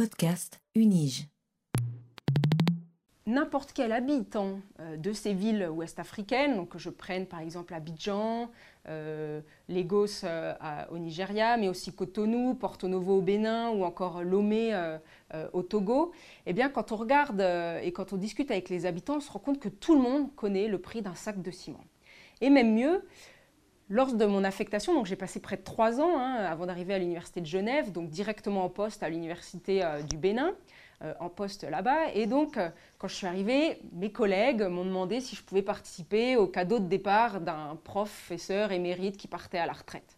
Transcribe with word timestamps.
Podcast 0.00 0.62
Unige. 0.74 1.28
N'importe 3.26 3.74
quel 3.74 3.92
habitant 3.92 4.60
euh, 4.80 4.96
de 4.96 5.12
ces 5.12 5.34
villes 5.34 5.68
ouest-africaines, 5.68 6.66
que 6.66 6.78
je 6.78 6.88
prenne 6.88 7.26
par 7.26 7.40
exemple 7.40 7.74
Abidjan, 7.74 8.50
euh, 8.88 9.42
Lagos 9.68 10.24
euh, 10.24 10.54
au 10.90 10.96
Nigeria, 10.96 11.58
mais 11.58 11.68
aussi 11.68 11.94
Cotonou, 11.94 12.54
Porto 12.54 12.88
Novo 12.88 13.18
au 13.18 13.20
Bénin 13.20 13.68
ou 13.72 13.84
encore 13.84 14.24
Lomé 14.24 14.72
au 15.52 15.62
Togo, 15.62 16.12
eh 16.46 16.54
bien 16.54 16.70
quand 16.70 16.92
on 16.92 16.96
regarde 16.96 17.42
et 17.82 17.92
quand 17.92 18.14
on 18.14 18.16
discute 18.16 18.50
avec 18.50 18.70
les 18.70 18.86
habitants, 18.86 19.16
on 19.16 19.20
se 19.20 19.30
rend 19.30 19.40
compte 19.40 19.60
que 19.60 19.68
tout 19.68 19.94
le 19.94 20.00
monde 20.00 20.34
connaît 20.34 20.68
le 20.68 20.78
prix 20.78 21.02
d'un 21.02 21.14
sac 21.14 21.42
de 21.42 21.50
ciment. 21.50 21.84
Et 22.40 22.48
même 22.48 22.74
mieux, 22.74 23.04
lors 23.90 24.14
de 24.14 24.24
mon 24.24 24.44
affectation, 24.44 24.94
donc 24.94 25.06
j'ai 25.06 25.16
passé 25.16 25.40
près 25.40 25.56
de 25.56 25.62
trois 25.62 26.00
ans 26.00 26.16
hein, 26.16 26.36
avant 26.36 26.64
d'arriver 26.64 26.94
à 26.94 26.98
l'université 26.98 27.40
de 27.40 27.46
Genève, 27.46 27.90
donc 27.90 28.08
directement 28.08 28.64
en 28.64 28.68
poste 28.68 29.02
à 29.02 29.08
l'université 29.08 29.84
euh, 29.84 30.00
du 30.02 30.16
Bénin, 30.16 30.54
euh, 31.02 31.12
en 31.18 31.28
poste 31.28 31.64
là-bas. 31.64 32.12
Et 32.14 32.26
donc, 32.26 32.56
euh, 32.56 32.70
quand 32.98 33.08
je 33.08 33.16
suis 33.16 33.26
arrivée, 33.26 33.80
mes 33.92 34.12
collègues 34.12 34.62
m'ont 34.62 34.84
demandé 34.84 35.20
si 35.20 35.34
je 35.34 35.42
pouvais 35.42 35.62
participer 35.62 36.36
au 36.36 36.46
cadeau 36.46 36.78
de 36.78 36.86
départ 36.86 37.40
d'un 37.40 37.76
professeur 37.82 38.70
émérite 38.70 39.16
qui 39.16 39.26
partait 39.26 39.58
à 39.58 39.66
la 39.66 39.72
retraite. 39.72 40.16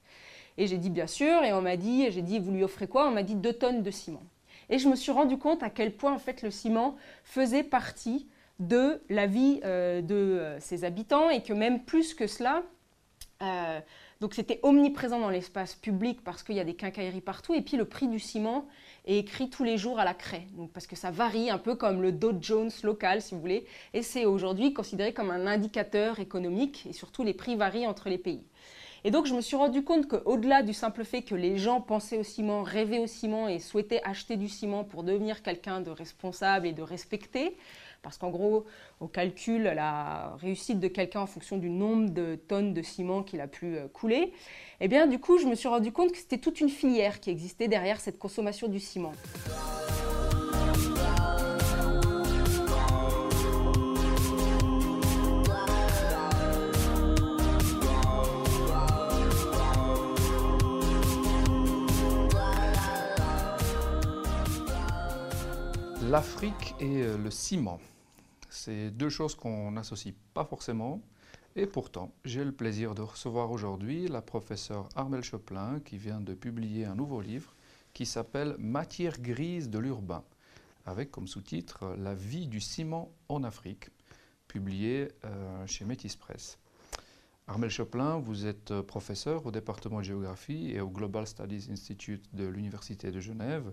Et 0.58 0.66
j'ai 0.66 0.76
dit 0.76 0.90
bien 0.90 1.06
sûr, 1.06 1.42
et 1.42 1.54
on 1.54 1.62
m'a 1.62 1.78
dit, 1.78 2.10
j'ai 2.10 2.20
dit, 2.20 2.38
vous 2.38 2.52
lui 2.52 2.62
offrez 2.62 2.86
quoi? 2.86 3.08
On 3.08 3.10
m'a 3.10 3.22
dit 3.22 3.36
deux 3.36 3.54
tonnes 3.54 3.82
de 3.82 3.90
ciment. 3.90 4.22
Et 4.68 4.78
je 4.78 4.86
me 4.86 4.96
suis 4.96 5.12
rendu 5.12 5.38
compte 5.38 5.62
à 5.62 5.70
quel 5.70 5.96
point 5.96 6.12
en 6.12 6.18
fait 6.18 6.42
le 6.42 6.50
ciment 6.50 6.96
faisait 7.24 7.64
partie 7.64 8.28
de 8.58 9.00
la 9.08 9.26
vie 9.26 9.60
de 9.60 10.56
ses 10.60 10.84
habitants 10.84 11.30
et 11.30 11.42
que 11.42 11.52
même 11.52 11.82
plus 11.84 12.14
que 12.14 12.26
cela, 12.26 12.62
euh, 13.42 13.80
donc 14.20 14.34
c'était 14.34 14.60
omniprésent 14.62 15.18
dans 15.18 15.30
l'espace 15.30 15.74
public 15.74 16.22
parce 16.22 16.44
qu'il 16.44 16.54
y 16.54 16.60
a 16.60 16.64
des 16.64 16.74
quincailleries 16.74 17.20
partout. 17.20 17.54
Et 17.54 17.60
puis 17.60 17.76
le 17.76 17.84
prix 17.84 18.06
du 18.06 18.20
ciment 18.20 18.68
est 19.04 19.18
écrit 19.18 19.50
tous 19.50 19.64
les 19.64 19.76
jours 19.76 19.98
à 19.98 20.04
la 20.04 20.14
craie. 20.14 20.46
Parce 20.72 20.86
que 20.86 20.94
ça 20.94 21.10
varie 21.10 21.50
un 21.50 21.58
peu 21.58 21.74
comme 21.74 22.02
le 22.02 22.12
Dow 22.12 22.32
Jones 22.40 22.70
local, 22.84 23.20
si 23.20 23.34
vous 23.34 23.40
voulez. 23.40 23.66
Et 23.94 24.02
c'est 24.02 24.24
aujourd'hui 24.24 24.72
considéré 24.72 25.12
comme 25.12 25.30
un 25.30 25.48
indicateur 25.48 26.20
économique. 26.20 26.86
Et 26.88 26.92
surtout, 26.92 27.24
les 27.24 27.34
prix 27.34 27.56
varient 27.56 27.86
entre 27.88 28.08
les 28.08 28.18
pays. 28.18 28.44
Et 29.04 29.10
donc 29.10 29.26
je 29.26 29.34
me 29.34 29.40
suis 29.40 29.56
rendu 29.56 29.82
compte 29.82 30.06
qu'au-delà 30.06 30.62
du 30.62 30.72
simple 30.72 31.04
fait 31.04 31.22
que 31.22 31.34
les 31.34 31.58
gens 31.58 31.80
pensaient 31.80 32.18
au 32.18 32.22
ciment, 32.22 32.62
rêvaient 32.62 33.00
au 33.00 33.08
ciment 33.08 33.48
et 33.48 33.58
souhaitaient 33.58 34.00
acheter 34.04 34.36
du 34.36 34.48
ciment 34.48 34.84
pour 34.84 35.02
devenir 35.02 35.42
quelqu'un 35.42 35.80
de 35.80 35.90
responsable 35.90 36.68
et 36.68 36.72
de 36.72 36.82
respecté, 36.82 37.56
parce 38.02 38.18
qu'en 38.18 38.30
gros, 38.30 38.66
on 39.00 39.06
calcule 39.06 39.62
la 39.62 40.34
réussite 40.40 40.80
de 40.80 40.88
quelqu'un 40.88 41.20
en 41.20 41.26
fonction 41.26 41.56
du 41.56 41.70
nombre 41.70 42.10
de 42.10 42.34
tonnes 42.34 42.74
de 42.74 42.82
ciment 42.82 43.22
qu'il 43.22 43.40
a 43.40 43.46
pu 43.46 43.76
euh, 43.76 43.88
couler. 43.88 44.32
Et 44.80 44.86
eh 44.86 44.88
bien, 44.88 45.06
du 45.06 45.20
coup, 45.20 45.38
je 45.38 45.46
me 45.46 45.54
suis 45.54 45.68
rendu 45.68 45.92
compte 45.92 46.10
que 46.10 46.18
c'était 46.18 46.38
toute 46.38 46.60
une 46.60 46.68
filière 46.68 47.20
qui 47.20 47.30
existait 47.30 47.68
derrière 47.68 48.00
cette 48.00 48.18
consommation 48.18 48.66
du 48.66 48.80
ciment. 48.80 49.12
L'Afrique 66.10 66.74
et 66.80 67.02
euh, 67.02 67.16
le 67.16 67.30
ciment. 67.30 67.78
C'est 68.64 68.92
deux 68.92 69.08
choses 69.08 69.34
qu'on 69.34 69.72
n'associe 69.72 70.14
pas 70.34 70.44
forcément. 70.44 71.02
Et 71.56 71.66
pourtant, 71.66 72.14
j'ai 72.24 72.44
le 72.44 72.52
plaisir 72.52 72.94
de 72.94 73.02
recevoir 73.02 73.50
aujourd'hui 73.50 74.06
la 74.06 74.22
professeure 74.22 74.88
Armel 74.94 75.24
Choplin 75.24 75.80
qui 75.80 75.98
vient 75.98 76.20
de 76.20 76.32
publier 76.32 76.84
un 76.84 76.94
nouveau 76.94 77.20
livre 77.20 77.56
qui 77.92 78.06
s'appelle 78.06 78.54
Matière 78.60 79.20
grise 79.20 79.68
de 79.68 79.80
l'urbain, 79.80 80.22
avec 80.86 81.10
comme 81.10 81.26
sous-titre 81.26 81.96
La 81.98 82.14
vie 82.14 82.46
du 82.46 82.60
ciment 82.60 83.10
en 83.28 83.42
Afrique, 83.42 83.88
publié 84.46 85.08
euh, 85.24 85.66
chez 85.66 85.84
Métis 85.84 86.14
Press. 86.14 86.56
Armel 87.48 87.68
Choplin, 87.68 88.20
vous 88.20 88.46
êtes 88.46 88.80
professeur 88.82 89.44
au 89.44 89.50
département 89.50 89.98
de 89.98 90.04
géographie 90.04 90.70
et 90.70 90.80
au 90.80 90.88
Global 90.88 91.26
Studies 91.26 91.66
Institute 91.72 92.32
de 92.32 92.46
l'Université 92.46 93.10
de 93.10 93.18
Genève. 93.18 93.72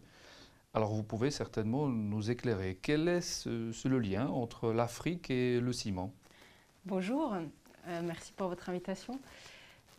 Alors 0.76 0.94
vous 0.94 1.02
pouvez 1.02 1.32
certainement 1.32 1.88
nous 1.88 2.30
éclairer. 2.30 2.78
Quel 2.80 3.08
est 3.08 3.48
le 3.48 4.00
lien 4.00 4.28
entre 4.28 4.72
l'Afrique 4.72 5.32
et 5.32 5.60
le 5.60 5.74
ciment? 5.74 6.14
Bonjour, 6.86 7.34
euh, 7.88 8.02
merci 8.04 8.34
pour 8.34 8.50
votre 8.50 8.70
invitation. 8.70 9.20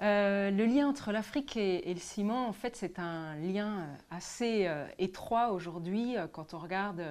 Euh, 0.00 0.52
le 0.52 0.64
lien 0.66 0.88
entre 0.88 1.10
l'Afrique 1.10 1.56
et, 1.56 1.92
le 1.92 1.98
ciment, 1.98 2.46
en 2.46 2.52
fait, 2.52 2.76
c'est 2.76 3.00
un 3.00 3.34
lien 3.34 3.88
assez 4.12 4.68
euh, 4.68 4.86
étroit 4.98 5.50
aujourd'hui 5.50 6.14
quand 6.30 6.54
on 6.54 6.58
regarde 6.58 7.02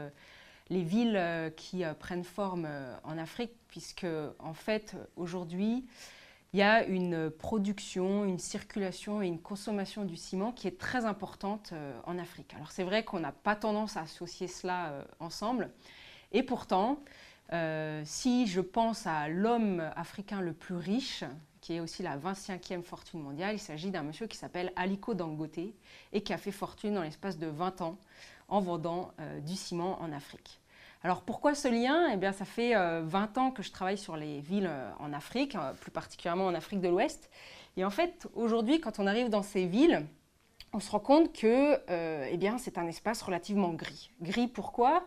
les 0.69 0.83
villes 0.83 1.51
qui 1.57 1.83
prennent 1.99 2.23
forme 2.23 2.67
en 3.03 3.17
Afrique, 3.17 3.51
puisque 3.67 4.07
en 4.39 4.53
fait, 4.53 4.95
aujourd'hui, 5.17 5.85
il 6.53 6.59
y 6.59 6.63
a 6.63 6.83
une 6.85 7.29
production, 7.29 8.25
une 8.25 8.39
circulation 8.39 9.21
et 9.21 9.27
une 9.27 9.39
consommation 9.39 10.03
du 10.03 10.15
ciment 10.15 10.51
qui 10.51 10.67
est 10.67 10.79
très 10.79 11.05
importante 11.05 11.71
euh, 11.73 11.99
en 12.05 12.17
Afrique. 12.17 12.53
Alors 12.55 12.71
c'est 12.71 12.83
vrai 12.83 13.03
qu'on 13.03 13.19
n'a 13.19 13.31
pas 13.31 13.55
tendance 13.55 13.97
à 13.97 14.01
associer 14.01 14.47
cela 14.47 14.89
euh, 14.89 15.03
ensemble, 15.19 15.69
et 16.31 16.41
pourtant, 16.41 16.99
euh, 17.53 18.01
si 18.05 18.47
je 18.47 18.61
pense 18.61 19.05
à 19.05 19.29
l'homme 19.29 19.91
africain 19.95 20.41
le 20.41 20.53
plus 20.53 20.75
riche, 20.75 21.23
qui 21.61 21.73
est 21.73 21.79
aussi 21.81 22.01
la 22.01 22.17
25e 22.17 22.81
fortune 22.81 23.21
mondiale, 23.21 23.55
il 23.55 23.59
s'agit 23.59 23.91
d'un 23.91 24.03
monsieur 24.03 24.27
qui 24.27 24.37
s'appelle 24.37 24.71
Aliko 24.75 25.13
Dangote 25.13 25.59
et 26.13 26.21
qui 26.21 26.33
a 26.33 26.37
fait 26.37 26.51
fortune 26.51 26.95
dans 26.95 27.03
l'espace 27.03 27.37
de 27.37 27.47
20 27.47 27.81
ans 27.81 27.97
en 28.47 28.61
vendant 28.61 29.11
du 29.45 29.55
ciment 29.55 30.01
en 30.01 30.11
Afrique. 30.13 30.61
Alors 31.01 31.21
pourquoi 31.21 31.55
ce 31.55 31.69
lien? 31.69 32.09
Eh 32.11 32.17
bien 32.17 32.33
ça 32.33 32.43
fait 32.43 32.73
20 32.73 32.77
euh, 32.77 33.39
ans 33.39 33.51
que 33.51 33.63
je 33.63 33.71
travaille 33.71 33.97
sur 33.97 34.17
les 34.17 34.41
villes 34.41 34.67
euh, 34.69 34.91
en 34.99 35.13
Afrique, 35.13 35.55
euh, 35.55 35.71
plus 35.73 35.91
particulièrement 35.91 36.45
en 36.47 36.53
Afrique 36.53 36.81
de 36.81 36.89
l'Ouest. 36.89 37.29
Et 37.77 37.85
en 37.85 37.89
fait, 37.89 38.27
aujourd'hui, 38.35 38.81
quand 38.81 38.99
on 38.99 39.07
arrive 39.07 39.29
dans 39.29 39.43
ces 39.43 39.65
villes, 39.65 40.05
on 40.73 40.81
se 40.81 40.91
rend 40.91 40.99
compte 40.99 41.33
que 41.33 41.79
eh 41.89 42.51
c'est 42.57 42.77
un 42.77 42.85
espace 42.87 43.21
relativement 43.21 43.69
gris. 43.69 44.11
Gris 44.21 44.47
pourquoi? 44.47 45.05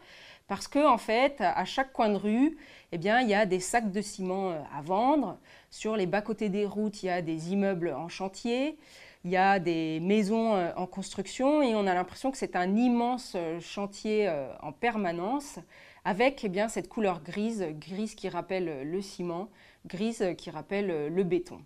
Parce 0.49 0.67
que 0.67 0.85
en 0.85 0.97
fait, 0.97 1.41
à 1.41 1.65
chaque 1.65 1.93
coin 1.93 2.09
de 2.09 2.17
rue, 2.17 2.57
eh 2.91 2.99
bien, 2.99 3.21
il 3.21 3.29
y 3.29 3.35
a 3.35 3.47
des 3.47 3.61
sacs 3.61 3.93
de 3.93 4.01
ciment 4.01 4.51
à 4.51 4.81
vendre. 4.83 5.39
Sur 5.71 5.97
les 5.97 6.07
bas-côtés 6.07 6.49
des 6.49 6.67
routes, 6.67 7.03
il 7.03 7.07
y 7.07 7.11
a 7.11 7.23
des 7.23 7.53
immeubles 7.53 7.93
en 7.93 8.09
chantier 8.09 8.79
il 9.25 9.31
y 9.31 9.37
a 9.37 9.59
des 9.59 10.01
maisons 10.01 10.55
euh, 10.55 10.73
en 10.77 10.87
construction 10.87 11.63
et 11.63 11.75
on 11.75 11.87
a 11.87 11.95
l'impression 11.95 12.31
que 12.31 12.39
c'est 12.39 12.57
un 12.57 12.77
immense 12.77 13.35
euh, 13.37 13.61
chantier 13.61 14.29
euh, 14.29 14.53
en 14.61 14.73
permanence 14.73 15.59
avec 16.05 16.43
eh 16.45 16.49
bien, 16.49 16.69
cette 16.69 16.89
couleur 16.89 17.23
grise, 17.23 17.65
grise 17.79 18.17
qui 18.17 18.29
rappelle 18.29 18.83
le 18.91 19.01
ciment, 19.01 19.49
grise 19.87 20.35
qui 20.37 20.51
rappelle 20.51 21.15
le 21.15 21.23
béton. 21.23 21.61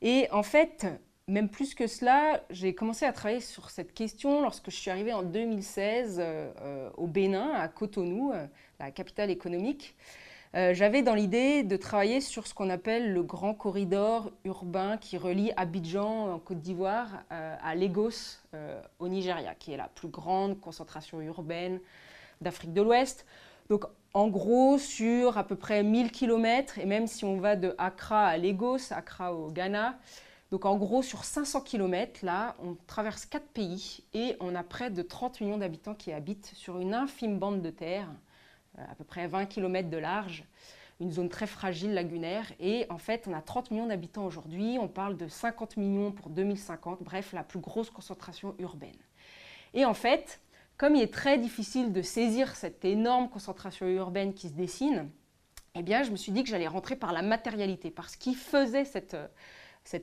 Et 0.00 0.26
en 0.30 0.42
fait, 0.42 0.86
même 1.26 1.50
plus 1.50 1.74
que 1.74 1.86
cela, 1.86 2.42
j'ai 2.48 2.74
commencé 2.74 3.04
à 3.04 3.12
travailler 3.12 3.42
sur 3.42 3.68
cette 3.68 3.92
question 3.92 4.40
lorsque 4.40 4.70
je 4.70 4.76
suis 4.76 4.90
arrivée 4.90 5.12
en 5.12 5.22
2016 5.22 6.22
au 6.96 7.06
Bénin, 7.06 7.50
à 7.52 7.68
Cotonou, 7.68 8.32
la 8.80 8.90
capitale 8.90 9.30
économique. 9.30 9.94
Euh, 10.54 10.72
j'avais 10.72 11.02
dans 11.02 11.14
l'idée 11.14 11.62
de 11.62 11.76
travailler 11.76 12.22
sur 12.22 12.46
ce 12.46 12.54
qu'on 12.54 12.70
appelle 12.70 13.12
le 13.12 13.22
grand 13.22 13.52
corridor 13.52 14.30
urbain 14.44 14.96
qui 14.96 15.18
relie 15.18 15.52
Abidjan 15.56 16.32
en 16.32 16.38
Côte 16.38 16.60
d'Ivoire 16.60 17.08
euh, 17.32 17.56
à 17.62 17.74
Lagos 17.74 18.38
euh, 18.54 18.80
au 18.98 19.08
Nigeria, 19.08 19.54
qui 19.54 19.72
est 19.72 19.76
la 19.76 19.88
plus 19.88 20.08
grande 20.08 20.58
concentration 20.58 21.20
urbaine 21.20 21.80
d'Afrique 22.40 22.72
de 22.72 22.80
l'Ouest. 22.80 23.26
Donc 23.68 23.84
en 24.14 24.28
gros 24.28 24.78
sur 24.78 25.36
à 25.36 25.44
peu 25.44 25.54
près 25.54 25.82
1000 25.82 26.10
km, 26.12 26.78
et 26.78 26.86
même 26.86 27.06
si 27.06 27.26
on 27.26 27.38
va 27.38 27.54
de 27.54 27.74
Accra 27.76 28.26
à 28.28 28.38
Lagos, 28.38 28.90
Accra 28.90 29.34
au 29.34 29.50
Ghana, 29.50 29.98
donc 30.50 30.64
en 30.64 30.76
gros 30.78 31.02
sur 31.02 31.24
500 31.24 31.60
km, 31.60 32.24
là, 32.24 32.56
on 32.64 32.74
traverse 32.86 33.26
quatre 33.26 33.48
pays 33.48 34.02
et 34.14 34.34
on 34.40 34.54
a 34.54 34.62
près 34.62 34.90
de 34.90 35.02
30 35.02 35.42
millions 35.42 35.58
d'habitants 35.58 35.94
qui 35.94 36.10
habitent 36.10 36.52
sur 36.54 36.78
une 36.78 36.94
infime 36.94 37.38
bande 37.38 37.60
de 37.60 37.68
terre 37.68 38.08
à 38.76 38.94
peu 38.94 39.04
près 39.04 39.26
20 39.26 39.46
km 39.46 39.88
de 39.88 39.96
large, 39.96 40.44
une 41.00 41.10
zone 41.10 41.28
très 41.28 41.46
fragile 41.46 41.94
lagunaire. 41.94 42.52
Et 42.60 42.86
en 42.90 42.98
fait, 42.98 43.26
on 43.28 43.32
a 43.32 43.40
30 43.40 43.70
millions 43.70 43.86
d'habitants 43.86 44.26
aujourd'hui, 44.26 44.78
on 44.80 44.88
parle 44.88 45.16
de 45.16 45.28
50 45.28 45.76
millions 45.76 46.12
pour 46.12 46.30
2050, 46.30 47.02
bref, 47.02 47.32
la 47.32 47.44
plus 47.44 47.60
grosse 47.60 47.90
concentration 47.90 48.54
urbaine. 48.58 48.96
Et 49.74 49.84
en 49.84 49.94
fait, 49.94 50.40
comme 50.76 50.94
il 50.94 51.02
est 51.02 51.12
très 51.12 51.38
difficile 51.38 51.92
de 51.92 52.02
saisir 52.02 52.54
cette 52.56 52.84
énorme 52.84 53.28
concentration 53.28 53.86
urbaine 53.86 54.32
qui 54.32 54.48
se 54.48 54.54
dessine, 54.54 55.10
eh 55.74 55.82
bien, 55.82 56.02
je 56.02 56.10
me 56.10 56.16
suis 56.16 56.32
dit 56.32 56.42
que 56.42 56.48
j'allais 56.48 56.66
rentrer 56.66 56.96
par 56.96 57.12
la 57.12 57.22
matérialité, 57.22 57.90
par 57.90 58.08
ce 58.08 58.16
qui 58.16 58.34
faisait 58.34 58.84
cette, 58.84 59.14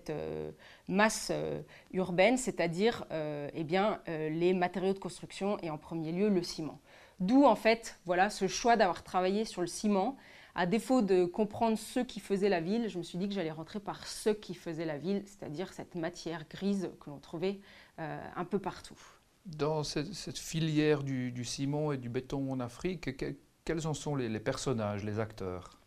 euh, 0.10 0.52
masse 0.88 1.30
euh, 1.32 1.62
urbaine, 1.92 2.38
c'est-à-dire 2.38 3.06
euh, 3.12 3.50
eh 3.54 4.30
les 4.30 4.54
matériaux 4.54 4.94
de 4.94 5.00
construction 5.00 5.58
et 5.62 5.70
en 5.70 5.78
premier 5.78 6.12
lieu 6.12 6.30
le 6.30 6.44
ciment. 6.44 6.80
D'où 7.20 7.46
en 7.46 7.56
fait 7.56 8.00
voilà 8.06 8.30
ce 8.30 8.48
choix 8.48 8.76
d'avoir 8.76 9.04
travaillé 9.04 9.46
sur 9.46 9.62
le 9.62 9.68
ciment. 9.68 10.18
À 10.58 10.66
défaut 10.66 11.02
de 11.02 11.26
comprendre 11.26 11.78
ce 11.78 12.00
qui 12.00 12.22
faisait 12.22 12.48
la 12.48 12.62
ville, 12.62 12.88
je 12.88 12.98
me 12.98 13.04
suis 13.04 13.18
dit 13.18 13.28
que 13.28 13.34
j'allais 13.34 13.52
rentrer 13.52 13.82
par 13.82 14.08
ce 14.08 14.30
qui 14.30 14.54
faisait 14.54 14.86
la 14.86 14.98
ville, 14.98 15.24
c'est-à-dire 15.26 15.74
cette 15.74 15.96
matière 15.96 16.48
grise 16.50 16.90
que 17.02 17.10
l'on 17.10 17.20
trouvait 17.20 17.60
euh, 18.00 18.26
un 18.38 18.46
peu 18.46 18.58
partout. 18.58 18.98
Dans 19.46 19.84
cette, 19.84 20.38
filière 20.38 21.04
du, 21.04 21.44
ciment 21.44 21.92
et 21.92 21.98
du 21.98 22.08
béton 22.08 22.52
en 22.52 22.62
Afrique, 22.62 23.10
quels 23.66 23.86
en 23.86 23.94
sont 23.94 24.16
les, 24.16 24.40
personnages, 24.40 25.04
les 25.04 25.20
acteurs? 25.20 25.78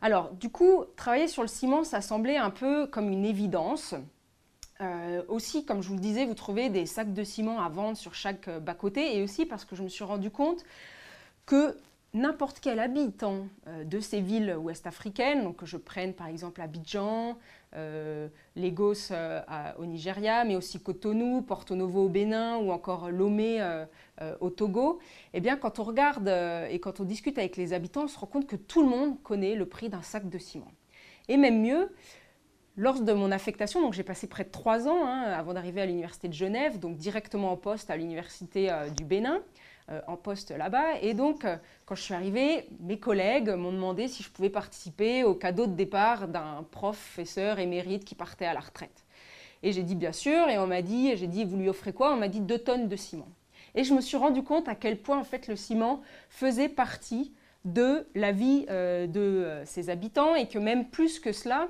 Alors, 0.00 0.32
du 0.34 0.50
coup, 0.50 0.84
travailler 0.94 1.26
sur 1.26 1.42
le 1.42 1.48
ciment, 1.48 1.82
ça 1.82 2.00
semblait 2.00 2.36
un 2.36 2.50
peu 2.50 2.86
comme 2.86 3.10
une 3.10 3.24
évidence. 3.24 3.94
Euh, 4.80 5.22
aussi, 5.28 5.64
comme 5.64 5.82
je 5.82 5.88
vous 5.88 5.94
le 5.94 6.00
disais, 6.00 6.26
vous 6.26 6.34
trouvez 6.34 6.68
des 6.68 6.86
sacs 6.86 7.14
de 7.14 7.24
ciment 7.24 7.60
à 7.60 7.68
vendre 7.68 7.96
sur 7.96 8.14
chaque 8.14 8.48
euh, 8.48 8.60
bas-côté 8.60 9.16
et 9.16 9.22
aussi 9.22 9.46
parce 9.46 9.64
que 9.64 9.74
je 9.74 9.82
me 9.82 9.88
suis 9.88 10.04
rendu 10.04 10.30
compte 10.30 10.64
que 11.46 11.78
n'importe 12.12 12.60
quel 12.60 12.78
habitant 12.78 13.46
euh, 13.68 13.84
de 13.84 14.00
ces 14.00 14.20
villes 14.20 14.54
ouest-africaines, 14.54 15.44
donc 15.44 15.56
que 15.56 15.66
je 15.66 15.78
prenne 15.78 16.12
par 16.12 16.26
exemple 16.26 16.60
Abidjan, 16.60 17.38
Lagos 18.54 19.12
au 19.78 19.84
Nigeria, 19.84 20.44
mais 20.44 20.56
aussi 20.56 20.80
Cotonou, 20.80 21.42
Porto 21.42 21.74
Novo 21.74 22.06
au 22.06 22.08
Bénin 22.08 22.56
ou 22.56 22.70
encore 22.70 23.10
Lomé 23.10 23.62
au 24.40 24.48
Togo, 24.48 24.98
eh 25.34 25.40
bien 25.40 25.58
quand 25.58 25.78
on 25.78 25.82
regarde 25.82 26.26
et 26.70 26.78
quand 26.78 27.00
on 27.00 27.04
discute 27.04 27.36
avec 27.36 27.58
les 27.58 27.74
habitants, 27.74 28.04
on 28.04 28.08
se 28.08 28.18
rend 28.18 28.28
compte 28.28 28.46
que 28.46 28.56
tout 28.56 28.82
le 28.82 28.88
monde 28.88 29.22
connaît 29.22 29.56
le 29.56 29.66
prix 29.66 29.90
d'un 29.90 30.00
sac 30.00 30.30
de 30.30 30.38
ciment. 30.38 30.72
Et 31.28 31.36
même 31.36 31.60
mieux, 31.60 31.90
lors 32.76 33.00
de 33.00 33.12
mon 33.12 33.32
affectation, 33.32 33.80
donc 33.80 33.94
j'ai 33.94 34.02
passé 34.02 34.26
près 34.26 34.44
de 34.44 34.50
trois 34.50 34.86
ans 34.88 35.06
hein, 35.06 35.22
avant 35.22 35.54
d'arriver 35.54 35.80
à 35.80 35.86
l'université 35.86 36.28
de 36.28 36.34
Genève, 36.34 36.78
donc 36.78 36.96
directement 36.96 37.52
en 37.52 37.56
poste 37.56 37.90
à 37.90 37.96
l'université 37.96 38.70
du 38.96 39.04
Bénin, 39.04 39.42
euh, 39.88 40.00
en 40.08 40.16
poste 40.16 40.50
là-bas. 40.50 40.98
Et 41.00 41.14
donc, 41.14 41.44
euh, 41.44 41.56
quand 41.84 41.94
je 41.94 42.02
suis 42.02 42.14
arrivée, 42.14 42.68
mes 42.80 42.98
collègues 42.98 43.50
m'ont 43.50 43.70
demandé 43.70 44.08
si 44.08 44.24
je 44.24 44.30
pouvais 44.30 44.50
participer 44.50 45.22
au 45.22 45.36
cadeau 45.36 45.68
de 45.68 45.74
départ 45.74 46.26
d'un 46.26 46.66
professeur 46.72 47.60
émérite 47.60 48.04
qui 48.04 48.16
partait 48.16 48.46
à 48.46 48.52
la 48.52 48.58
retraite. 48.58 49.04
Et 49.62 49.70
j'ai 49.70 49.84
dit 49.84 49.94
bien 49.94 50.10
sûr, 50.10 50.48
et 50.48 50.58
on 50.58 50.66
m'a 50.66 50.82
dit, 50.82 51.16
j'ai 51.16 51.28
dit, 51.28 51.44
vous 51.44 51.56
lui 51.56 51.68
offrez 51.68 51.92
quoi? 51.92 52.12
On 52.12 52.16
m'a 52.16 52.26
dit 52.26 52.40
deux 52.40 52.58
tonnes 52.58 52.88
de 52.88 52.96
ciment. 52.96 53.28
Et 53.76 53.84
je 53.84 53.94
me 53.94 54.00
suis 54.00 54.16
rendu 54.16 54.42
compte 54.42 54.66
à 54.66 54.74
quel 54.74 55.00
point 55.00 55.20
en 55.20 55.24
fait 55.24 55.46
le 55.46 55.54
ciment 55.54 56.02
faisait 56.30 56.68
partie 56.68 57.32
de 57.64 58.08
la 58.16 58.32
vie 58.32 58.66
euh, 58.68 59.06
de 59.06 59.62
ses 59.66 59.88
habitants 59.88 60.34
et 60.34 60.48
que 60.48 60.58
même 60.58 60.88
plus 60.88 61.20
que 61.20 61.30
cela, 61.30 61.68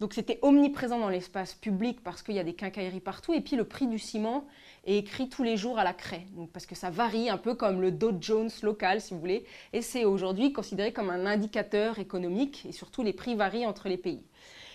donc 0.00 0.14
c'était 0.14 0.38
omniprésent 0.42 0.98
dans 0.98 1.10
l'espace 1.10 1.54
public 1.54 2.02
parce 2.02 2.22
qu'il 2.22 2.34
y 2.34 2.38
a 2.38 2.44
des 2.44 2.54
quincailleries 2.54 3.00
partout. 3.00 3.34
Et 3.34 3.40
puis 3.40 3.56
le 3.56 3.64
prix 3.64 3.86
du 3.86 3.98
ciment 3.98 4.46
et 4.86 4.96
écrit 4.98 5.28
tous 5.28 5.42
les 5.42 5.58
jours 5.58 5.78
à 5.78 5.84
la 5.84 5.92
craie, 5.92 6.26
parce 6.52 6.64
que 6.64 6.74
ça 6.74 6.88
varie 6.88 7.28
un 7.28 7.36
peu 7.36 7.54
comme 7.54 7.82
le 7.82 7.90
Dow 7.90 8.12
Jones 8.18 8.50
local, 8.62 9.00
si 9.00 9.12
vous 9.12 9.20
voulez, 9.20 9.44
et 9.74 9.82
c'est 9.82 10.06
aujourd'hui 10.06 10.54
considéré 10.54 10.92
comme 10.92 11.10
un 11.10 11.26
indicateur 11.26 11.98
économique, 11.98 12.64
et 12.66 12.72
surtout 12.72 13.02
les 13.02 13.12
prix 13.12 13.34
varient 13.34 13.66
entre 13.66 13.88
les 13.88 13.98
pays. 13.98 14.22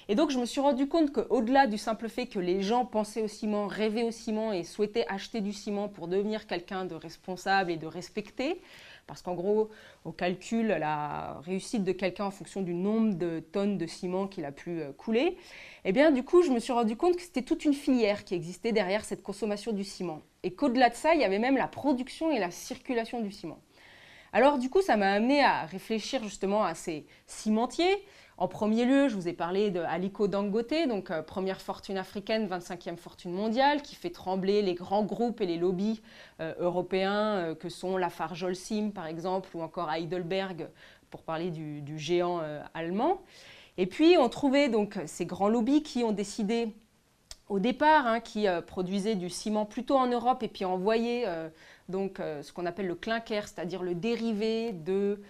Et 0.07 0.13
donc 0.13 0.29
je 0.29 0.37
me 0.37 0.45
suis 0.45 0.61
rendu 0.61 0.87
compte 0.87 1.11
qu'au-delà 1.11 1.65
du 1.65 1.79
simple 1.79 2.09
fait 2.09 2.27
que 2.27 2.37
les 2.37 2.61
gens 2.61 2.85
pensaient 2.85 3.23
au 3.23 3.27
ciment, 3.27 3.65
rêvaient 3.65 4.03
au 4.03 4.11
ciment 4.11 4.53
et 4.53 4.63
souhaitaient 4.63 5.07
acheter 5.07 5.41
du 5.41 5.51
ciment 5.51 5.87
pour 5.87 6.07
devenir 6.07 6.45
quelqu'un 6.45 6.85
de 6.85 6.93
responsable 6.93 7.71
et 7.71 7.77
de 7.77 7.87
respecté, 7.87 8.61
parce 9.07 9.21
qu'en 9.21 9.35
gros, 9.35 9.69
on 10.03 10.11
calcule 10.11 10.67
la 10.67 11.39
réussite 11.45 11.83
de 11.83 11.91
quelqu'un 11.91 12.25
en 12.25 12.31
fonction 12.31 12.61
du 12.61 12.73
nombre 12.73 13.15
de 13.15 13.39
tonnes 13.39 13.77
de 13.77 13.85
ciment 13.85 14.27
qu'il 14.27 14.45
a 14.45 14.51
pu 14.51 14.81
euh, 14.81 14.91
couler, 14.93 15.37
eh 15.83 15.91
bien, 15.91 16.11
du 16.11 16.23
coup, 16.23 16.41
je 16.41 16.49
me 16.49 16.59
suis 16.59 16.73
rendu 16.73 16.95
compte 16.95 17.15
que 17.15 17.21
c'était 17.21 17.43
toute 17.43 17.65
une 17.65 17.73
filière 17.73 18.23
qui 18.23 18.33
existait 18.33 18.71
derrière 18.71 19.05
cette 19.05 19.21
consommation 19.21 19.71
du 19.71 19.83
ciment. 19.83 20.21
Et 20.43 20.53
qu'au-delà 20.53 20.89
de 20.89 20.95
ça, 20.95 21.13
il 21.13 21.21
y 21.21 21.23
avait 21.23 21.39
même 21.39 21.57
la 21.57 21.67
production 21.67 22.31
et 22.31 22.39
la 22.39 22.51
circulation 22.51 23.21
du 23.21 23.31
ciment. 23.31 23.59
Alors, 24.33 24.57
du 24.57 24.69
coup, 24.69 24.81
ça 24.81 24.97
m'a 24.97 25.13
amené 25.13 25.41
à 25.41 25.65
réfléchir 25.65 26.23
justement 26.23 26.63
à 26.63 26.73
ces 26.73 27.05
cimentiers. 27.25 28.03
En 28.37 28.49
premier 28.49 28.83
lieu, 28.83 29.07
je 29.07 29.15
vous 29.15 29.29
ai 29.29 29.33
parlé 29.33 29.71
de 29.71 29.79
Aliko 29.79 30.27
Dangote, 30.27 30.89
donc 30.89 31.09
euh, 31.09 31.21
première 31.21 31.61
fortune 31.61 31.97
africaine, 31.97 32.47
25e 32.47 32.97
fortune 32.97 33.31
mondiale, 33.31 33.81
qui 33.81 33.95
fait 33.95 34.09
trembler 34.09 34.61
les 34.61 34.73
grands 34.73 35.05
groupes 35.05 35.39
et 35.39 35.45
les 35.45 35.57
lobbies 35.57 36.01
euh, 36.41 36.53
européens 36.59 37.37
euh, 37.37 37.55
que 37.55 37.69
sont 37.69 37.95
Lafarge 37.95 38.43
Holcim 38.43 38.91
par 38.93 39.07
exemple, 39.07 39.49
ou 39.55 39.61
encore 39.61 39.89
Heidelberg, 39.89 40.67
pour 41.11 41.23
parler 41.23 41.49
du, 41.49 41.97
géant 41.97 42.41
allemand. 42.73 43.21
Et 43.77 43.85
puis, 43.85 44.17
on 44.19 44.27
trouvait 44.27 44.67
donc 44.67 44.99
ces 45.05 45.25
grands 45.25 45.47
lobbies 45.47 45.81
qui 45.81 46.03
ont 46.03 46.11
décidé 46.11 46.73
au 47.47 47.59
départ, 47.59 48.05
hein, 48.05 48.19
qui 48.19 48.49
euh, 48.49 48.59
produisaient 48.59 49.15
du 49.15 49.29
ciment 49.29 49.65
plutôt 49.65 49.95
en 49.95 50.07
Europe 50.07 50.43
et 50.43 50.49
puis 50.49 50.65
envoyaient 50.65 51.25
donc 51.87 52.17
ce 52.17 52.51
qu'on 52.51 52.65
appelle 52.65 52.87
le 52.87 52.95
clinker, 52.95 53.47
c'est-à-dire 53.47 53.81
le 53.81 53.95
dérivé 53.95 54.73
de, 54.73 55.21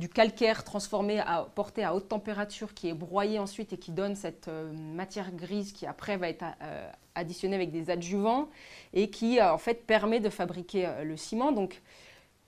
du 0.00 0.08
calcaire 0.08 0.64
transformé, 0.64 1.20
à, 1.20 1.46
porté 1.54 1.84
à 1.84 1.94
haute 1.94 2.08
température, 2.08 2.74
qui 2.74 2.88
est 2.88 2.94
broyé 2.94 3.38
ensuite 3.38 3.72
et 3.72 3.76
qui 3.76 3.92
donne 3.92 4.16
cette 4.16 4.48
matière 4.48 5.30
grise 5.32 5.72
qui 5.72 5.86
après 5.86 6.16
va 6.16 6.28
être 6.28 6.44
additionnée 7.14 7.54
avec 7.54 7.70
des 7.70 7.90
adjuvants 7.90 8.48
et 8.92 9.10
qui 9.10 9.40
en 9.40 9.58
fait 9.58 9.86
permet 9.86 10.18
de 10.18 10.30
fabriquer 10.30 10.90
le 11.04 11.16
ciment. 11.16 11.52
Donc 11.52 11.82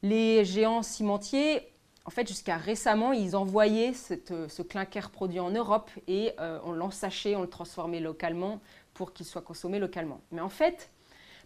les 0.02 0.44
géants 0.44 0.82
cimentiers 0.82 1.72
en 2.04 2.10
fait, 2.10 2.26
jusqu'à 2.26 2.56
récemment, 2.56 3.12
ils 3.12 3.36
envoyaient 3.36 3.92
euh, 4.30 4.48
ce 4.48 4.62
clinker 4.62 5.10
produit 5.10 5.40
en 5.40 5.50
Europe 5.50 5.90
et 6.08 6.32
euh, 6.40 6.58
on 6.64 6.72
l'ensachait, 6.72 7.36
on 7.36 7.42
le 7.42 7.48
transformait 7.48 8.00
localement 8.00 8.60
pour 8.94 9.12
qu'il 9.12 9.24
soit 9.24 9.42
consommé 9.42 9.78
localement. 9.78 10.20
Mais 10.32 10.40
en 10.40 10.48
fait, 10.48 10.90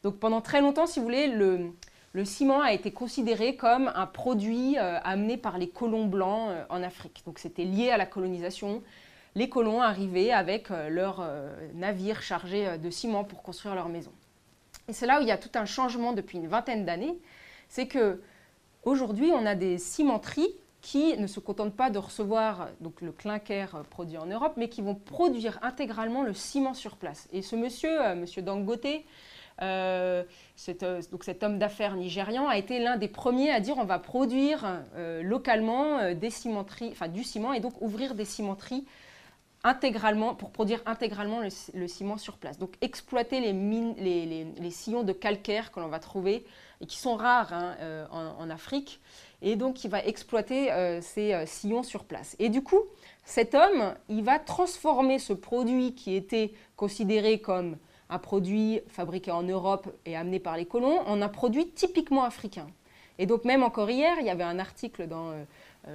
donc 0.02 0.18
pendant 0.18 0.40
très 0.40 0.60
longtemps, 0.60 0.86
si 0.86 0.98
vous 0.98 1.04
voulez, 1.04 1.26
le, 1.28 1.72
ciment 2.24 2.60
a 2.60 2.72
été 2.72 2.90
considéré 2.90 3.56
comme 3.56 3.90
un 3.94 4.06
produit 4.06 4.78
euh, 4.78 4.98
amené 5.04 5.36
par 5.36 5.58
les 5.58 5.68
colons 5.68 6.06
blancs 6.06 6.50
en 6.68 6.82
Afrique. 6.82 7.22
Donc 7.26 7.38
c'était 7.38 7.64
lié 7.64 7.90
à 7.90 7.96
la 7.96 8.06
colonisation. 8.06 8.82
Les 9.34 9.48
colons 9.48 9.82
arrivaient 9.82 10.30
avec 10.30 10.70
leurs 10.70 11.22
navires 11.74 12.22
chargés 12.22 12.78
de 12.78 12.88
ciment 12.88 13.22
pour 13.22 13.42
construire 13.42 13.74
leurs 13.74 13.90
maisons. 13.90 14.14
Et 14.88 14.94
c'est 14.94 15.04
là 15.04 15.18
où 15.18 15.20
il 15.20 15.28
y 15.28 15.30
a 15.30 15.36
tout 15.36 15.50
un 15.56 15.66
changement 15.66 16.14
depuis 16.14 16.38
une 16.38 16.46
vingtaine 16.46 16.86
d'années. 16.86 17.18
C'est 17.68 17.86
que 17.86 18.18
Aujourd'hui, 18.86 19.32
on 19.34 19.44
a 19.46 19.56
des 19.56 19.78
cimenteries 19.78 20.54
qui 20.80 21.18
ne 21.18 21.26
se 21.26 21.40
contentent 21.40 21.74
pas 21.74 21.90
de 21.90 21.98
recevoir 21.98 22.68
donc, 22.80 23.00
le 23.00 23.10
clinker 23.10 23.74
euh, 23.74 23.82
produit 23.82 24.16
en 24.16 24.26
Europe, 24.26 24.52
mais 24.56 24.68
qui 24.68 24.80
vont 24.80 24.94
produire 24.94 25.58
intégralement 25.62 26.22
le 26.22 26.32
ciment 26.32 26.72
sur 26.72 26.94
place. 26.94 27.26
Et 27.32 27.42
ce 27.42 27.56
monsieur, 27.56 28.00
euh, 28.00 28.14
monsieur 28.14 28.42
Dangote, 28.42 28.86
euh, 29.62 30.22
donc 31.10 31.24
cet 31.24 31.42
homme 31.42 31.58
d'affaires 31.58 31.96
nigérian 31.96 32.46
a 32.48 32.56
été 32.58 32.78
l'un 32.78 32.96
des 32.96 33.08
premiers 33.08 33.50
à 33.50 33.60
dire 33.60 33.76
on 33.78 33.84
va 33.84 33.98
produire 33.98 34.82
localement 35.22 36.12
des 36.14 36.30
cimenteries, 36.30 36.90
enfin 36.92 37.08
du 37.08 37.24
ciment 37.24 37.52
et 37.52 37.60
donc 37.60 37.80
ouvrir 37.80 38.14
des 38.14 38.24
cimenteries 38.24 38.84
intégralement 39.64 40.34
pour 40.34 40.50
produire 40.50 40.80
intégralement 40.86 41.40
le, 41.40 41.88
ciment 41.88 42.18
sur 42.18 42.36
place. 42.36 42.58
Donc 42.58 42.74
exploiter 42.82 43.40
les, 43.40 43.52
mines, 43.52 43.94
les 43.98 44.70
sillons 44.70 45.02
de 45.02 45.12
calcaire 45.12 45.72
que 45.72 45.80
l'on 45.80 45.88
va 45.88 45.98
trouver 45.98 46.44
et 46.80 46.86
qui 46.86 46.98
sont 46.98 47.16
rares 47.16 47.52
hein, 47.52 47.76
euh, 47.80 48.06
en, 48.10 48.50
Afrique. 48.50 49.00
Et 49.42 49.56
donc, 49.56 49.84
il 49.84 49.90
va 49.90 50.04
exploiter 50.04 50.72
euh, 50.72 51.00
ces 51.00 51.32
euh, 51.32 51.46
sillons 51.46 51.82
sur 51.82 52.04
place. 52.04 52.36
Et 52.38 52.48
du 52.48 52.62
coup, 52.62 52.80
cet 53.24 53.54
homme, 53.54 53.94
il 54.08 54.22
va 54.22 54.38
transformer 54.38 55.18
ce 55.18 55.32
produit 55.32 55.94
qui 55.94 56.14
était 56.14 56.52
considéré 56.76 57.40
comme 57.40 57.76
un 58.10 58.18
produit 58.18 58.80
fabriqué 58.88 59.30
en 59.30 59.42
Europe 59.42 59.88
et 60.04 60.16
amené 60.16 60.38
par 60.38 60.56
les 60.56 60.66
colons 60.66 61.00
en 61.00 61.22
un 61.22 61.28
produit 61.28 61.68
typiquement 61.68 62.24
africain. 62.24 62.66
Et 63.18 63.26
donc 63.26 63.44
même 63.44 63.62
encore 63.62 63.90
hier, 63.90 64.14
il 64.20 64.26
y 64.26 64.30
avait 64.30 64.44
un 64.44 64.58
article 64.58 65.08
dans 65.08 65.32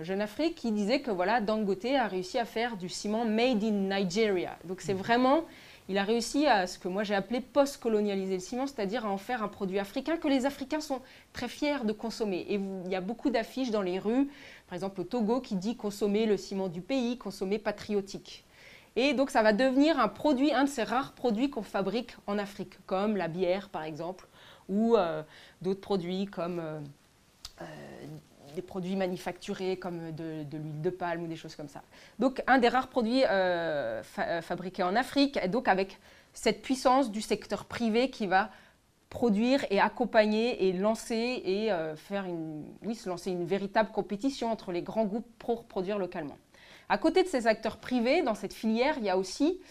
Jeune 0.02 0.22
Afrique 0.22 0.56
qui 0.56 0.72
disait 0.72 1.02
que 1.02 1.12
voilà, 1.12 1.40
Dangote 1.40 1.86
a 1.86 2.08
réussi 2.08 2.40
à 2.40 2.46
faire 2.46 2.78
du 2.78 2.90
ciment 2.90 3.26
made 3.26 3.64
in 3.64 4.00
Nigeria. 4.00 4.58
Donc 4.66 4.82
c'est 4.82 4.94
vraiment 4.94 5.46
il 5.90 5.98
a 5.98 6.04
réussi 6.04 6.48
à 6.48 6.68
ce 6.68 6.80
que 6.80 6.88
moi 6.88 7.04
j'ai 7.04 7.16
appelé 7.16 7.42
post-colonialiser 7.42 8.36
le 8.36 8.40
ciment, 8.40 8.66
c'est-à-dire 8.66 9.06
à 9.06 9.10
en 9.10 9.18
faire 9.18 9.44
un 9.44 9.50
produit 9.50 9.78
africain 9.78 10.16
que 10.16 10.30
les 10.30 10.46
Africains 10.46 10.80
sont 10.80 11.02
très 11.34 11.50
fiers 11.50 11.84
de 11.84 11.92
consommer. 11.92 12.46
Et 12.48 12.62
il 12.86 12.90
y 12.90 12.96
a 12.96 13.02
beaucoup 13.02 13.30
d'affiches 13.30 13.72
dans 13.72 13.82
les 13.82 14.00
rues, 14.00 14.30
par 14.68 14.76
exemple 14.76 15.02
au 15.02 15.04
Togo, 15.04 15.42
qui 15.42 15.56
dit 15.56 15.76
consommer 15.76 16.26
le 16.26 16.38
ciment 16.38 16.70
du 16.70 16.80
pays, 16.80 17.18
consommer 17.18 17.60
patriotique. 17.60 18.46
Et 18.96 19.14
donc 19.14 19.30
ça 19.30 19.42
va 19.42 19.54
devenir 19.54 20.00
un 20.00 20.08
produit, 20.08 20.52
un 20.54 20.66
de 20.66 20.70
ces 20.70 20.84
rares 20.84 21.14
produits 21.14 21.50
qu'on 21.50 21.62
fabrique 21.62 22.16
en 22.28 22.38
Afrique, 22.38 22.86
comme 22.86 23.16
la 23.16 23.28
bière 23.28 23.70
par 23.70 23.84
exemple, 23.84 24.28
ou 24.68 24.96
euh, 24.96 25.24
d'autres 25.62 25.80
produits 25.80 26.26
comme 26.26 26.60
euh, 26.60 26.80
euh, 27.62 27.66
des 28.56 28.62
produits 28.62 28.98
manufacturés 28.98 29.78
comme 29.78 30.12
de, 30.12 30.44
l'huile 30.52 30.82
de 30.82 30.90
palme 30.90 31.24
ou 31.24 31.28
des 31.28 31.38
choses 31.38 31.56
comme 31.56 31.70
ça. 31.70 31.84
Donc 32.20 32.44
un 32.48 32.58
des 32.58 32.68
rares 32.68 32.90
produits 32.90 33.24
fabriqués 34.42 34.84
en 34.84 34.96
Afrique, 34.98 35.40
et 35.42 35.48
donc 35.48 35.70
avec 35.70 36.00
cette 36.34 36.62
puissance 36.62 37.12
du 37.12 37.22
secteur 37.22 37.64
privé 37.64 38.10
qui 38.10 38.28
va 38.28 38.50
produire 39.10 39.66
et 39.70 39.80
accompagner 39.80 40.68
et 40.68 40.74
lancer 40.74 41.42
et 41.46 41.70
faire 41.96 42.26
se 42.94 43.08
lancer 43.08 43.32
une 43.32 43.46
véritable 43.46 43.92
compétition 43.92 44.52
entre 44.52 44.74
les 44.74 44.82
grands 44.82 45.06
groupes 45.06 45.28
pour 45.40 45.64
produire 45.64 45.98
localement. 45.98 46.38
À 46.92 46.98
côté 46.98 47.24
de 47.24 47.30
ces 47.30 47.48
acteurs 47.48 47.78
privés, 47.78 48.22
dans 48.22 48.36
cette 48.36 48.54
filière, 48.54 48.96
il 48.98 49.06
y 49.06 49.10
a 49.10 49.18
aussi 49.18 49.62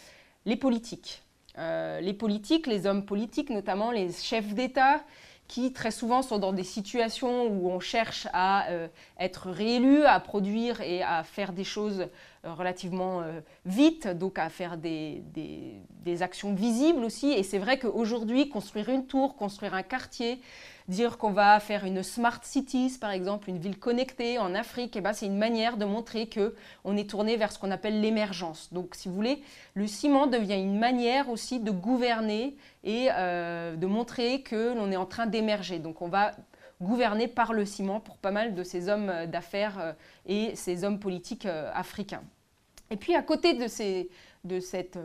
les 0.46 0.56
politiques. 0.56 1.22
les 1.58 2.14
politiques, 2.14 2.66
les 2.66 2.86
hommes 2.86 3.04
politiques, 3.04 3.50
notamment 3.50 3.90
les 3.90 4.10
chefs 4.10 4.54
d'État, 4.54 5.04
qui 5.46 5.74
très 5.74 5.90
souvent 5.90 6.22
sont 6.22 6.38
dans 6.38 6.54
des 6.54 6.64
situations 6.64 7.46
où 7.48 7.68
on 7.68 7.78
cherche 7.78 8.26
à 8.32 8.70
euh, 8.70 8.88
être 9.18 9.50
réélu, 9.50 10.04
à 10.06 10.18
produire 10.18 10.80
et 10.80 11.02
à 11.02 11.22
faire 11.22 11.52
des 11.52 11.64
choses 11.64 12.06
relativement 12.42 13.22
vite, 13.66 14.08
donc 14.08 14.38
à 14.38 14.48
faire 14.48 14.78
des, 14.78 15.22
des 15.34 16.22
actions 16.22 16.54
visibles 16.54 17.04
aussi. 17.04 17.32
Et 17.32 17.42
c'est 17.42 17.58
vrai 17.58 17.78
qu'aujourd'hui, 17.78 18.48
construire 18.48 18.88
une 18.88 19.06
tour, 19.06 19.36
construire 19.36 19.74
un 19.74 19.82
quartier, 19.82 20.40
dire 20.90 21.16
qu'on 21.16 21.30
va 21.30 21.58
faire 21.60 21.84
une 21.84 22.02
smart 22.02 22.40
cities, 22.42 22.98
par 23.00 23.12
exemple, 23.12 23.48
une 23.48 23.58
ville 23.58 23.78
connectée 23.78 24.38
en 24.38 24.54
Afrique, 24.54 24.96
eh 24.96 25.00
ben, 25.00 25.12
c'est 25.12 25.26
une 25.26 25.38
manière 25.38 25.76
de 25.76 25.84
montrer 25.84 26.26
que 26.26 26.54
on 26.84 26.96
est 26.96 27.08
tourné 27.08 27.36
vers 27.36 27.52
ce 27.52 27.58
qu'on 27.58 27.70
appelle 27.70 28.00
l'émergence. 28.00 28.72
Donc, 28.72 28.94
si 28.94 29.08
vous 29.08 29.14
voulez, 29.14 29.42
le 29.74 29.86
ciment 29.86 30.26
devient 30.26 30.60
une 30.60 30.78
manière 30.78 31.30
aussi 31.30 31.60
de 31.60 31.70
gouverner 31.70 32.56
et 32.84 33.08
euh, 33.12 33.76
de 33.76 33.86
montrer 33.86 34.42
que 34.42 34.74
l'on 34.74 34.90
est 34.90 34.96
en 34.96 35.06
train 35.06 35.26
d'émerger. 35.26 35.78
Donc, 35.78 36.02
on 36.02 36.08
va 36.08 36.32
gouverner 36.82 37.28
par 37.28 37.52
le 37.52 37.64
ciment 37.64 38.00
pour 38.00 38.16
pas 38.16 38.30
mal 38.30 38.54
de 38.54 38.64
ces 38.64 38.88
hommes 38.88 39.26
d'affaires 39.26 39.78
euh, 39.78 39.92
et 40.26 40.56
ces 40.56 40.84
hommes 40.84 40.98
politiques 40.98 41.46
euh, 41.46 41.70
africains. 41.72 42.24
Et 42.90 42.96
puis, 42.96 43.14
à 43.14 43.22
côté 43.22 43.54
de 43.54 43.68
ces, 43.68 44.10
de 44.42 44.58
cette, 44.58 44.98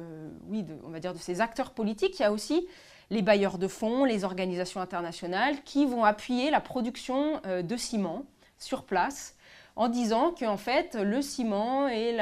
oui, 0.50 0.66
on 0.84 0.90
va 0.90 1.00
dire 1.00 1.14
de 1.14 1.20
ces 1.20 1.40
acteurs 1.40 1.72
politiques, 1.72 2.18
il 2.20 2.24
y 2.24 2.26
a 2.26 2.32
aussi 2.32 2.68
les 3.10 3.22
bailleurs 3.22 3.58
de 3.58 3.68
fonds, 3.68 4.06
les 4.06 4.24
organisations 4.24 4.82
internationales 4.82 5.62
qui 5.64 5.86
vont 5.86 6.04
appuyer 6.04 6.50
la 6.52 6.62
production 6.62 7.42
euh, 7.46 7.62
de 7.62 7.78
ciment 7.78 8.24
sur 8.58 8.84
place 8.84 9.36
en 9.76 9.90
disant 9.90 10.34
qu'en 10.38 10.58
fait 10.58 10.96
le 10.96 11.22
ciment 11.22 11.90
et 11.90 12.18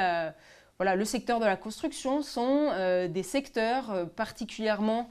le 0.79 1.05
secteur 1.05 1.39
de 1.39 1.45
la 1.45 1.55
construction 1.55 2.23
sont 2.23 2.69
euh, 2.71 3.07
des 3.07 3.21
secteurs 3.21 3.91
euh, 3.91 4.05
particulièrement 4.05 5.09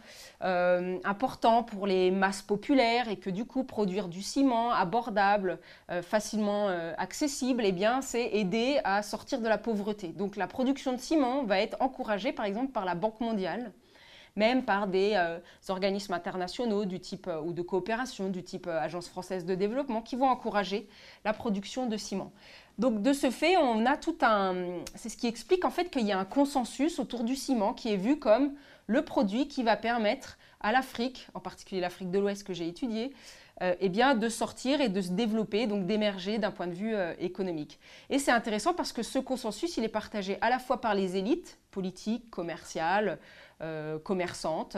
importants 1.04 1.62
pour 1.62 1.86
les 1.86 2.10
masses 2.10 2.42
populaires 2.42 3.08
et 3.08 3.16
que 3.16 3.30
du 3.30 3.44
coup 3.44 3.62
produire 3.62 4.08
du 4.08 4.22
ciment 4.22 4.72
abordable, 4.72 5.60
facilement 6.02 6.66
accessible, 6.98 7.62
eh 7.64 7.70
bien 7.70 8.02
c'est 8.02 8.26
aider 8.32 8.80
à 8.82 9.04
sortir 9.04 9.40
de 9.40 9.46
la 9.46 9.56
pauvreté. 9.56 10.08
Donc 10.08 10.34
la 10.34 10.48
production 10.48 10.94
de 10.94 10.98
ciment 10.98 11.44
va 11.44 11.60
être 11.60 11.76
encouragée 11.78 12.32
par 12.32 12.44
exemple 12.44 12.72
par 12.72 12.84
la 12.84 12.96
Banque 12.96 13.20
mondiale 13.20 13.70
même 14.36 14.64
par 14.64 14.86
des 14.86 15.12
euh, 15.14 15.38
organismes 15.68 16.14
internationaux 16.14 16.84
du 16.84 17.00
type, 17.00 17.26
euh, 17.28 17.40
ou 17.40 17.52
de 17.52 17.62
coopération 17.62 18.28
du 18.28 18.42
type 18.42 18.66
euh, 18.66 18.80
Agence 18.80 19.08
française 19.08 19.44
de 19.44 19.54
développement 19.54 20.00
qui 20.00 20.16
vont 20.16 20.28
encourager 20.28 20.88
la 21.24 21.32
production 21.32 21.86
de 21.86 21.96
ciment. 21.96 22.32
Donc 22.78 23.02
de 23.02 23.12
ce 23.12 23.30
fait, 23.30 23.56
on 23.58 23.84
a 23.84 23.96
tout 23.96 24.16
un... 24.22 24.54
C'est 24.94 25.10
ce 25.10 25.16
qui 25.16 25.26
explique 25.26 25.64
en 25.64 25.70
fait 25.70 25.90
qu'il 25.90 26.06
y 26.06 26.12
a 26.12 26.18
un 26.18 26.24
consensus 26.24 26.98
autour 26.98 27.24
du 27.24 27.36
ciment 27.36 27.74
qui 27.74 27.92
est 27.92 27.96
vu 27.96 28.18
comme 28.18 28.54
le 28.86 29.04
produit 29.04 29.48
qui 29.48 29.62
va 29.62 29.76
permettre 29.76 30.38
à 30.60 30.72
l'Afrique, 30.72 31.28
en 31.34 31.40
particulier 31.40 31.80
l'Afrique 31.80 32.10
de 32.10 32.18
l'Ouest 32.18 32.44
que 32.44 32.54
j'ai 32.54 32.66
étudiée, 32.66 33.12
eh 33.60 33.88
bien, 33.88 34.16
de 34.16 34.28
sortir 34.28 34.80
et 34.80 34.88
de 34.88 35.00
se 35.00 35.10
développer, 35.10 35.68
donc 35.68 35.86
d'émerger 35.86 36.38
d'un 36.38 36.50
point 36.50 36.66
de 36.66 36.72
vue 36.72 36.96
économique. 37.20 37.78
Et 38.10 38.18
c'est 38.18 38.32
intéressant 38.32 38.74
parce 38.74 38.92
que 38.92 39.04
ce 39.04 39.20
consensus, 39.20 39.76
il 39.76 39.84
est 39.84 39.88
partagé 39.88 40.36
à 40.40 40.50
la 40.50 40.58
fois 40.58 40.80
par 40.80 40.96
les 40.96 41.16
élites 41.16 41.58
politiques, 41.70 42.28
commerciales, 42.30 43.20
euh, 43.62 43.98
commerçante, 44.00 44.76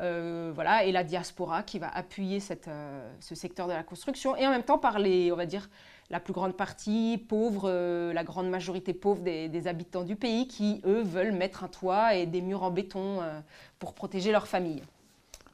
euh, 0.00 0.52
voilà, 0.54 0.84
et 0.84 0.92
la 0.92 1.04
diaspora 1.04 1.62
qui 1.62 1.78
va 1.78 1.88
appuyer 1.88 2.38
euh, 2.66 3.10
ce 3.20 3.34
secteur 3.34 3.66
de 3.66 3.72
la 3.72 3.82
construction, 3.82 4.34
et 4.36 4.46
en 4.46 4.50
même 4.50 4.62
temps 4.62 4.78
par 4.78 4.98
les, 4.98 5.30
on 5.32 5.36
va 5.36 5.44
dire, 5.44 5.68
la 6.08 6.18
plus 6.18 6.32
grande 6.32 6.56
partie 6.56 7.22
pauvre, 7.28 7.70
la 8.12 8.24
grande 8.24 8.48
majorité 8.48 8.94
pauvre 8.94 9.20
des, 9.22 9.66
habitants 9.66 10.02
du 10.02 10.16
pays 10.16 10.48
qui, 10.48 10.80
eux, 10.84 11.02
veulent 11.02 11.32
mettre 11.32 11.64
un 11.64 11.68
toit 11.68 12.14
et 12.14 12.26
des 12.26 12.40
murs 12.40 12.62
en 12.62 12.70
béton 12.70 13.20
pour 13.78 13.94
protéger 13.94 14.30
leur 14.30 14.46
famille. 14.46 14.82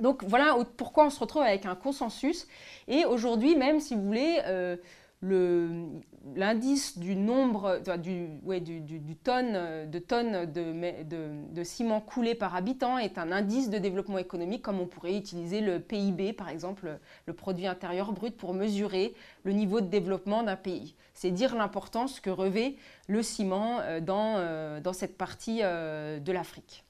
Donc 0.00 0.24
voilà 0.24 0.56
pourquoi 0.76 1.06
on 1.06 1.10
se 1.10 1.20
retrouve 1.20 1.42
avec 1.42 1.64
un 1.64 1.76
consensus. 1.76 2.48
Et 2.88 3.04
aujourd'hui, 3.04 3.54
même 3.54 3.78
si 3.78 3.94
vous 3.94 4.02
voulez, 4.02 4.40
l'indice 5.20 6.98
du 6.98 7.16
nombre, 7.16 7.80
du, 7.98 9.16
tonne, 9.16 9.88
de 9.90 9.98
tonnes 9.98 10.46
de, 10.46 11.62
ciment 11.64 12.00
coulé 12.00 12.34
par 12.34 12.54
habitant 12.54 12.98
est 12.98 13.18
un 13.18 13.32
indice 13.32 13.68
de 13.68 13.78
développement 13.78 14.18
économique 14.18 14.62
comme 14.62 14.80
on 14.80 14.86
pourrait 14.86 15.16
utiliser 15.16 15.60
le 15.60 15.80
PIB, 15.80 16.32
par 16.32 16.48
exemple, 16.48 16.98
le 17.26 17.32
produit 17.32 17.66
intérieur 17.66 18.12
brut, 18.12 18.36
pour 18.36 18.54
mesurer 18.54 19.14
le 19.42 19.52
niveau 19.52 19.80
de 19.80 19.86
développement 19.86 20.42
d'un 20.42 20.56
pays. 20.56 20.94
C'est 21.14 21.32
dire 21.32 21.56
l'importance 21.56 22.20
que 22.20 22.30
revêt 22.30 22.76
le 23.08 23.22
ciment 23.24 23.80
euh, 23.80 24.00
dans, 24.00 24.36
euh, 24.36 24.80
dans 24.80 24.92
cette 24.92 25.16
partie 25.18 25.60
euh, 25.62 26.20
de 26.20 26.30
l'Afrique. 26.30 26.84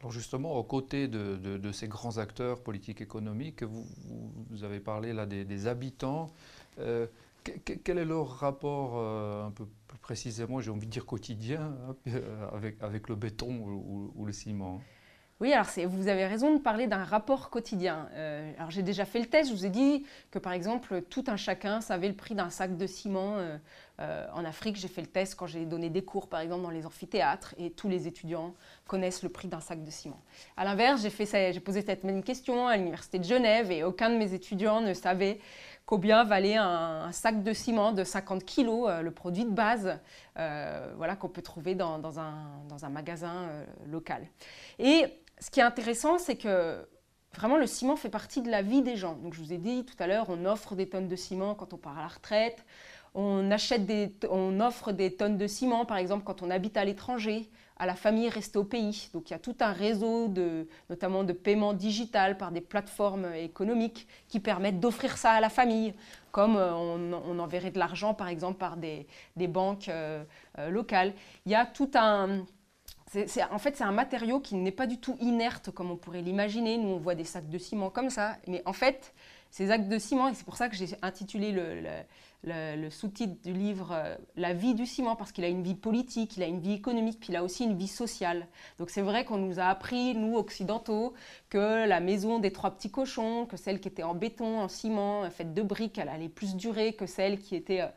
Alors 0.00 0.10
justement, 0.10 0.56
aux 0.56 0.64
côtés 0.64 1.06
de, 1.06 1.70
ces 1.70 1.86
grands 1.86 2.18
acteurs 2.18 2.60
politiques 2.60 3.00
économiques, 3.00 3.62
vous, 3.62 3.86
vous 4.50 4.64
avez 4.64 4.80
parlé 4.80 5.12
là 5.12 5.26
des, 5.26 5.66
habitants 5.68 6.32
quel 7.84 7.98
est 7.98 8.04
leur 8.04 8.28
rapport 8.28 8.92
euh, 8.96 9.46
un 9.46 9.50
peu 9.50 9.66
plus 9.88 9.98
précisément, 9.98 10.60
j'ai 10.60 10.70
envie 10.70 10.86
de 10.86 10.92
dire 10.92 11.06
quotidien, 11.06 11.74
hein, 11.88 11.96
euh, 12.08 12.48
avec, 12.80 13.08
le 13.08 13.14
béton 13.14 13.50
ou, 14.14 14.24
le 14.24 14.32
ciment 14.32 14.80
oui, 15.40 15.52
alors 15.52 15.66
vous 15.88 16.06
avez 16.06 16.24
raison 16.24 16.54
de 16.54 16.60
parler 16.60 16.86
d'un 16.86 17.02
rapport 17.02 17.50
quotidien. 17.50 18.08
Euh, 18.12 18.52
alors 18.58 18.70
j'ai 18.70 18.84
déjà 18.84 19.04
fait 19.04 19.18
le 19.18 19.26
test, 19.26 19.50
je 19.50 19.56
vous 19.56 19.66
ai 19.66 19.70
dit 19.70 20.06
que 20.30 20.38
par 20.38 20.52
exemple 20.52 21.02
tout 21.10 21.24
un 21.26 21.34
chacun 21.34 21.80
savait 21.80 22.06
le 22.06 22.14
prix 22.14 22.36
d'un 22.36 22.48
sac 22.48 22.76
de 22.76 22.86
ciment. 22.86 23.38
en 23.98 24.44
Afrique, 24.44 24.76
j'ai 24.76 24.86
fait 24.86 25.00
le 25.00 25.08
test 25.08 25.34
quand 25.34 25.48
j'ai 25.48 25.66
donné 25.66 25.90
des 25.90 26.04
cours 26.04 26.28
par 26.28 26.38
exemple 26.38 26.62
dans 26.62 26.70
les 26.70 26.86
amphithéâtres 26.86 27.56
et 27.58 27.72
tous 27.72 27.88
les 27.88 28.06
étudiants 28.06 28.54
connaissent 28.86 29.24
le 29.24 29.30
prix 29.30 29.48
d'un 29.48 29.58
sac 29.58 29.82
de 29.82 29.90
ciment. 29.90 30.22
À 30.56 30.64
l'inverse, 30.64 31.02
j'ai 31.02 31.60
posé 31.60 31.82
cette 31.82 32.04
même 32.04 32.22
question 32.22 32.68
à 32.68 32.76
l'université 32.76 33.18
de 33.18 33.24
Genève 33.24 33.72
et 33.72 33.82
aucun 33.82 34.10
de 34.10 34.18
mes 34.18 34.34
étudiants 34.34 34.80
ne 34.80 34.94
savait 34.94 35.40
combien 35.86 36.24
valait 36.24 36.56
un, 36.56 37.10
sac 37.12 37.42
de 37.42 37.52
ciment 37.52 37.92
de 37.92 38.04
50 38.04 38.44
kg, 38.44 38.68
euh, 38.68 39.02
le 39.02 39.10
produit 39.10 39.44
de 39.44 39.50
base 39.50 39.98
euh, 40.38 40.92
voilà, 40.96 41.16
qu'on 41.16 41.28
peut 41.28 41.42
trouver 41.42 41.74
dans, 41.74 42.18
un, 42.18 42.88
magasin 42.90 43.34
euh, 43.34 43.64
local. 43.86 44.26
Et 44.78 45.04
ce 45.38 45.50
qui 45.50 45.60
est 45.60 45.64
intéressant, 45.64 46.18
c'est 46.18 46.36
que 46.36 46.86
vraiment 47.34 47.56
le 47.56 47.66
ciment 47.66 47.96
fait 47.96 48.08
partie 48.08 48.42
de 48.42 48.50
la 48.50 48.62
vie 48.62 48.82
des 48.82 48.96
gens. 48.96 49.14
Donc 49.16 49.34
je 49.34 49.40
vous 49.40 49.52
ai 49.52 49.58
dit 49.58 49.84
tout 49.84 49.96
à 49.98 50.06
l'heure, 50.06 50.26
on 50.28 50.44
offre 50.44 50.74
des 50.74 50.88
tonnes 50.88 51.08
de 51.08 51.16
ciment 51.16 51.54
quand 51.54 51.72
on 51.72 51.78
part 51.78 51.98
à 51.98 52.02
la 52.02 52.08
retraite, 52.08 52.64
on, 53.14 53.50
achète 53.50 53.86
des, 53.86 54.14
on 54.30 54.60
offre 54.60 54.92
des 54.92 55.14
tonnes 55.14 55.36
de 55.36 55.46
ciment 55.46 55.84
par 55.84 55.96
exemple 55.96 56.24
quand 56.24 56.42
on 56.42 56.50
habite 56.50 56.76
à 56.76 56.84
l'étranger 56.84 57.48
à 57.82 57.86
la 57.86 57.96
famille 57.96 58.28
restée 58.28 58.58
au 58.58 58.64
pays. 58.64 59.10
Donc 59.12 59.28
il 59.28 59.32
y 59.32 59.36
a 59.36 59.40
tout 59.40 59.56
un 59.58 59.72
réseau, 59.72 60.28
de, 60.28 60.68
notamment 60.88 61.24
de 61.24 61.32
paiement 61.32 61.72
digital 61.72 62.38
par 62.38 62.52
des 62.52 62.60
plateformes 62.60 63.34
économiques 63.34 64.06
qui 64.28 64.38
permettent 64.38 64.78
d'offrir 64.78 65.16
ça 65.18 65.32
à 65.32 65.40
la 65.40 65.48
famille, 65.48 65.92
comme 66.30 66.56
euh, 66.56 66.72
on, 66.72 67.38
enverrait 67.40 67.72
de 67.72 67.80
l'argent 67.80 68.14
par 68.14 68.28
exemple 68.28 68.58
par 68.58 68.76
des, 68.76 69.06
banques 69.48 69.88
euh, 69.88 70.22
euh, 70.60 70.70
locales. 70.70 71.12
Il 71.44 71.50
y 71.50 71.56
a 71.56 71.66
tout 71.66 71.90
un... 71.94 72.44
en 73.50 73.58
fait, 73.58 73.76
c'est 73.76 73.84
un 73.84 73.92
matériau 73.92 74.38
qui 74.38 74.54
n'est 74.54 74.70
pas 74.70 74.86
du 74.86 74.98
tout 74.98 75.16
inerte 75.20 75.72
comme 75.72 75.90
on 75.90 75.96
pourrait 75.96 76.22
l'imaginer. 76.22 76.78
Nous, 76.78 76.88
on 76.88 76.98
voit 76.98 77.16
des 77.16 77.24
sacs 77.24 77.48
de 77.48 77.58
ciment 77.58 77.90
comme 77.90 78.10
ça. 78.10 78.36
Mais 78.46 78.62
en 78.64 78.72
fait, 78.72 79.12
ces 79.50 79.72
actes 79.72 79.88
de 79.88 79.98
ciment, 79.98 80.28
et 80.28 80.34
c'est 80.34 80.44
pour 80.44 80.56
ça 80.56 80.68
que 80.68 80.76
j'ai 80.76 80.86
intitulé 81.02 81.50
le, 81.50 81.82
sous-titre 82.90 83.40
du 83.42 83.52
livre 83.52 83.90
euh, 83.92 84.16
La 84.36 84.52
vie 84.52 84.74
du 84.74 84.86
ciment, 84.86 85.14
parce 85.14 85.32
qu'il 85.32 85.44
a 85.44 85.48
une 85.48 85.62
vie 85.62 85.74
politique, 85.74 86.36
il 86.36 86.42
a 86.42 86.46
une 86.46 86.60
vie 86.60 86.72
économique, 86.72 87.20
puis 87.20 87.28
il 87.30 87.36
a 87.36 87.44
aussi 87.44 87.64
une 87.64 87.76
vie 87.76 87.88
sociale. 87.88 88.48
Donc 88.78 88.90
c'est 88.90 89.02
vrai 89.02 89.24
qu'on 89.24 89.38
nous 89.38 89.60
a 89.60 89.64
appris, 89.64 90.14
nous 90.14 90.36
occidentaux, 90.36 91.14
que 91.50 91.86
la 91.86 92.00
maison 92.00 92.38
des 92.38 92.52
trois 92.52 92.70
petits 92.72 92.90
cochons, 92.90 93.46
que 93.46 93.56
celle 93.56 93.80
qui 93.80 93.88
était 93.88 94.02
en 94.02 94.14
béton, 94.14 94.60
en 94.60 94.68
ciment, 94.68 95.28
faite 95.30 95.54
de 95.54 95.62
briques, 95.62 95.98
elle 95.98 96.08
allait 96.08 96.28
plus 96.28 96.56
durer 96.56 96.94
que 96.94 97.06
celle 97.06 97.38
qui 97.38 97.54
était 97.54 97.82
euh, 97.82 97.88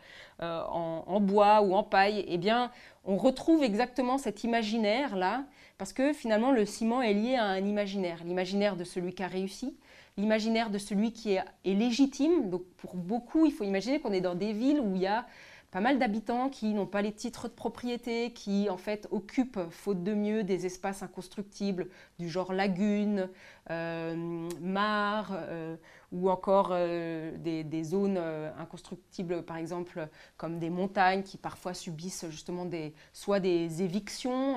euh, 0.42 0.62
en, 0.70 1.06
en, 1.08 1.20
bois 1.20 1.62
ou 1.62 1.74
en 1.74 1.84
paille. 1.84 2.26
Eh 2.28 2.38
bien, 2.38 2.72
on 3.06 3.18
retrouve 3.18 3.64
exactement 3.64 4.18
cet 4.18 4.44
imaginaire-là, 4.44 5.46
parce 5.78 5.94
que 5.94 6.14
finalement 6.14 6.52
le 6.52 6.66
ciment 6.66 7.02
est 7.02 7.14
lié 7.14 7.36
à 7.36 7.46
un 7.46 7.66
imaginaire, 7.66 8.24
l'imaginaire 8.24 8.76
de 8.76 8.84
celui 8.84 9.14
qui 9.14 9.24
a 9.24 9.28
réussi, 9.28 9.76
l'imaginaire 10.18 10.70
de 10.70 10.78
celui 10.78 11.12
qui 11.12 11.34
est, 11.34 11.44
légitime. 11.66 12.50
Donc 12.50 12.64
pour 12.78 12.96
beaucoup, 12.96 13.46
il 13.46 13.52
faut 13.52 13.64
imaginer 13.64 14.00
qu'on 14.00 14.14
est 14.14 14.22
dans 14.22 14.36
des 14.36 14.54
villes 14.54 14.80
où 14.80 14.96
il 14.96 15.02
y 15.02 15.08
a 15.08 15.26
pas 15.72 15.82
mal 15.82 16.00
d'habitants 16.00 16.50
qui 16.50 16.74
n'ont 16.74 16.86
pas 16.86 17.02
les 17.02 17.12
titres 17.12 17.48
de 17.48 17.54
propriété, 17.54 18.32
qui 18.34 18.70
en 18.70 18.78
fait 18.78 19.08
occupent, 19.12 19.60
faute 19.70 20.04
de 20.04 20.14
mieux, 20.14 20.44
des 20.44 20.66
espaces 20.66 21.04
inconstructibles 21.04 21.90
du 22.20 22.30
genre 22.30 22.54
lagunes, 22.54 23.30
euh, 23.72 24.50
mares, 24.62 25.34
euh, 25.34 25.76
ou 26.12 26.30
encore 26.30 26.70
euh, 26.72 27.36
des, 27.38 27.84
zones 27.84 28.18
inconstructibles, 28.58 29.44
par 29.44 29.58
exemple 29.58 30.08
comme 30.38 30.60
des 30.60 30.70
montagnes 30.70 31.24
qui 31.24 31.38
parfois 31.38 31.74
subissent 31.74 32.26
justement 32.30 32.66
des, 32.66 32.94
soit 33.12 33.40
des 33.40 33.82
évictions, 33.82 34.56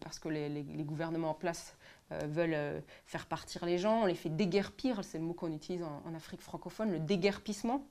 parce 0.00 0.18
que 0.18 0.28
les, 0.28 0.62
gouvernements 0.84 1.30
en 1.30 1.34
place 1.34 1.74
euh, 2.12 2.18
veulent 2.26 2.54
euh, 2.54 2.80
faire 3.06 3.26
partir 3.26 3.64
les 3.64 3.78
gens, 3.78 4.02
on 4.02 4.06
les 4.06 4.16
fait 4.16 4.30
déguerpir, 4.30 5.04
c'est 5.04 5.18
le 5.18 5.24
mot 5.24 5.32
qu'on 5.32 5.52
utilise 5.52 5.84
en, 5.84 6.14
Afrique 6.14 6.40
francophone, 6.40 6.90
le 6.90 6.98
déguerpissement. 6.98 7.86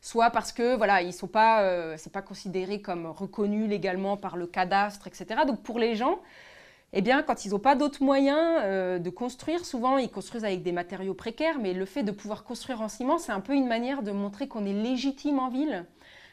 Soit 0.00 0.30
parce 0.30 0.52
que 0.52 0.76
voilà, 0.76 1.02
ils 1.02 1.12
sont 1.12 1.26
pas, 1.26 1.62
euh, 1.62 1.94
c'est 1.98 2.12
pas 2.12 2.22
considéré 2.22 2.80
comme 2.80 3.06
reconnu 3.06 3.66
légalement 3.66 4.16
par 4.16 4.36
le 4.36 4.46
cadastre, 4.46 5.06
etc. 5.06 5.42
Donc 5.46 5.62
pour 5.62 5.78
les 5.78 5.94
gens, 5.96 6.20
eh 6.92 7.02
bien, 7.02 7.22
quand 7.22 7.44
ils 7.44 7.50
n'ont 7.50 7.58
pas 7.58 7.74
d'autres 7.74 8.02
moyens 8.02 9.02
de 9.02 9.10
construire, 9.10 9.64
souvent 9.64 9.98
ils 9.98 10.10
construisent 10.10 10.44
avec 10.44 10.62
des 10.62 10.72
matériaux 10.72 11.14
précaires, 11.14 11.58
mais 11.60 11.74
le 11.74 11.84
fait 11.84 12.04
de 12.04 12.12
pouvoir 12.12 12.44
construire 12.44 12.80
en 12.80 12.88
ciment, 12.88 13.18
c'est 13.18 13.32
un 13.32 13.40
peu 13.40 13.54
une 13.54 13.66
manière 13.66 14.02
de 14.02 14.12
montrer 14.12 14.48
qu'on 14.48 14.64
est 14.64 14.72
légitime 14.72 15.38
en 15.38 15.48
ville, 15.48 15.84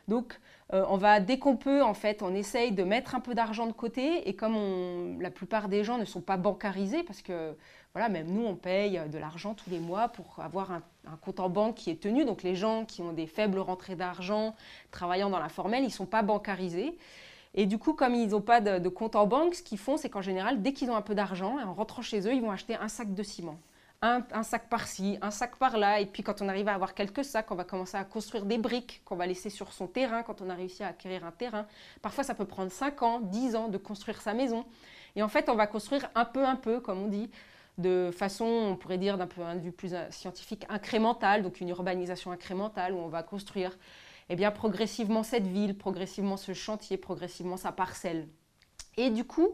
Donc, 0.08 0.40
euh, 0.74 0.86
on 0.90 0.98
va, 0.98 1.20
dès 1.20 1.38
qu'on 1.40 1.56
peut, 1.56 1.84
en 1.84 1.94
fait, 1.94 2.24
on 2.24 2.34
essaye 2.34 2.72
de 2.72 2.84
mettre 2.84 3.16
un 3.16 3.20
peu 3.20 3.36
d'argent 3.36 3.68
de 3.68 3.74
côté. 3.74 4.28
Et 4.28 4.36
comme 4.36 5.22
la 5.22 5.30
plupart 5.30 5.70
des 5.70 5.84
gens 5.84 5.98
ne 5.98 6.06
sont 6.06 6.22
pas 6.22 6.38
bancarisés, 6.38 7.04
parce 7.04 7.22
que, 7.22 7.56
voilà, 7.94 8.10
même 8.10 8.28
nous, 8.28 8.46
on 8.46 8.56
paye 8.56 9.00
de 9.08 9.18
l'argent 9.18 9.54
tous 9.54 9.70
les 9.70 9.80
mois 9.80 10.08
pour 10.08 10.40
avoir 10.40 10.72
un, 10.72 10.82
compte 11.22 11.40
en 11.40 11.50
banque 11.50 11.76
qui 11.76 11.92
est 11.92 12.02
tenu. 12.02 12.26
Donc, 12.26 12.44
les 12.44 12.56
gens 12.56 12.86
qui 12.86 13.02
ont 13.02 13.14
des 13.14 13.28
faibles 13.28 13.60
rentrées 13.60 13.96
d'argent, 13.96 14.56
travaillant 14.92 15.30
dans 15.30 15.40
l'informel, 15.40 15.84
ils 15.84 15.88
ne 15.88 15.92
sont 15.92 16.08
pas 16.08 16.24
bancarisés. 16.24 16.98
Et 17.54 17.68
du 17.68 17.78
coup, 17.78 17.94
comme 17.94 18.16
ils 18.16 18.30
n'ont 18.30 18.42
pas 18.42 18.62
de, 18.62 18.80
de, 18.80 18.90
compte 18.90 19.16
en 19.16 19.28
banque, 19.28 19.54
ce 19.54 19.62
qu'ils 19.62 19.78
font, 19.78 19.98
c'est 19.98 20.10
qu'en 20.10 20.24
général, 20.24 20.64
dès 20.64 20.74
qu'ils 20.74 20.90
ont 20.90 20.96
un 20.96 21.04
peu 21.04 21.14
d'argent, 21.14 21.60
en 21.64 21.74
rentrant 21.74 22.02
chez 22.02 22.28
eux, 22.28 22.34
ils 22.34 22.42
vont 22.42 22.50
acheter 22.50 22.76
un 22.76 22.88
sac 22.88 23.14
de 23.14 23.22
ciment 23.22 23.60
un, 24.04 24.44
sac 24.44 24.68
par-ci, 24.68 25.18
un 25.22 25.32
sac 25.32 25.56
par-là. 25.56 26.02
Et 26.02 26.06
puis 26.06 26.24
quand 26.24 26.42
on 26.42 26.50
arrive 26.50 26.68
à 26.68 26.74
avoir 26.74 26.94
quelques 26.94 27.24
sacs, 27.24 27.50
on 27.52 27.56
va 27.56 27.64
commencer 27.64 27.96
à 27.96 28.04
construire 28.04 28.46
des 28.46 28.58
briques 28.58 29.02
qu'on 29.06 29.16
va 29.16 29.26
laisser 29.26 29.50
sur 29.50 29.72
son 29.72 29.88
terrain 29.88 30.24
quand 30.24 30.42
on 30.42 30.50
a 30.50 30.56
réussi 30.56 30.84
à 30.84 30.88
acquérir 30.88 31.26
un 31.26 31.32
terrain. 31.32 31.66
Parfois, 32.02 32.24
ça 32.26 32.36
peut 32.36 32.46
prendre 32.46 32.72
5 32.72 33.02
ans, 33.02 33.20
10 33.22 33.56
ans 33.56 33.68
de 33.70 33.78
construire 33.78 34.22
sa 34.22 34.34
maison. 34.34 34.66
Et 35.16 35.24
en 35.24 35.30
fait, 35.30 35.48
on 35.48 35.56
va 35.56 35.68
construire 35.68 36.10
un 36.16 36.26
peu, 36.26 36.46
un 36.46 36.58
peu, 36.58 36.82
comme 36.82 37.04
on 37.04 37.08
dit, 37.08 37.30
de 37.78 38.12
façon, 38.12 38.46
on 38.46 38.76
pourrait 38.76 38.98
dire 38.98 39.18
d'un 39.18 39.28
point 39.28 39.56
de 39.56 39.60
vue 39.60 39.72
plus 39.72 39.94
euh, 39.94 40.10
scientifique, 40.12 40.66
incrémentale, 40.70 41.42
donc 41.42 41.60
une 41.60 41.70
urbanisation 41.70 42.32
incrémentale 42.32 42.94
où 42.94 42.98
on 42.98 43.08
va 43.08 43.24
construire 43.24 43.78
eh 44.30 44.36
bien, 44.36 44.52
progressivement 44.52 45.24
cette 45.24 45.48
ville, 45.48 45.78
progressivement 45.78 46.38
ce 46.38 46.54
chantier, 46.54 46.98
progressivement 46.98 47.58
sa 47.58 47.72
parcelle. 47.72 48.28
Et 48.96 49.10
du 49.10 49.24
coup, 49.26 49.50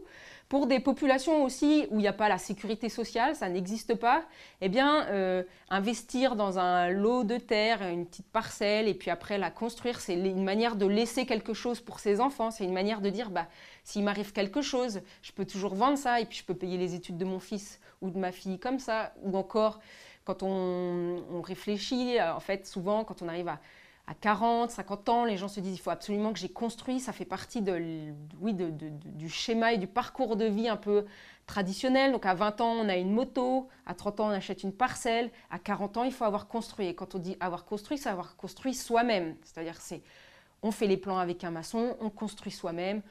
pour 0.48 0.66
des 0.66 0.80
populations 0.80 1.44
aussi 1.44 1.86
où 1.90 1.98
il 1.98 2.02
n'y 2.02 2.08
a 2.08 2.12
pas 2.12 2.28
la 2.28 2.36
sécurité 2.36 2.88
sociale, 2.88 3.34
ça 3.34 3.48
n'existe 3.48 3.94
pas, 3.94 4.24
eh 4.60 4.68
bien, 4.68 5.06
euh, 5.06 5.44
investir 5.70 6.36
dans 6.36 6.58
un 6.58 6.90
lot 6.90 7.24
de 7.24 7.38
terre, 7.38 7.82
une 7.82 8.04
petite 8.04 8.28
parcelle, 8.28 8.86
et 8.86 8.94
puis 8.94 9.10
après 9.10 9.38
la 9.38 9.50
construire, 9.50 10.00
c'est 10.00 10.14
une 10.14 10.44
manière 10.44 10.76
de 10.76 10.86
laisser 10.86 11.24
quelque 11.24 11.54
chose 11.54 11.80
pour 11.80 12.00
ses 12.00 12.20
enfants. 12.20 12.50
C'est 12.50 12.64
une 12.64 12.72
manière 12.72 13.00
de 13.00 13.08
dire, 13.10 13.30
bah, 13.30 13.46
s'il 13.84 14.04
m'arrive 14.04 14.32
quelque 14.32 14.60
chose, 14.60 15.00
je 15.22 15.32
peux 15.32 15.46
toujours 15.46 15.74
vendre 15.74 15.96
ça, 15.96 16.20
et 16.20 16.26
puis 16.26 16.38
je 16.38 16.44
peux 16.44 16.54
payer 16.54 16.76
les 16.76 16.94
études 16.94 17.16
de 17.16 17.24
mon 17.24 17.40
fils 17.40 17.79
ou 18.00 18.10
de 18.10 18.18
ma 18.18 18.32
fille 18.32 18.58
comme 18.58 18.78
ça. 18.78 19.12
Ou 19.22 19.36
encore, 19.36 19.80
quand 20.24 20.42
on, 20.42 21.42
réfléchit, 21.42 22.18
euh, 22.18 22.34
en 22.34 22.40
fait, 22.40 22.66
souvent, 22.66 23.04
quand 23.04 23.22
on 23.22 23.28
arrive 23.28 23.48
à 23.48 23.60
à 24.10 24.14
40, 24.14 24.72
50 24.72 25.08
ans, 25.08 25.24
les 25.24 25.36
gens 25.36 25.46
se 25.46 25.60
disent 25.60 25.74
il 25.74 25.80
faut 25.80 25.90
absolument 25.90 26.32
que 26.32 26.38
j'ai 26.40 26.48
construit. 26.48 26.98
Ça 26.98 27.12
fait 27.12 27.24
partie 27.24 27.62
de, 27.62 28.12
oui, 28.40 28.54
du 28.54 29.28
schéma 29.28 29.72
et 29.72 29.78
du 29.78 29.86
parcours 29.86 30.34
de 30.34 30.46
vie 30.46 30.68
un 30.68 30.76
peu 30.76 31.04
traditionnel. 31.46 32.10
Donc 32.10 32.26
à 32.26 32.34
20 32.34 32.60
ans, 32.60 32.72
on 32.72 32.88
a 32.88 32.96
une 32.96 33.12
moto, 33.12 33.68
à 33.86 33.94
30 33.94 34.18
ans, 34.18 34.26
on 34.26 34.30
achète 34.30 34.64
une 34.64 34.72
parcelle, 34.72 35.30
à 35.48 35.60
40 35.60 35.98
ans, 35.98 36.02
il 36.02 36.12
faut 36.12 36.24
avoir 36.24 36.48
construit. 36.48 36.88
Et 36.88 36.94
quand 36.94 37.14
on 37.14 37.18
dit 37.18 37.36
avoir 37.38 37.64
construit, 37.64 37.98
c'est 37.98 38.08
avoir 38.08 38.34
construit 38.34 38.74
soi-même. 38.74 39.36
C'est-à-dire 39.44 39.80
c'est 39.80 40.02
on 40.62 40.72
fait 40.72 40.88
les 40.88 40.96
plans 40.96 41.18
avec 41.18 41.44
un 41.44 41.52
maçon, 41.52 41.96
on 42.00 42.10
construit 42.10 42.52
soi-même. 42.52 43.02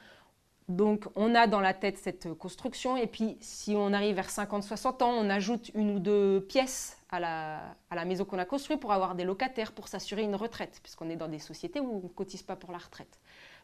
Donc 0.70 1.06
on 1.16 1.34
a 1.34 1.48
dans 1.48 1.60
la 1.60 1.74
tête 1.74 1.98
cette 1.98 2.32
construction 2.34 2.96
et 2.96 3.08
puis 3.08 3.36
si 3.40 3.74
on 3.76 3.92
arrive 3.92 4.14
vers 4.14 4.28
50-60 4.28 5.02
ans, 5.02 5.10
on 5.10 5.28
ajoute 5.28 5.72
une 5.74 5.96
ou 5.96 5.98
deux 5.98 6.46
pièces 6.48 6.96
à 7.10 7.18
la, 7.18 8.04
maison 8.04 8.24
qu'on 8.24 8.38
a 8.38 8.44
construite 8.44 8.78
pour 8.78 8.92
avoir 8.92 9.16
des 9.16 9.24
locataires, 9.24 9.72
pour 9.72 9.88
s'assurer 9.88 10.22
une 10.22 10.36
retraite, 10.36 10.78
puisqu'on 10.80 11.10
est 11.10 11.16
dans 11.16 11.26
des 11.26 11.40
sociétés 11.40 11.80
où 11.80 12.02
on 12.04 12.04
ne 12.04 12.08
cotise 12.08 12.44
pas 12.44 12.54
pour 12.54 12.70
la 12.70 12.78
retraite. 12.78 13.18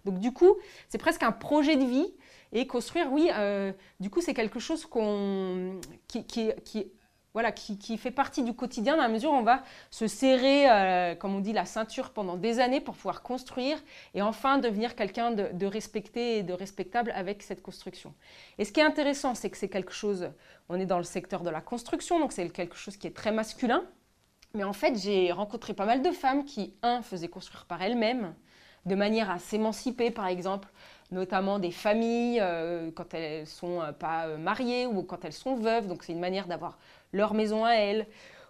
Donc 0.05 0.19
du 0.19 0.33
coup, 0.33 0.57
c'est 0.89 0.99
presque 0.99 1.23
un 1.23 1.31
projet 1.31 1.77
de 1.77 1.85
vie. 1.85 2.13
Et 2.53 2.67
construire, 2.67 3.13
oui, 3.13 3.31
euh, 3.35 3.73
du 4.01 4.11
coup, 4.11 4.21
c'est 4.21 4.35
quelque 4.35 4.59
chose 4.59 4.89
qui, 6.09 6.25
qui, 6.25 6.53
qui 6.65 6.93
voilà, 7.37 7.52
qui, 7.52 7.99
fait 7.99 8.11
partie 8.11 8.43
du 8.43 8.55
quotidien 8.55 8.97
dans 8.97 9.02
la 9.02 9.11
mesure 9.11 9.31
où 9.31 9.35
on 9.35 9.43
va 9.43 9.62
se 9.90 10.07
serrer, 10.07 10.71
euh, 10.71 11.14
comme 11.14 11.35
on 11.35 11.40
dit, 11.40 11.52
la 11.52 11.66
ceinture 11.66 12.09
pendant 12.14 12.38
des 12.38 12.61
années 12.61 12.81
pour 12.81 12.95
pouvoir 12.95 13.21
construire 13.21 13.76
et 14.14 14.23
enfin 14.23 14.57
devenir 14.57 14.97
quelqu'un 14.97 15.33
de, 15.33 15.66
respecté 15.66 16.38
et 16.38 16.43
de 16.43 16.55
respectable 16.55 17.12
avec 17.14 17.43
cette 17.43 17.61
construction. 17.61 18.14
Et 18.57 18.64
ce 18.64 18.73
qui 18.73 18.81
est 18.81 18.85
intéressant, 18.85 19.35
c'est 19.35 19.50
que 19.50 19.59
c'est 19.59 19.69
quelque 19.69 19.93
chose, 19.93 20.31
on 20.71 20.81
est 20.81 20.87
dans 20.87 20.97
le 20.97 21.05
secteur 21.05 21.43
de 21.43 21.50
la 21.50 21.61
construction, 21.61 22.19
donc 22.21 22.33
c'est 22.33 22.49
quelque 22.49 22.76
chose 22.76 22.97
qui 22.97 23.07
est 23.07 23.14
très 23.14 23.33
masculin. 23.33 23.85
Mais 24.55 24.64
en 24.64 24.73
fait, 24.73 24.97
j'ai 24.97 25.31
rencontré 25.31 25.75
pas 25.75 25.85
mal 25.85 26.00
de 26.00 26.12
femmes 26.12 26.47
qui, 26.47 26.73
un, 26.83 27.02
faisaient 27.02 27.28
construire 27.28 27.66
par 27.66 27.83
elles-mêmes, 27.83 28.34
de 28.87 28.95
manière 28.95 29.30
à 29.30 29.39
s'émanciper, 29.39 30.11
par 30.11 30.26
exemple, 30.26 30.69
notamment 31.10 31.58
des 31.58 31.71
familles 31.71 32.40
euh, 32.40 32.90
quand 32.95 33.14
elles 33.14 33.40
ne 33.42 33.47
sont 33.47 33.80
euh, 33.80 33.92
pas 33.92 34.26
mariées 34.36 34.86
ou 34.86 35.02
quand 35.02 35.25
elles 35.25 35.32
sont 35.32 35.56
veuves. 35.56 35.86
Donc 35.86 36.02
c'est 36.04 36.12
une 36.12 36.21
manière 36.21 36.47
d'avoir 36.47 36.78
leur 37.12 37.34
maison 37.34 37.64
à 37.64 37.73
elles, 37.73 38.06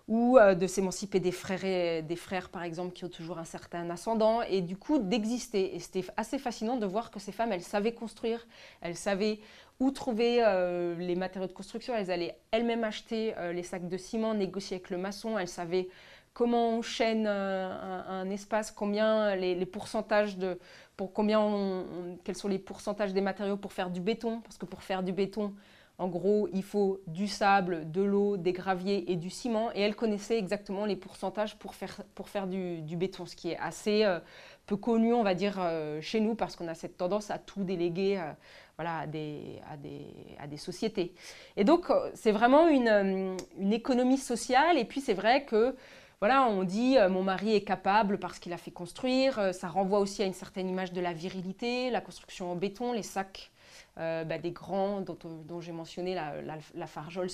ou 0.09 0.39
euh, 0.39 0.55
de 0.55 0.67
s'émanciper 0.67 1.19
des 1.19 1.33
frères, 1.33 2.49
par 2.51 2.63
exemple, 2.63 2.93
qui 2.93 3.05
ont 3.05 3.09
toujours 3.09 3.39
un 3.39 3.45
certain 3.45 3.91
ascendant, 3.91 4.43
et 4.43 4.61
du 4.61 4.77
coup 4.77 4.99
d'exister. 4.99 5.75
Et 5.75 5.81
c'était 5.81 6.05
assez 6.17 6.39
fascinant 6.39 6.77
de 6.77 6.87
voir 6.87 7.11
que 7.11 7.19
ces 7.19 7.33
femmes, 7.33 7.53
elles 7.53 7.63
savaient 7.63 7.93
construire, 7.93 8.47
elles 8.81 8.97
savaient 8.97 9.41
où 9.81 9.91
trouver 9.91 10.43
euh, 10.43 10.95
les 10.97 11.17
matériaux 11.17 11.49
de 11.49 11.53
construction, 11.53 11.95
elles 11.95 12.11
allaient 12.11 12.39
elles-mêmes 12.51 12.85
acheter 12.85 13.35
euh, 13.37 13.53
les 13.53 13.63
sacs 13.63 13.89
de 13.89 13.97
ciment, 13.97 14.33
négocier 14.33 14.77
avec 14.77 14.91
le 14.91 14.97
maçon, 14.97 15.39
elles 15.39 15.49
savaient 15.49 15.89
comment 16.37 16.69
on 16.77 16.83
chaîne 16.83 17.27
un, 17.27 18.29
espace, 18.29 18.71
combien 18.71 19.35
les, 19.37 19.65
pourcentages 19.65 20.37
de, 20.37 20.59
pour 20.95 21.15
combien 21.15 21.83
quels 22.25 22.37
sont 22.37 22.49
les 22.49 22.59
pourcentages 22.59 23.15
des 23.15 23.23
matériaux 23.23 23.57
pour 23.57 23.73
faire 23.73 23.89
du 23.89 24.03
béton, 24.03 24.43
parce 24.43 24.59
que 24.59 24.67
pour 24.67 24.83
faire 24.83 25.03
du 25.03 25.13
béton, 25.13 25.55
en 25.97 26.09
gros, 26.09 26.47
il 26.53 26.63
faut 26.63 27.01
du 27.07 27.27
sable, 27.27 27.91
de 27.91 28.03
l'eau, 28.03 28.37
des 28.37 28.53
graviers 28.53 29.11
et 29.11 29.17
du 29.17 29.31
ciment. 29.31 29.71
Et 29.75 29.81
elle 29.81 29.97
connaissait 29.97 30.39
exactement 30.39 30.85
les 30.85 30.97
pourcentages 30.97 31.57
pour 31.57 31.75
faire, 31.75 32.03
pour 32.15 32.29
faire 32.29 32.47
du, 32.47 32.97
béton, 32.97 33.25
ce 33.25 33.35
qui 33.35 33.53
est 33.53 33.59
assez 33.59 34.05
euh, 34.05 34.21
peu 34.67 34.77
connu, 34.77 35.15
on 35.15 35.23
va 35.23 35.35
dire, 35.35 35.57
euh, 35.59 36.03
chez 36.03 36.21
nous, 36.21 36.35
parce 36.35 36.55
qu'on 36.55 36.69
a 36.69 36.75
cette 36.75 36.99
tendance 36.99 37.31
à 37.31 37.39
tout 37.39 37.65
déléguer 37.65 38.19
euh, 38.19 38.31
voilà, 38.77 38.99
à, 38.99 39.07
des, 39.07 39.59
à, 39.73 39.79
des, 39.79 40.07
à, 40.39 40.47
des, 40.47 40.59
sociétés. 40.59 41.15
Et 41.57 41.65
donc, 41.65 41.87
c'est 42.13 42.33
vraiment 42.33 42.69
une, 42.69 43.39
une, 43.59 43.73
économie 43.73 44.19
sociale. 44.19 44.77
Et 44.77 44.85
puis, 44.85 45.01
c'est 45.01 45.15
vrai 45.15 45.47
que, 45.47 45.75
voilà, 46.21 46.49
on 46.49 46.65
dit 46.65 46.97
mon 47.11 47.23
mari 47.23 47.55
est 47.55 47.65
capable 47.65 48.19
parce 48.19 48.39
qu'il 48.39 48.53
a 48.53 48.57
fait 48.57 48.71
construire. 48.71 49.55
ça 49.55 49.69
renvoie 49.69 49.99
aussi 49.99 50.23
à 50.23 50.27
une 50.27 50.33
certaine 50.33 50.69
image 50.69 50.93
de 50.93 51.01
la 51.01 51.13
virilité, 51.13 51.91
la 51.91 52.01
construction 52.01 52.51
en 52.51 52.57
béton, 52.57 52.93
les 52.93 53.03
sacs 53.03 53.51
euh, 53.99 54.25
bah, 54.25 54.37
des 54.37 54.51
grands 54.51 55.01
dont, 55.01 55.61
j'ai 55.61 55.73
mentionné 55.73 56.15
la, 56.15 56.35
la, 56.75 56.87
Farjol 56.87 57.29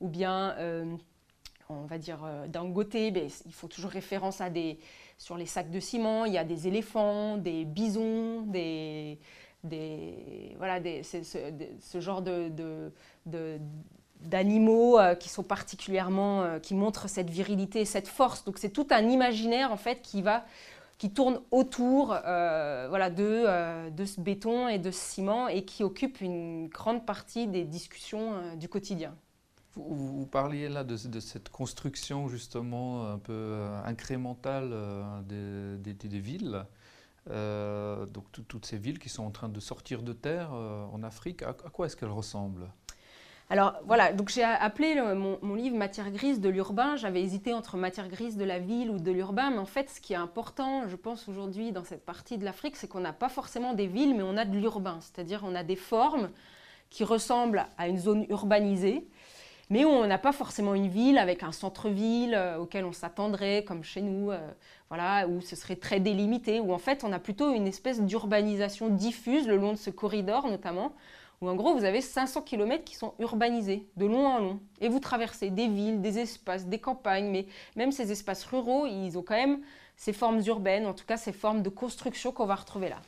ou 0.00 0.08
bien, 0.08 0.54
euh, 0.56 0.96
on 1.68 1.84
va 1.84 1.98
dire, 1.98 2.24
euh, 2.24 2.46
Dangote, 2.46 2.92
ben, 2.92 3.28
ils 3.44 3.52
font 3.52 3.68
toujours 3.68 3.90
référence 3.90 4.40
à 4.40 4.48
des, 4.48 4.78
sur 5.18 5.36
les 5.36 5.44
sacs 5.44 5.70
de 5.70 5.78
ciment, 5.78 6.24
il 6.24 6.32
y 6.32 6.38
a 6.38 6.44
des 6.44 6.66
éléphants, 6.66 7.36
des 7.36 7.66
bisons, 7.66 8.42
des, 8.46 9.18
voilà, 10.56 10.80
ce, 11.02 12.00
genre 12.00 12.22
de, 12.22 12.50
d'animaux 14.22 14.98
qui 15.20 15.28
sont 15.28 15.42
particulièrement, 15.42 16.58
qui 16.60 16.74
montrent 16.74 17.08
cette 17.08 17.30
virilité, 17.30 17.84
cette 17.84 18.08
force. 18.08 18.44
Donc 18.44 18.58
c'est 18.58 18.70
tout 18.70 18.86
un 18.90 19.08
imaginaire 19.08 19.72
en 19.72 19.76
fait 19.76 20.02
qui 20.02 20.22
va 20.22 20.44
qui 20.98 21.10
tourne 21.10 21.40
autour 21.50 22.16
euh, 22.24 22.86
voilà, 22.88 23.10
de, 23.10 23.24
euh, 23.24 23.90
de, 23.90 24.04
ce 24.04 24.20
béton 24.20 24.68
et 24.68 24.78
de 24.78 24.90
ce 24.90 24.98
ciment 24.98 25.48
et 25.48 25.64
qui 25.64 25.84
occupe 25.84 26.20
une 26.20 26.68
grande 26.68 27.04
partie 27.04 27.46
des 27.46 27.64
discussions 27.64 28.32
euh, 28.32 28.56
du 28.56 28.68
quotidien. 28.68 29.14
Vous, 29.74 30.24
parliez 30.24 30.70
là 30.70 30.84
de, 30.84 30.96
cette 30.96 31.50
construction 31.50 32.28
justement 32.28 33.10
un 33.10 33.18
peu 33.18 33.60
incrémentale 33.84 34.74
des, 35.26 35.92
des, 35.92 36.18
villes. 36.18 36.64
donc 37.26 38.24
toutes 38.48 38.64
ces 38.64 38.78
villes 38.78 38.98
qui 38.98 39.10
sont 39.10 39.24
en 39.24 39.30
train 39.30 39.50
de 39.50 39.60
sortir 39.60 40.02
de 40.02 40.14
terre 40.14 40.50
en 40.54 41.02
Afrique, 41.02 41.42
à 41.42 41.52
quoi 41.52 41.84
est-ce 41.84 41.94
qu'elles 41.94 42.08
ressemblent? 42.08 42.72
Alors 43.48 43.74
voilà, 43.86 44.12
donc 44.12 44.28
j'ai 44.28 44.42
appelé 44.42 45.00
mon, 45.14 45.54
livre 45.54 45.76
Matière 45.76 46.10
grise 46.10 46.40
de 46.40 46.48
l'urbain. 46.48 46.96
J'avais 46.96 47.22
hésité 47.22 47.54
entre 47.54 47.76
matière 47.76 48.08
grise 48.08 48.36
de 48.36 48.44
la 48.44 48.58
ville 48.58 48.90
ou 48.90 48.98
de 48.98 49.12
l'urbain, 49.12 49.50
mais 49.50 49.58
en 49.58 49.66
fait, 49.66 49.88
ce 49.88 50.00
qui 50.00 50.14
est 50.14 50.16
important, 50.16 50.88
je 50.88 50.96
pense 50.96 51.28
aujourd'hui 51.28 51.70
dans 51.70 51.84
cette 51.84 52.04
partie 52.04 52.38
de 52.38 52.44
l'Afrique, 52.44 52.74
c'est 52.74 52.88
qu'on 52.88 53.00
n'a 53.00 53.12
pas 53.12 53.28
forcément 53.28 53.72
des 53.72 53.86
villes, 53.86 54.16
mais 54.16 54.24
on 54.24 54.36
a 54.36 54.44
de 54.44 54.58
l'urbain, 54.58 54.98
c'est-à-dire 55.00 55.42
on 55.44 55.54
a 55.54 55.62
des 55.62 55.76
formes 55.76 56.30
qui 56.90 57.04
ressemblent 57.04 57.66
à 57.78 57.86
une 57.86 57.98
zone 57.98 58.26
urbanisée, 58.30 59.06
mais 59.70 59.84
on 59.84 60.04
n'a 60.06 60.18
pas 60.18 60.32
forcément 60.32 60.74
une 60.74 60.88
ville 60.88 61.18
avec 61.18 61.44
un 61.44 61.52
centre-ville 61.52 62.34
euh, 62.34 62.58
auquel 62.58 62.84
on 62.84 62.92
s'attendrait, 62.92 63.64
comme 63.64 63.84
chez 63.84 64.02
nous, 64.02 64.32
euh, 64.32 64.38
voilà, 64.88 65.28
où 65.28 65.40
ce 65.40 65.54
serait 65.54 65.76
très 65.76 66.00
délimité, 66.00 66.58
où 66.58 66.72
en 66.72 66.78
fait 66.78 67.04
on 67.04 67.12
a 67.12 67.20
plutôt 67.20 67.52
une 67.52 67.68
espèce 67.68 68.00
d'urbanisation 68.00 68.88
diffuse 68.88 69.46
le 69.46 69.56
long 69.56 69.72
de 69.72 69.78
ce 69.78 69.90
corridor 69.90 70.48
notamment 70.48 70.92
où 71.40 71.48
en 71.48 71.54
gros 71.54 71.74
vous 71.74 71.84
avez 71.84 72.00
500 72.00 72.42
km 72.42 72.84
qui 72.84 72.94
sont 72.94 73.14
urbanisés 73.18 73.88
de 73.96 74.06
long 74.06 74.26
en 74.26 74.38
long. 74.38 74.60
Et 74.80 74.88
vous 74.88 75.00
traversez 75.00 75.50
des 75.50 75.68
villes, 75.68 76.00
des 76.00 76.18
espaces, 76.18 76.66
des 76.66 76.78
campagnes, 76.78 77.30
mais 77.30 77.46
même 77.76 77.92
ces 77.92 78.12
espaces 78.12 78.44
ruraux, 78.44 78.86
ils 78.86 79.18
ont 79.18 79.22
quand 79.22 79.34
même 79.34 79.60
ces 79.96 80.12
formes 80.12 80.40
urbaines, 80.46 80.86
en 80.86 80.94
tout 80.94 81.06
cas 81.06 81.16
ces 81.16 81.32
formes 81.32 81.62
de 81.62 81.68
construction 81.68 82.32
qu'on 82.32 82.46
va 82.46 82.54
retrouver 82.54 82.88
là. 82.88 82.98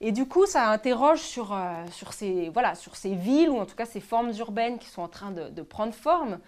Et 0.00 0.12
du 0.12 0.26
coup, 0.26 0.46
ça 0.46 0.68
interroge 0.70 1.20
sur, 1.20 1.52
euh, 1.52 1.84
ces, 2.12 2.50
voilà, 2.50 2.74
sur 2.74 2.94
ces 2.94 3.14
villes, 3.14 3.50
ou 3.50 3.58
en 3.58 3.66
tout 3.66 3.74
cas 3.74 3.86
ces 3.86 4.00
formes 4.00 4.32
urbaines 4.38 4.78
qui 4.78 4.88
sont 4.88 5.02
en 5.02 5.08
train 5.08 5.32
de, 5.32 5.62
prendre 5.62 5.92
forme. 5.92 6.38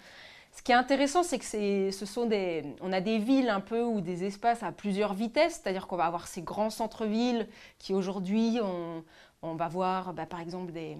ce 0.53 0.61
qui 0.63 0.71
est 0.71 0.75
intéressant, 0.75 1.23
c'est 1.23 1.37
que 1.37 1.91
ce 1.91 2.05
sont 2.05 2.25
des, 2.25 2.63
on 2.79 2.93
a 2.93 3.01
des 3.01 3.17
villes 3.17 3.49
un 3.49 3.59
peu 3.59 3.83
ou 3.83 3.99
des 3.99 4.23
espaces 4.23 4.63
à 4.63 4.71
plusieurs 4.71 5.13
vitesses, 5.13 5.59
c'est-à-dire 5.61 5.87
qu'on 5.87 5.97
va 5.97 6.05
avoir 6.05 6.27
ces 6.27 6.41
grands 6.41 6.69
centres-villes 6.69 7.47
qui 7.77 7.93
aujourd'hui, 7.93 8.59
on, 9.41 9.55
va 9.55 9.67
voir 9.67 10.13
bah, 10.13 10.25
par 10.25 10.39
exemple 10.39 10.71
des, 10.71 10.97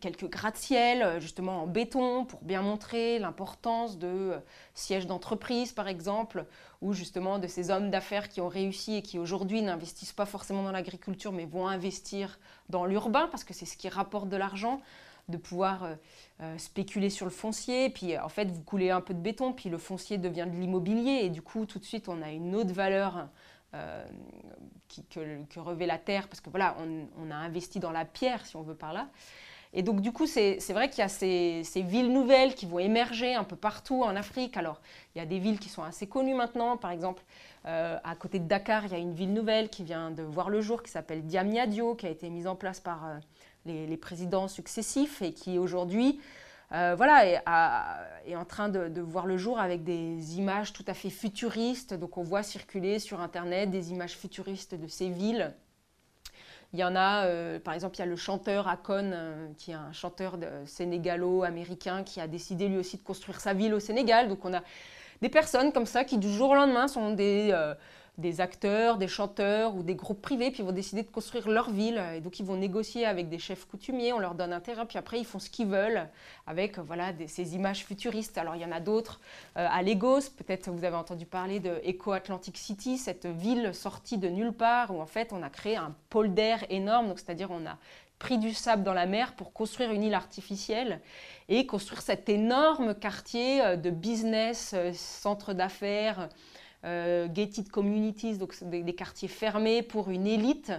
quelques 0.00 0.28
gratte-ciel 0.28 1.20
justement 1.20 1.62
en 1.62 1.66
béton 1.66 2.24
pour 2.24 2.40
bien 2.42 2.62
montrer 2.62 3.18
l'importance 3.18 3.98
de 3.98 4.34
sièges 4.74 5.06
d'entreprise 5.06 5.72
par 5.72 5.88
exemple, 5.88 6.46
ou 6.80 6.92
justement 6.92 7.38
de 7.38 7.46
ces 7.46 7.70
hommes 7.70 7.90
d'affaires 7.90 8.28
qui 8.28 8.40
ont 8.40 8.48
réussi 8.48 8.96
et 8.96 9.02
qui 9.02 9.18
aujourd'hui 9.18 9.62
n'investissent 9.62 10.12
pas 10.12 10.26
forcément 10.26 10.62
dans 10.62 10.72
l'agriculture 10.72 11.32
mais 11.32 11.44
vont 11.44 11.68
investir 11.68 12.38
dans 12.68 12.84
l'urbain 12.84 13.28
parce 13.30 13.44
que 13.44 13.54
c'est 13.54 13.66
ce 13.66 13.76
qui 13.76 13.88
rapporte 13.88 14.28
de 14.28 14.36
l'argent 14.36 14.80
de 15.28 15.36
pouvoir 15.36 15.84
euh, 15.84 15.94
euh, 16.40 16.58
spéculer 16.58 17.10
sur 17.10 17.26
le 17.26 17.30
foncier. 17.30 17.90
Puis 17.90 18.18
en 18.18 18.28
fait, 18.28 18.50
vous 18.50 18.62
coulez 18.62 18.90
un 18.90 19.00
peu 19.00 19.14
de 19.14 19.20
béton, 19.20 19.52
puis 19.52 19.68
le 19.68 19.78
foncier 19.78 20.18
devient 20.18 20.46
de 20.50 20.56
l'immobilier. 20.56 21.20
Et 21.24 21.30
du 21.30 21.42
coup, 21.42 21.66
tout 21.66 21.78
de 21.78 21.84
suite, 21.84 22.08
on 22.08 22.22
a 22.22 22.30
une 22.30 22.54
autre 22.54 22.72
valeur 22.72 23.28
euh, 23.74 24.04
que, 25.10 25.60
revêt 25.60 25.86
la 25.86 25.98
terre, 25.98 26.28
parce 26.28 26.40
que 26.40 26.50
voilà, 26.50 26.76
on, 27.18 27.30
a 27.30 27.34
investi 27.34 27.80
dans 27.80 27.90
la 27.90 28.04
pierre, 28.04 28.46
si 28.46 28.56
on 28.56 28.62
veut 28.62 28.74
par 28.74 28.92
là. 28.92 29.08
Et 29.74 29.82
donc, 29.82 30.00
du 30.00 30.12
coup, 30.12 30.26
c'est 30.26 30.58
vrai 30.70 30.88
qu'il 30.88 31.00
y 31.00 31.02
a 31.02 31.08
ces, 31.08 31.62
villes 31.76 32.10
nouvelles 32.10 32.54
qui 32.54 32.64
vont 32.64 32.78
émerger 32.78 33.34
un 33.34 33.44
peu 33.44 33.56
partout 33.56 34.02
en 34.02 34.16
Afrique. 34.16 34.56
Alors, 34.56 34.80
il 35.14 35.18
y 35.18 35.20
a 35.20 35.26
des 35.26 35.38
villes 35.38 35.58
qui 35.58 35.68
sont 35.68 35.82
assez 35.82 36.06
connues 36.06 36.34
maintenant. 36.34 36.78
Par 36.78 36.90
exemple, 36.90 37.22
à 37.64 38.14
côté 38.18 38.38
de 38.38 38.48
Dakar, 38.48 38.86
il 38.86 38.92
y 38.92 38.94
a 38.94 38.98
une 38.98 39.12
ville 39.12 39.34
nouvelle 39.34 39.68
qui 39.68 39.84
vient 39.84 40.10
de 40.10 40.22
voir 40.22 40.48
le 40.48 40.62
jour, 40.62 40.82
qui 40.82 40.90
s'appelle 40.90 41.22
Diamniadio, 41.26 41.96
qui 41.96 42.06
a 42.06 42.08
été 42.08 42.30
mise 42.30 42.46
en 42.46 42.56
place 42.56 42.80
par 42.80 43.18
les, 43.66 43.96
présidents 43.96 44.48
successifs 44.48 45.22
et 45.22 45.32
qui 45.32 45.58
aujourd'hui 45.58 46.18
euh, 46.72 46.94
voilà, 46.96 47.26
est, 47.26 48.36
en 48.36 48.44
train 48.44 48.68
de, 48.68 49.00
voir 49.00 49.26
le 49.26 49.38
jour 49.38 49.58
avec 49.58 49.84
des 49.84 50.38
images 50.38 50.72
tout 50.72 50.84
à 50.86 50.94
fait 50.94 51.10
futuristes. 51.10 51.94
Donc 51.94 52.18
on 52.18 52.22
voit 52.22 52.42
circuler 52.42 52.98
sur 52.98 53.20
Internet 53.20 53.70
des 53.70 53.90
images 53.90 54.16
futuristes 54.16 54.74
de 54.74 54.86
ces 54.86 55.08
villes. 55.08 55.54
Il 56.74 56.78
y 56.78 56.84
en 56.84 56.94
a, 56.94 57.24
euh, 57.24 57.58
par 57.58 57.72
exemple, 57.72 57.96
il 57.96 58.00
y 58.00 58.02
a 58.02 58.06
le 58.06 58.16
chanteur 58.16 58.68
Akon, 58.68 59.10
euh, 59.14 59.48
qui 59.56 59.70
est 59.70 59.74
un 59.74 59.92
chanteur 59.92 60.36
sénégalo-américain, 60.66 62.04
qui 62.04 62.20
a 62.20 62.26
décidé 62.26 62.68
lui 62.68 62.76
aussi 62.76 62.98
de 62.98 63.02
construire 63.02 63.40
sa 63.40 63.54
ville 63.54 63.72
au 63.72 63.80
Sénégal. 63.80 64.28
Donc 64.28 64.44
on 64.44 64.52
a 64.52 64.62
des 65.22 65.30
personnes 65.30 65.72
comme 65.72 65.86
ça 65.86 66.04
qui 66.04 66.18
du 66.18 66.30
jour 66.30 66.50
au 66.50 66.54
lendemain 66.54 66.86
sont 66.86 67.12
des 67.12 67.52
des 68.18 68.40
acteurs, 68.40 68.98
des 68.98 69.08
chanteurs 69.08 69.76
ou 69.76 69.82
des 69.82 69.94
groupes 69.94 70.20
privés, 70.20 70.50
puis 70.50 70.60
ils 70.62 70.66
vont 70.66 70.72
décider 70.72 71.02
de 71.02 71.10
construire 71.10 71.48
leur 71.48 71.70
ville. 71.70 72.02
Et 72.14 72.20
donc 72.20 72.40
ils 72.40 72.44
vont 72.44 72.56
négocier 72.56 73.06
avec 73.06 73.28
des 73.28 73.38
chefs 73.38 73.64
coutumiers, 73.64 74.12
on 74.12 74.18
leur 74.18 74.34
donne 74.34 74.52
un 74.52 74.60
terrain, 74.60 74.84
puis 74.86 74.98
après 74.98 75.18
ils 75.18 75.24
font 75.24 75.38
ce 75.38 75.48
qu'ils 75.48 75.68
veulent 75.68 76.08
avec 76.46 76.78
voilà, 76.78 77.12
ces 77.26 77.54
images 77.54 77.84
futuristes. 77.84 78.36
Alors 78.36 78.56
il 78.56 78.62
y 78.62 78.64
en 78.64 78.72
a 78.72 78.80
d'autres 78.80 79.20
euh, 79.56 79.66
à 79.70 79.82
Lagos, 79.82 80.30
peut-être 80.36 80.70
vous 80.70 80.84
avez 80.84 80.96
entendu 80.96 81.26
parler 81.26 81.60
de 81.60 81.80
Eco 81.88 82.12
Atlantic 82.12 82.58
City, 82.58 82.98
cette 82.98 83.26
ville 83.26 83.72
sortie 83.72 84.18
de 84.18 84.28
nulle 84.28 84.52
part 84.52 84.94
où 84.94 85.00
en 85.00 85.06
fait 85.06 85.32
on 85.32 85.42
a 85.42 85.50
créé 85.50 85.76
un 85.76 85.94
pôle 86.10 86.34
d'air 86.34 86.64
énorme, 86.70 87.12
c'est-à-dire 87.16 87.50
on 87.50 87.64
a 87.66 87.78
pris 88.18 88.38
du 88.38 88.52
sable 88.52 88.82
dans 88.82 88.94
la 88.94 89.06
mer 89.06 89.34
pour 89.34 89.52
construire 89.52 89.92
une 89.92 90.02
île 90.02 90.14
artificielle 90.14 91.00
et 91.48 91.66
construire 91.66 92.02
cet 92.02 92.28
énorme 92.28 92.94
quartier 92.94 93.62
euh, 93.62 93.76
de 93.76 93.90
business, 93.90 94.72
euh, 94.74 94.92
centre 94.92 95.52
d'affaires, 95.52 96.28
gated 96.84 97.68
communities, 97.70 98.38
donc 98.38 98.54
des, 98.64 98.94
quartiers 98.94 99.28
fermés 99.28 99.82
pour 99.82 100.10
une 100.10 100.26
élite, 100.26 100.72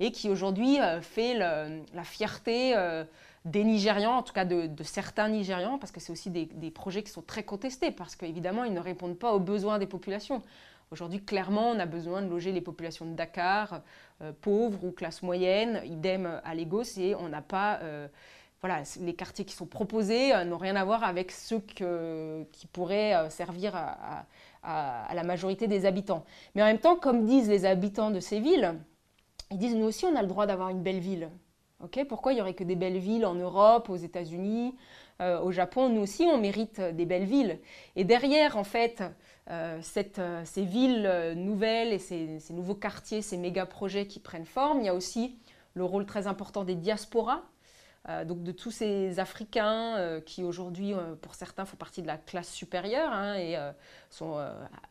et 0.00 0.10
qui 0.10 0.30
aujourd'hui 0.30 0.80
euh, 0.80 1.00
fait 1.00 1.34
la 1.34 2.04
fierté 2.04 2.72
euh, 2.74 3.04
des 3.44 3.62
Nigérians, 3.62 4.16
en 4.16 4.22
tout 4.22 4.32
cas 4.32 4.46
de, 4.46 4.82
certains 4.82 5.28
Nigérians, 5.28 5.78
parce 5.78 5.92
que 5.92 6.00
c'est 6.00 6.10
aussi 6.10 6.30
des, 6.30 6.70
projets 6.70 7.02
qui 7.02 7.12
sont 7.12 7.22
très 7.22 7.42
contestés, 7.42 7.90
parce 7.90 8.16
qu'évidemment, 8.16 8.64
ils 8.64 8.72
ne 8.72 8.80
répondent 8.80 9.18
pas 9.18 9.32
aux 9.32 9.40
besoins 9.40 9.78
des 9.78 9.86
populations. 9.86 10.42
Aujourd'hui, 10.90 11.22
clairement, 11.22 11.70
on 11.70 11.78
a 11.78 11.86
besoin 11.86 12.22
de 12.22 12.28
loger 12.28 12.50
les 12.50 12.60
populations 12.60 13.06
de 13.06 13.14
Dakar, 13.14 13.82
pauvres 14.40 14.82
ou 14.84 14.90
classe 14.90 15.22
moyenne, 15.22 15.80
idem 15.84 16.40
à 16.42 16.54
Lagos, 16.54 16.98
et 16.98 17.14
on 17.14 17.28
n'a 17.28 17.42
pas... 17.42 17.78
voilà, 18.60 18.82
les 19.00 19.14
quartiers 19.14 19.44
qui 19.44 19.54
sont 19.54 19.66
proposés 19.66 20.32
n'ont 20.44 20.58
rien 20.58 20.74
à 20.74 20.84
voir 20.84 21.04
avec 21.04 21.30
ceux 21.30 21.60
qui 21.60 22.66
pourraient 22.72 23.30
servir 23.30 23.76
à, 23.76 24.26
la 24.62 25.22
majorité 25.24 25.66
des 25.66 25.86
habitants. 25.86 26.24
Mais 26.54 26.62
en 26.62 26.66
même 26.66 26.78
temps, 26.78 26.96
comme 26.96 27.24
disent 27.24 27.48
les 27.48 27.64
habitants 27.64 28.10
de 28.10 28.20
ces 28.20 28.40
villes, 28.40 28.74
ils 29.50 29.58
disent 29.58 29.74
nous 29.74 29.86
aussi 29.86 30.04
on 30.04 30.14
a 30.16 30.22
le 30.22 30.28
droit 30.28 30.46
d'avoir 30.46 30.68
une 30.68 30.82
belle 30.82 31.00
ville. 31.00 31.30
Pourquoi 32.08 32.32
il 32.32 32.36
n'y 32.36 32.40
aurait 32.42 32.54
que 32.54 32.64
des 32.64 32.76
belles 32.76 32.98
villes 32.98 33.24
en 33.24 33.34
Europe, 33.34 33.88
aux 33.88 33.96
États-Unis, 33.96 34.74
euh, 35.20 35.40
au 35.40 35.50
Japon? 35.50 35.88
Nous 35.88 36.02
aussi 36.02 36.24
on 36.24 36.38
mérite 36.38 36.80
des 36.80 37.06
belles 37.06 37.24
villes. 37.24 37.58
Et 37.96 38.04
derrière 38.04 38.56
en 38.56 38.64
fait 38.64 39.02
euh, 39.50 39.80
euh, 40.18 40.42
ces 40.44 40.62
villes 40.62 41.34
nouvelles 41.36 41.92
et 41.92 41.98
ces, 41.98 42.38
ces, 42.38 42.52
nouveaux 42.52 42.74
quartiers, 42.74 43.22
ces 43.22 43.38
méga 43.38 43.66
projets 43.66 44.06
qui 44.06 44.20
prennent 44.20 44.46
forme, 44.46 44.80
il 44.80 44.86
y 44.86 44.88
a 44.88 44.94
aussi 44.94 45.38
le 45.74 45.84
rôle 45.84 46.04
très 46.04 46.26
important 46.26 46.64
des 46.64 46.74
diasporas 46.74 47.42
euh, 48.08 48.24
donc 48.24 48.42
de 48.42 48.52
tous 48.52 48.70
ces 48.70 49.20
Africains 49.20 49.98
euh, 49.98 50.20
qui 50.22 50.42
aujourd'hui, 50.42 50.94
euh, 50.94 51.14
pour 51.20 51.34
certains, 51.34 51.66
font 51.66 51.76
partie 51.76 52.00
de 52.00 52.06
la 52.06 52.16
classe 52.16 52.50
supérieure 52.50 53.12
hein, 53.12 53.34
et 53.34 53.56
sont 54.08 54.38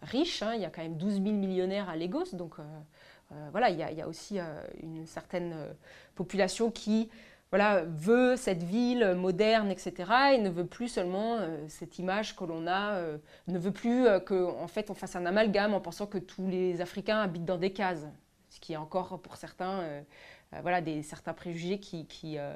riches. 0.01 0.43
Hein. 0.43 0.53
Il 0.55 0.61
y 0.61 0.65
a 0.65 0.69
quand 0.69 0.81
même 0.81 0.97
12 0.97 1.13
000 1.13 1.25
millionnaires 1.35 1.89
à 1.89 1.95
Lagos. 1.95 2.33
Donc 2.33 2.55
voilà, 3.51 3.69
il 3.69 3.77
y, 3.77 4.01
a, 4.01 4.07
aussi 4.07 4.39
une 4.81 5.05
certaine 5.05 5.55
population 6.15 6.71
qui 6.71 7.09
voilà, 7.51 7.83
veut 7.85 8.35
cette 8.35 8.63
ville 8.63 9.13
moderne, 9.15 9.71
etc. 9.71 9.93
et 10.33 10.37
ne 10.39 10.49
veut 10.49 10.65
plus 10.65 10.87
seulement 10.87 11.37
cette 11.67 11.99
image 11.99 12.35
que 12.35 12.43
l'on 12.43 12.67
a, 12.67 13.01
ne 13.47 13.59
veut 13.59 13.71
plus 13.71 14.07
qu'en 14.25 14.61
en 14.61 14.67
fait 14.67 14.89
on 14.89 14.93
fasse 14.93 15.15
un 15.15 15.25
amalgame 15.25 15.73
en 15.73 15.81
pensant 15.81 16.07
que 16.07 16.17
tous 16.17 16.47
les 16.47 16.81
Africains 16.81 17.21
habitent 17.21 17.45
dans 17.45 17.57
des 17.57 17.71
cases. 17.71 18.07
Ce 18.49 18.59
qui 18.59 18.73
est 18.73 18.77
encore 18.77 19.21
pour 19.21 19.35
certains, 19.35 20.03
voilà, 20.61 20.81
des, 20.81 21.03
certains 21.03 21.33
préjugés 21.33 21.79
qui, 21.79 22.37
euh, 22.37 22.55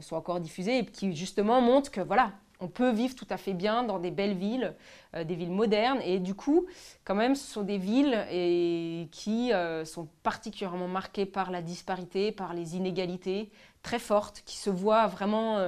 sont 0.00 0.16
encore 0.16 0.40
diffusés 0.40 0.78
et 0.78 0.86
qui 0.86 1.14
justement 1.14 1.60
montrent 1.60 1.90
que 1.90 2.00
voilà, 2.00 2.32
on 2.60 2.68
peut 2.68 2.90
vivre 2.90 3.14
tout 3.14 3.26
à 3.30 3.36
fait 3.36 3.52
bien 3.52 3.82
dans 3.82 3.98
des 3.98 4.10
belles 4.10 4.36
villes, 4.36 4.74
euh, 5.14 5.24
des 5.24 5.34
villes 5.34 5.50
modernes. 5.50 6.00
Et 6.04 6.18
du 6.18 6.34
coup, 6.34 6.66
quand 7.04 7.14
même, 7.14 7.34
ce 7.34 7.52
sont 7.52 7.62
des 7.62 7.78
villes 7.78 8.26
et, 8.30 9.08
qui 9.10 9.52
euh, 9.52 9.84
sont 9.84 10.08
particulièrement 10.22 10.88
marquées 10.88 11.26
par 11.26 11.50
la 11.50 11.62
disparité, 11.62 12.32
par 12.32 12.54
les 12.54 12.76
inégalités 12.76 13.50
très 13.82 13.98
fortes, 13.98 14.42
qui 14.46 14.56
se 14.56 14.70
voient 14.70 15.06
vraiment 15.06 15.58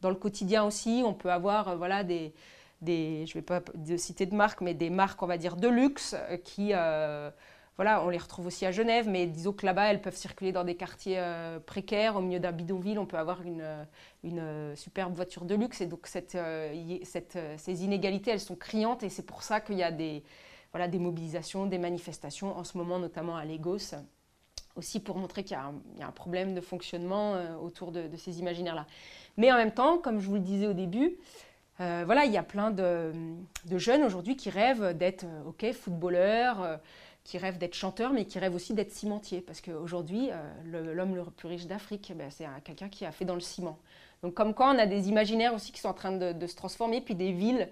dans 0.00 0.10
le 0.10 0.14
quotidien 0.14 0.64
aussi. 0.64 1.02
On 1.04 1.14
peut 1.14 1.32
avoir 1.32 1.76
voilà, 1.76 2.04
des, 2.04 2.32
des 2.80 3.24
je 3.26 3.32
ne 3.32 3.34
vais 3.34 3.42
pas 3.42 3.62
citer 3.96 4.26
de 4.26 4.34
marques, 4.34 4.60
mais 4.60 4.74
des 4.74 4.90
marques, 4.90 5.20
on 5.22 5.26
va 5.26 5.38
dire, 5.38 5.56
de 5.56 5.66
luxe 5.66 6.14
qui 6.44 6.72
voilà, 7.76 8.02
on 8.02 8.08
les 8.08 8.18
retrouve 8.18 8.46
aussi 8.46 8.64
à 8.64 8.72
Genève, 8.72 9.06
mais 9.06 9.26
disons 9.26 9.52
que 9.52 9.66
là-bas, 9.66 9.90
elles 9.90 10.00
peuvent 10.00 10.16
circuler 10.16 10.50
dans 10.50 10.64
des 10.64 10.76
quartiers 10.76 11.18
euh, 11.18 11.60
précaires, 11.60 12.16
au 12.16 12.22
milieu 12.22 12.40
d'un 12.40 12.52
bidonville, 12.52 12.98
on 12.98 13.04
peut 13.04 13.18
avoir 13.18 13.42
une, 13.42 13.60
euh, 13.60 13.84
euh, 14.24 14.74
superbe 14.76 15.14
voiture 15.14 15.44
de 15.44 15.54
luxe. 15.54 15.82
Et 15.82 15.86
donc, 15.86 16.06
ces 16.06 17.84
inégalités, 17.84 18.30
elles 18.30 18.40
sont 18.40 18.56
criantes, 18.56 19.02
et 19.02 19.10
c'est 19.10 19.26
pour 19.26 19.42
ça 19.42 19.60
qu'il 19.60 19.76
y 19.76 19.82
a 19.82 19.92
des, 19.92 20.24
voilà, 20.72 20.88
des 20.88 20.98
mobilisations, 20.98 21.66
des 21.66 21.76
manifestations, 21.76 22.56
en 22.56 22.64
ce 22.64 22.78
moment 22.78 22.98
notamment 22.98 23.36
à 23.36 23.44
Lagos, 23.44 23.94
aussi 24.74 24.98
pour 25.00 25.18
montrer 25.18 25.44
qu'il 25.44 25.56
y, 25.56 26.02
a 26.02 26.06
un 26.06 26.12
problème 26.12 26.54
de 26.54 26.62
fonctionnement 26.62 27.34
autour 27.62 27.92
de, 27.92 28.08
ces 28.16 28.40
imaginaires-là. 28.40 28.86
Mais 29.36 29.52
en 29.52 29.56
même 29.56 29.72
temps, 29.72 29.98
comme 29.98 30.18
je 30.20 30.26
vous 30.26 30.34
le 30.34 30.40
disais 30.40 30.66
au 30.66 30.74
début, 30.74 31.16
voilà, 31.78 32.24
il 32.24 32.32
y 32.32 32.36
a 32.38 32.42
plein 32.42 32.70
de, 32.70 33.12
de 33.66 33.78
jeunes 33.78 34.02
aujourd'hui 34.02 34.36
qui 34.36 34.50
rêvent 34.50 34.96
d'être, 34.96 35.24
ok, 35.46 35.72
footballeurs 35.72 36.78
qui 37.26 37.38
rêve 37.38 37.58
d'être 37.58 37.74
chanteur, 37.74 38.12
mais 38.12 38.24
qui 38.24 38.38
rêve 38.38 38.54
aussi 38.54 38.72
d'être 38.72 38.92
cimentier. 38.92 39.40
Parce 39.40 39.60
qu'aujourd'hui, 39.60 40.30
euh, 40.30 40.94
l'homme 40.94 41.16
le, 41.16 41.24
plus 41.24 41.48
riche 41.48 41.66
d'Afrique, 41.66 42.12
ben, 42.16 42.30
c'est 42.30 42.46
quelqu'un 42.62 42.88
qui 42.88 43.04
a 43.04 43.10
fait 43.10 43.24
dans 43.24 43.34
le 43.34 43.40
ciment. 43.40 43.78
Donc 44.22 44.34
comme 44.34 44.54
quoi, 44.54 44.70
on 44.70 44.78
a 44.78 44.86
des 44.86 45.08
imaginaires 45.08 45.52
aussi 45.52 45.72
qui 45.72 45.80
sont 45.80 45.88
en 45.88 45.94
train 45.94 46.12
de, 46.12 46.46
se 46.46 46.54
transformer, 46.54 47.00
puis 47.00 47.16
des 47.16 47.32
villes 47.32 47.68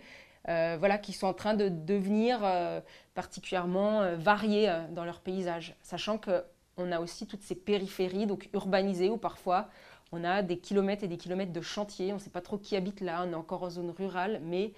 euh, 0.48 0.76
voilà, 0.78 0.98
qui 0.98 1.12
sont 1.12 1.28
en 1.28 1.32
train 1.32 1.54
de 1.54 1.68
devenir 1.68 2.40
euh, 2.42 2.80
particulièrement 3.14 4.16
variées 4.16 4.74
dans 4.90 5.04
leur 5.04 5.20
paysage. 5.20 5.76
Sachant 5.82 6.18
qu'on 6.18 6.92
a 6.92 6.98
aussi 6.98 7.26
toutes 7.28 7.42
ces 7.42 7.54
périphéries, 7.54 8.26
donc 8.26 8.50
urbanisées, 8.52 9.08
où 9.08 9.18
parfois 9.18 9.68
on 10.10 10.24
a 10.24 10.42
des 10.42 10.58
kilomètres 10.58 11.04
et 11.04 11.08
des 11.08 11.16
kilomètres 11.16 11.52
de 11.52 11.60
chantiers. 11.60 12.12
On 12.12 12.16
ne 12.16 12.20
sait 12.20 12.30
pas 12.30 12.40
trop 12.40 12.58
qui 12.58 12.74
habite 12.74 13.00
là, 13.00 13.24
on 13.24 13.32
est 13.32 13.36
encore 13.36 13.62
en 13.62 13.70
zone 13.70 13.90
rurale, 13.90 14.40
mais 14.42 14.72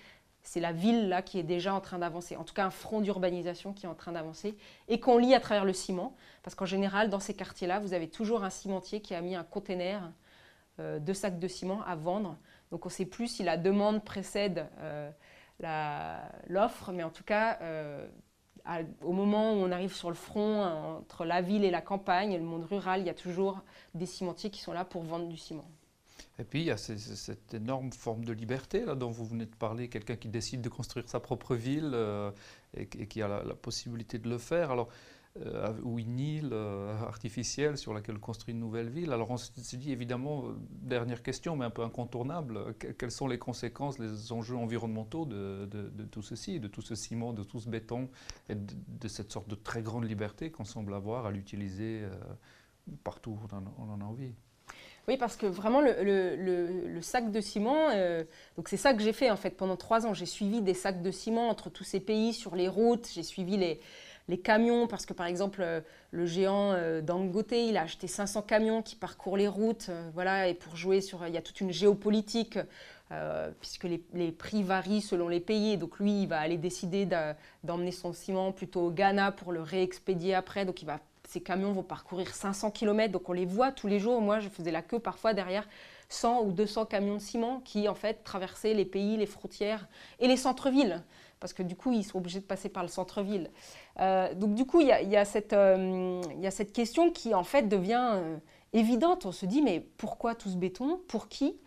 c'est 0.46 0.60
la 0.60 0.72
ville 0.72 1.08
là 1.08 1.22
qui 1.22 1.40
est 1.40 1.42
déjà 1.42 1.74
en 1.74 1.80
train 1.80 1.98
d'avancer, 1.98 2.36
en 2.36 2.44
tout 2.44 2.54
cas 2.54 2.64
un 2.64 2.70
front 2.70 3.00
d'urbanisation 3.00 3.72
qui 3.72 3.86
est 3.86 3.88
en 3.88 3.94
train 3.94 4.12
d'avancer 4.12 4.56
et 4.86 5.00
qu'on 5.00 5.18
lit 5.18 5.34
à 5.34 5.40
travers 5.40 5.64
le 5.64 5.72
ciment, 5.72 6.14
parce 6.44 6.54
qu'en 6.54 6.66
général 6.66 7.10
dans 7.10 7.18
ces 7.18 7.34
quartiers-là, 7.34 7.80
vous 7.80 7.94
avez 7.94 8.08
toujours 8.08 8.44
un 8.44 8.50
cimentier 8.50 9.00
qui 9.00 9.14
a 9.14 9.20
mis 9.20 9.34
un 9.34 9.42
container 9.42 10.12
euh, 10.78 11.00
de 11.00 11.12
sacs 11.12 11.40
de 11.40 11.48
ciment 11.48 11.82
à 11.82 11.96
vendre. 11.96 12.36
Donc 12.70 12.86
on 12.86 12.88
ne 12.88 12.92
sait 12.92 13.06
plus 13.06 13.26
si 13.26 13.42
la 13.42 13.56
demande 13.56 14.04
précède 14.04 14.68
euh, 14.78 15.10
l'offre, 16.48 16.92
mais 16.92 17.02
en 17.02 17.10
tout 17.10 17.24
cas 17.24 17.58
euh, 17.62 18.06
au 19.02 19.12
moment 19.12 19.52
où 19.52 19.56
on 19.56 19.72
arrive 19.72 19.94
sur 19.94 20.10
le 20.10 20.16
front 20.16 20.62
entre 20.62 21.24
la 21.24 21.42
ville 21.42 21.64
et 21.64 21.72
la 21.72 21.80
campagne, 21.80 22.36
le 22.36 22.44
monde 22.44 22.66
rural, 22.66 23.00
il 23.00 23.06
y 23.06 23.10
a 23.10 23.14
toujours 23.14 23.62
des 23.94 24.06
cimentiers 24.06 24.50
qui 24.50 24.60
sont 24.60 24.72
là 24.72 24.84
pour 24.84 25.02
vendre 25.02 25.26
du 25.26 25.36
ciment. 25.36 25.68
Et 26.38 26.44
puis 26.44 26.60
il 26.60 26.66
y 26.66 26.70
a 26.70 26.76
cette 26.76 27.54
énorme 27.54 27.92
forme 27.92 28.24
de 28.24 28.32
liberté 28.32 28.84
là, 28.84 28.94
dont 28.94 29.10
vous 29.10 29.24
venez 29.24 29.46
de 29.46 29.54
parler, 29.54 29.88
quelqu'un 29.88 30.16
qui 30.16 30.28
décide 30.28 30.60
de 30.60 30.68
construire 30.68 31.08
sa 31.08 31.20
propre 31.20 31.54
ville 31.54 31.92
euh, 31.94 32.30
et, 32.76 32.86
qui 32.86 33.22
a 33.22 33.28
la, 33.28 33.54
possibilité 33.54 34.18
de 34.18 34.28
le 34.28 34.38
faire. 34.38 34.70
Alors, 34.70 34.88
euh, 35.44 35.74
ou 35.82 35.98
une 35.98 36.18
île 36.18 36.50
euh, 36.52 36.98
artificielle 37.02 37.76
sur 37.76 37.92
laquelle 37.92 38.18
construire 38.18 38.54
une 38.54 38.60
nouvelle 38.60 38.88
ville. 38.88 39.12
Alors 39.12 39.30
on 39.30 39.36
se 39.36 39.76
dit 39.76 39.92
évidemment, 39.92 40.44
dernière 40.70 41.22
question, 41.22 41.56
mais 41.56 41.66
un 41.66 41.70
peu 41.70 41.82
incontournable, 41.82 42.74
quelles 42.98 43.10
sont 43.10 43.28
les 43.28 43.38
conséquences, 43.38 43.98
les 43.98 44.32
enjeux 44.32 44.56
environnementaux 44.56 45.26
de, 45.26 45.68
tout 46.10 46.22
ceci, 46.22 46.58
de 46.58 46.68
tout 46.68 46.82
ce 46.82 46.94
ciment, 46.94 47.34
de 47.34 47.42
tout 47.44 47.60
ce 47.60 47.68
béton, 47.68 48.08
et 48.48 48.54
de, 48.54 49.08
cette 49.08 49.30
sorte 49.30 49.48
de 49.48 49.56
très 49.56 49.82
grande 49.82 50.04
liberté 50.04 50.50
qu'on 50.50 50.64
semble 50.64 50.94
avoir 50.94 51.26
à 51.26 51.30
l'utiliser 51.30 52.02
partout 53.04 53.32
où 53.32 53.56
on 53.78 53.90
en 53.90 54.00
a 54.00 54.04
envie? 54.04 54.32
Oui, 55.08 55.16
parce 55.16 55.36
que 55.36 55.46
vraiment, 55.46 55.80
le, 55.80 56.98
sac 57.00 57.30
de 57.30 57.40
ciment, 57.40 57.90
euh, 57.94 58.24
donc 58.56 58.68
c'est 58.68 58.76
ça 58.76 58.92
que 58.92 59.00
j'ai 59.00 59.12
fait 59.12 59.30
en 59.30 59.36
fait 59.36 59.50
pendant 59.50 59.76
trois 59.76 60.04
ans. 60.04 60.14
J'ai 60.14 60.26
suivi 60.26 60.62
des 60.62 60.74
sacs 60.74 61.00
de 61.00 61.10
ciment 61.12 61.48
entre 61.48 61.70
tous 61.70 61.84
ces 61.84 62.00
pays 62.00 62.32
sur 62.32 62.56
les 62.56 62.66
routes. 62.66 63.08
J'ai 63.14 63.22
suivi 63.22 63.56
les, 63.56 63.80
camions, 64.38 64.88
parce 64.88 65.06
que 65.06 65.12
par 65.12 65.26
exemple, 65.26 65.62
euh, 65.62 65.80
le 66.10 66.26
géant 66.26 66.72
euh, 66.72 67.00
Dangote, 67.02 67.52
il 67.52 67.76
a 67.76 67.82
acheté 67.82 68.08
500 68.08 68.42
camions 68.42 68.82
qui 68.82 68.96
parcourent 68.96 69.36
les 69.36 69.46
routes, 69.46 69.90
voilà, 70.12 70.48
et 70.48 70.54
pour 70.54 70.74
jouer 70.74 71.00
sur. 71.00 71.24
Il 71.24 71.32
y 71.32 71.38
a 71.38 71.42
toute 71.42 71.60
une 71.60 71.72
géopolitique, 71.72 72.58
puisque 73.60 73.84
les, 73.84 74.02
les, 74.12 74.32
prix 74.32 74.64
varient 74.64 75.02
selon 75.02 75.28
les 75.28 75.38
pays. 75.38 75.78
Donc 75.78 76.00
lui, 76.00 76.22
il 76.22 76.26
va 76.26 76.40
aller 76.40 76.56
décider 76.56 77.06
d'emmener 77.62 77.92
son 77.92 78.12
ciment 78.12 78.50
plutôt 78.50 78.86
au 78.86 78.90
Ghana 78.90 79.30
pour 79.30 79.52
le 79.52 79.62
réexpédier 79.62 80.34
après. 80.34 80.64
Donc 80.64 80.82
il 80.82 80.86
va 80.86 80.98
ces 81.26 81.40
camions 81.40 81.72
vont 81.72 81.82
parcourir 81.82 82.34
500 82.34 82.70
km, 82.70 83.12
donc 83.12 83.28
on 83.28 83.32
les 83.32 83.46
voit 83.46 83.72
tous 83.72 83.86
les 83.86 83.98
jours. 83.98 84.20
Moi, 84.20 84.40
je 84.40 84.48
faisais 84.48 84.70
la 84.70 84.82
queue 84.82 84.98
parfois 84.98 85.34
derrière 85.34 85.68
100 86.08 86.42
ou 86.42 86.52
200 86.52 86.86
camions 86.86 87.14
de 87.14 87.20
ciment 87.20 87.60
qui, 87.60 87.88
en 87.88 87.94
fait, 87.94 88.22
traversaient 88.22 88.74
les 88.74 88.84
pays, 88.84 89.16
les 89.16 89.26
frontières 89.26 89.88
et 90.20 90.28
les 90.28 90.36
centres-villes. 90.36 91.02
Parce 91.40 91.52
que 91.52 91.62
du 91.62 91.76
coup, 91.76 91.92
ils 91.92 92.04
sont 92.04 92.18
obligés 92.18 92.40
de 92.40 92.44
passer 92.44 92.68
par 92.68 92.82
le 92.82 92.88
centre-ville. 92.88 93.50
Euh, 94.00 94.32
donc, 94.34 94.54
du 94.54 94.64
coup, 94.64 94.80
il 94.80 94.86
y, 94.86 95.16
a, 95.16 95.24
cette, 95.24 95.52
euh, 95.52 96.22
y 96.40 96.46
a 96.46 96.50
cette 96.50 96.72
question 96.72 97.10
qui, 97.10 97.34
en 97.34 97.44
fait, 97.44 97.62
devient 97.62 98.12
euh, 98.14 98.36
évidente. 98.72 99.26
On 99.26 99.32
se 99.32 99.46
dit, 99.46 99.62
mais 99.62 99.80
pourquoi 99.98 100.34
tout 100.34 100.48
ce 100.48 100.56
béton? 100.56 101.00
Pour 101.08 101.28
qui? 101.28 101.58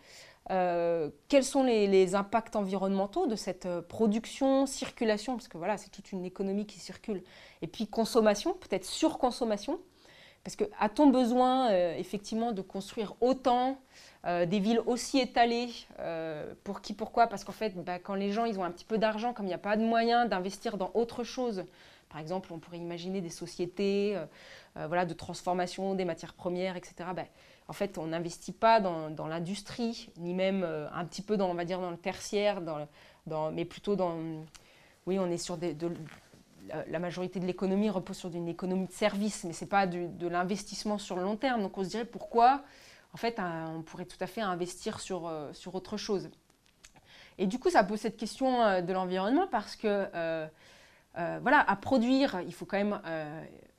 Euh, 0.50 1.10
quels 1.28 1.44
sont 1.44 1.62
les, 1.62 2.14
impacts 2.16 2.56
environnementaux 2.56 3.28
de 3.28 3.36
cette 3.36 3.66
euh, 3.66 3.82
production, 3.82 4.66
circulation, 4.66 5.36
parce 5.36 5.46
que 5.46 5.56
voilà, 5.56 5.76
c'est 5.76 5.90
toute 5.90 6.10
une 6.10 6.24
économie 6.24 6.66
qui 6.66 6.80
circule, 6.80 7.22
et 7.62 7.68
puis 7.68 7.86
consommation, 7.86 8.54
peut-être 8.54 8.84
surconsommation, 8.84 9.78
parce 10.42 10.56
que 10.56 10.64
a-t-on 10.80 11.08
besoin 11.08 11.70
euh, 11.70 11.94
effectivement 11.96 12.50
de 12.52 12.62
construire 12.62 13.14
autant 13.20 13.78
des 14.22 14.58
villes 14.58 14.82
aussi 14.84 15.18
étalées 15.18 15.70
Pour 16.62 16.82
qui, 16.82 16.92
pourquoi? 16.92 17.26
Parce 17.26 17.42
qu'en 17.42 17.52
fait, 17.52 17.74
bah, 17.82 17.98
quand 17.98 18.14
les 18.14 18.32
gens 18.32 18.44
ils 18.44 18.58
ont 18.58 18.64
un 18.64 18.70
petit 18.70 18.84
peu 18.84 18.98
d'argent, 18.98 19.32
comme 19.32 19.46
il 19.46 19.48
n'y 19.48 19.54
a 19.54 19.58
pas 19.58 19.78
de 19.78 19.82
moyens 19.82 20.28
d'investir 20.28 20.76
dans 20.76 20.90
autre 20.92 21.24
chose, 21.24 21.64
par 22.10 22.20
exemple, 22.20 22.52
on 22.52 22.58
pourrait 22.58 22.76
imaginer 22.76 23.22
des 23.22 23.30
sociétés 23.30 24.18
voilà, 24.74 25.06
de 25.06 25.14
transformation 25.14 25.94
des 25.94 26.04
matières 26.04 26.34
premières, 26.34 26.76
etc 26.76 27.06
en 27.70 27.72
fait, 27.72 27.98
on 27.98 28.08
n'investit 28.08 28.50
pas 28.50 28.80
dans, 28.80 29.28
l'industrie, 29.28 30.10
ni 30.16 30.34
même 30.34 30.64
euh, 30.64 30.90
un 30.92 31.04
petit 31.04 31.22
peu 31.22 31.36
dans, 31.36 31.48
on 31.48 31.54
va 31.54 31.64
dire, 31.64 31.80
dans 31.80 31.92
le 31.92 31.96
tertiaire, 31.96 32.60
mais 33.52 33.64
plutôt 33.64 33.94
dans... 33.94 34.16
Oui, 35.06 35.20
on 35.20 35.30
est 35.30 35.38
sur 35.38 35.56
des, 35.56 35.72
de, 35.72 35.92
la 36.88 36.98
majorité 36.98 37.38
de 37.38 37.46
l'économie 37.46 37.88
repose 37.88 38.16
sur 38.16 38.34
une 38.34 38.48
économie 38.48 38.88
de 38.88 38.92
service, 38.92 39.44
mais 39.44 39.52
ce 39.52 39.62
n'est 39.62 39.68
pas 39.68 39.86
de 39.86 40.26
l'investissement 40.26 40.98
sur 40.98 41.14
le 41.14 41.22
long 41.22 41.36
terme. 41.36 41.62
Donc 41.62 41.78
on 41.78 41.84
se 41.84 41.90
dirait 41.90 42.04
pourquoi, 42.04 42.64
en 43.14 43.16
fait, 43.16 43.38
on 43.38 43.82
pourrait 43.82 44.04
tout 44.04 44.18
à 44.18 44.26
fait 44.26 44.40
investir 44.40 44.98
sur, 44.98 45.28
euh, 45.28 45.52
sur 45.52 45.76
autre 45.76 45.96
chose. 45.96 46.28
Et 47.38 47.46
du 47.46 47.60
coup, 47.60 47.70
ça 47.70 47.84
pose 47.84 48.00
cette 48.00 48.16
question 48.16 48.62
euh, 48.62 48.80
de 48.80 48.92
l'environnement 48.92 49.46
parce 49.46 49.76
que, 49.76 50.08
voilà, 51.14 51.60
à 51.60 51.76
produire, 51.76 52.40
il 52.40 52.52
faut 52.52 52.66
quand 52.66 52.78
même 52.78 53.00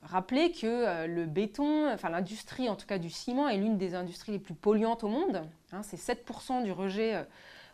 rappeler 0.04 0.52
que 0.52 0.66
euh, 0.66 1.08
le 1.08 1.26
béton, 1.26 1.92
enfin 1.92 2.10
l'industrie 2.10 2.70
en 2.70 2.76
tout 2.76 2.86
cas 2.86 2.98
du 2.98 3.10
ciment, 3.10 3.48
est 3.48 3.58
l'une 3.58 3.78
des 3.78 3.96
industries 3.96 4.34
les 4.34 4.40
plus 4.40 4.54
polluantes 4.54 5.04
au 5.04 5.08
monde. 5.08 5.44
Hein, 5.72 5.82
c'est 5.84 5.98
7% 5.98 6.64
du 6.64 6.72
rejet 6.72 7.16
euh, 7.16 7.24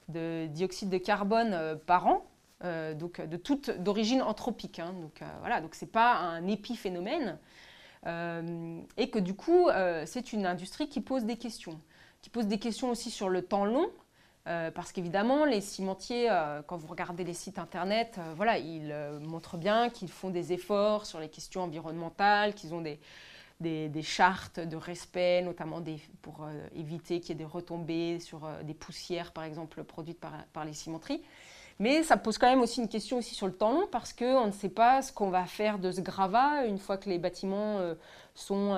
de 0.10 0.48
dioxyde 0.48 0.90
de 0.90 0.98
carbone 0.98 1.54
euh, 1.54 1.76
par 1.76 2.08
an, 2.08 2.26
donc 2.96 3.22
de 3.22 3.38
toute 3.38 3.70
d'origine 3.70 4.24
anthropique. 4.24 4.80
Hein. 4.80 4.94
donc 5.00 5.22
voilà, 5.42 5.62
donc 5.62 5.76
c'est 5.76 5.92
pas 5.92 6.16
un 6.16 6.48
épiphénomène. 6.48 7.38
et 8.98 9.10
que 9.12 9.20
du 9.20 9.36
coup, 9.36 9.70
c'est 10.06 10.34
une 10.34 10.48
industrie 10.48 10.90
qui 10.90 11.00
pose 11.00 11.26
des 11.26 11.38
questions, 11.38 11.80
qui 12.24 12.32
pose 12.32 12.48
des 12.48 12.58
questions 12.58 12.90
aussi 12.90 13.12
sur 13.12 13.30
le 13.30 13.44
temps 13.44 13.64
long, 13.64 13.92
euh, 14.48 14.72
parce 14.72 14.94
qu'évidemment, 14.94 15.44
les 15.44 15.60
cimentiers, 15.60 16.30
euh, 16.32 16.62
quand 16.66 16.78
vous 16.78 16.88
regardez 16.88 17.26
les 17.26 17.34
sites 17.34 17.60
internet, 17.60 18.16
euh, 18.18 18.34
voilà, 18.36 18.58
ils 18.58 18.94
montrent 19.22 19.58
bien 19.58 19.90
qu'ils 19.90 20.10
font 20.10 20.30
des 20.30 20.54
efforts 20.54 21.06
sur 21.06 21.20
les 21.20 21.28
questions 21.28 21.64
environnementales, 21.64 22.54
qu'ils 22.54 22.74
ont 22.74 22.82
des, 22.82 23.00
des, 23.60 24.02
chartes 24.02 24.62
de 24.62 24.78
respect, 24.78 25.42
notamment 25.42 25.84
pour 26.22 26.48
éviter 26.74 27.20
qu'il 27.20 27.30
y 27.30 27.32
ait 27.34 27.44
des 27.44 27.52
retombées 27.52 28.20
sur 28.20 28.48
des 28.64 28.74
poussières, 28.74 29.34
par 29.34 29.44
exemple, 29.44 29.84
produites 29.84 30.20
par, 30.20 30.32
par, 30.54 30.64
les 30.64 30.74
cimenteries. 30.74 31.22
Mais 31.80 32.02
ça 32.04 32.18
pose 32.18 32.38
quand 32.38 32.50
même 32.50 32.62
aussi 32.62 32.82
une 32.82 32.88
question 32.88 33.18
aussi 33.18 33.36
sur 33.36 33.48
le 33.48 33.54
temps 33.54 33.72
long, 33.72 33.88
parce 33.92 34.14
qu'on 34.14 34.48
ne 34.48 34.52
sait 34.52 34.70
pas 34.70 35.02
ce 35.02 35.12
qu'on 35.12 35.30
va 35.30 35.46
faire 35.46 35.78
de 35.78 35.92
ce 35.92 36.02
gravat 36.02 36.66
une 36.66 36.80
fois 36.80 36.98
que 36.98 37.10
les 37.10 37.20
bâtiments 37.20 37.80
sont, 38.34 38.78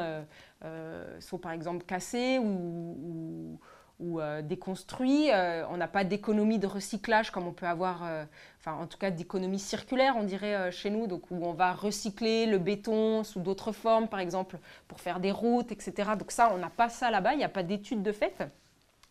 sont, 1.19 1.37
par 1.37 1.51
exemple, 1.51 1.85
cassés 1.85 2.39
ou 2.39 3.59
euh, 4.01 4.41
déconstruit. 4.41 5.29
Euh, 5.29 5.65
on 5.69 5.75
n'a 5.75 5.89
pas 5.89 6.05
d'économie 6.05 6.57
de 6.57 6.67
recyclage 6.67 7.31
comme 7.31 7.47
on 7.47 7.51
peut 7.51 7.65
avoir, 7.65 8.05
euh, 8.05 8.23
enfin 8.59 8.73
en 8.81 8.87
tout 8.87 8.97
cas 8.97 9.11
d'économie 9.11 9.59
circulaire, 9.59 10.15
on 10.17 10.23
dirait 10.23 10.71
chez 10.71 10.89
nous, 10.89 11.05
donc 11.05 11.29
où 11.31 11.45
on 11.45 11.51
va 11.51 11.73
recycler 11.73 12.45
le 12.45 12.59
béton 12.59 13.25
sous 13.25 13.41
d'autres 13.41 13.73
formes, 13.73 14.07
par 14.07 14.21
exemple 14.21 14.57
pour 14.87 15.01
faire 15.01 15.19
des 15.19 15.31
routes, 15.31 15.73
etc. 15.73 16.11
Donc 16.17 16.31
ça, 16.31 16.49
on 16.53 16.57
n'a 16.57 16.69
pas 16.69 16.87
ça 16.87 17.11
là-bas, 17.11 17.33
il 17.33 17.39
n'y 17.39 17.43
a 17.43 17.49
pas 17.49 17.63
d'études 17.63 18.01
de 18.01 18.13
fait. 18.13 18.41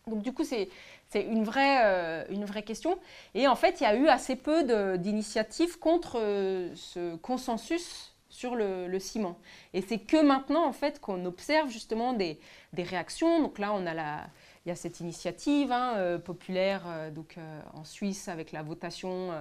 Donc 0.07 0.23
du 0.23 0.33
coup, 0.33 0.43
c'est 0.43 0.69
une, 1.13 1.43
vraie, 1.43 2.25
une 2.31 2.45
vraie 2.45 2.63
question. 2.63 2.97
Et 3.35 3.47
en 3.47 3.55
fait, 3.55 3.81
il 3.81 3.83
y 3.83 3.87
a 3.87 3.95
eu 3.95 4.07
assez 4.07 4.35
peu 4.35 4.97
d'initiatives 4.97 5.77
contre 5.77 6.13
ce 6.75 7.15
consensus 7.17 8.15
sur 8.29 8.55
le, 8.55 8.97
ciment. 8.99 9.37
Et 9.73 9.81
c'est 9.81 9.99
que 9.99 10.19
maintenant, 10.19 10.65
en 10.65 10.73
fait, 10.73 10.99
qu'on 10.99 11.25
observe 11.25 11.69
justement 11.69 12.13
des, 12.13 12.39
des 12.73 12.83
réactions. 12.83 13.41
Donc 13.41 13.59
là, 13.59 13.71
on 13.73 13.85
a 13.85 13.93
la, 13.93 14.27
il 14.69 14.73
y 14.73 14.73
a 14.73 14.75
cette 14.75 14.99
initiative 14.99 15.71
hein, 15.71 15.95
euh, 15.97 16.19
populaire 16.19 16.83
euh, 16.85 17.09
donc, 17.09 17.39
euh, 17.39 17.61
en 17.73 17.83
Suisse 17.83 18.27
avec 18.27 18.51
la 18.51 18.61
votation 18.61 19.31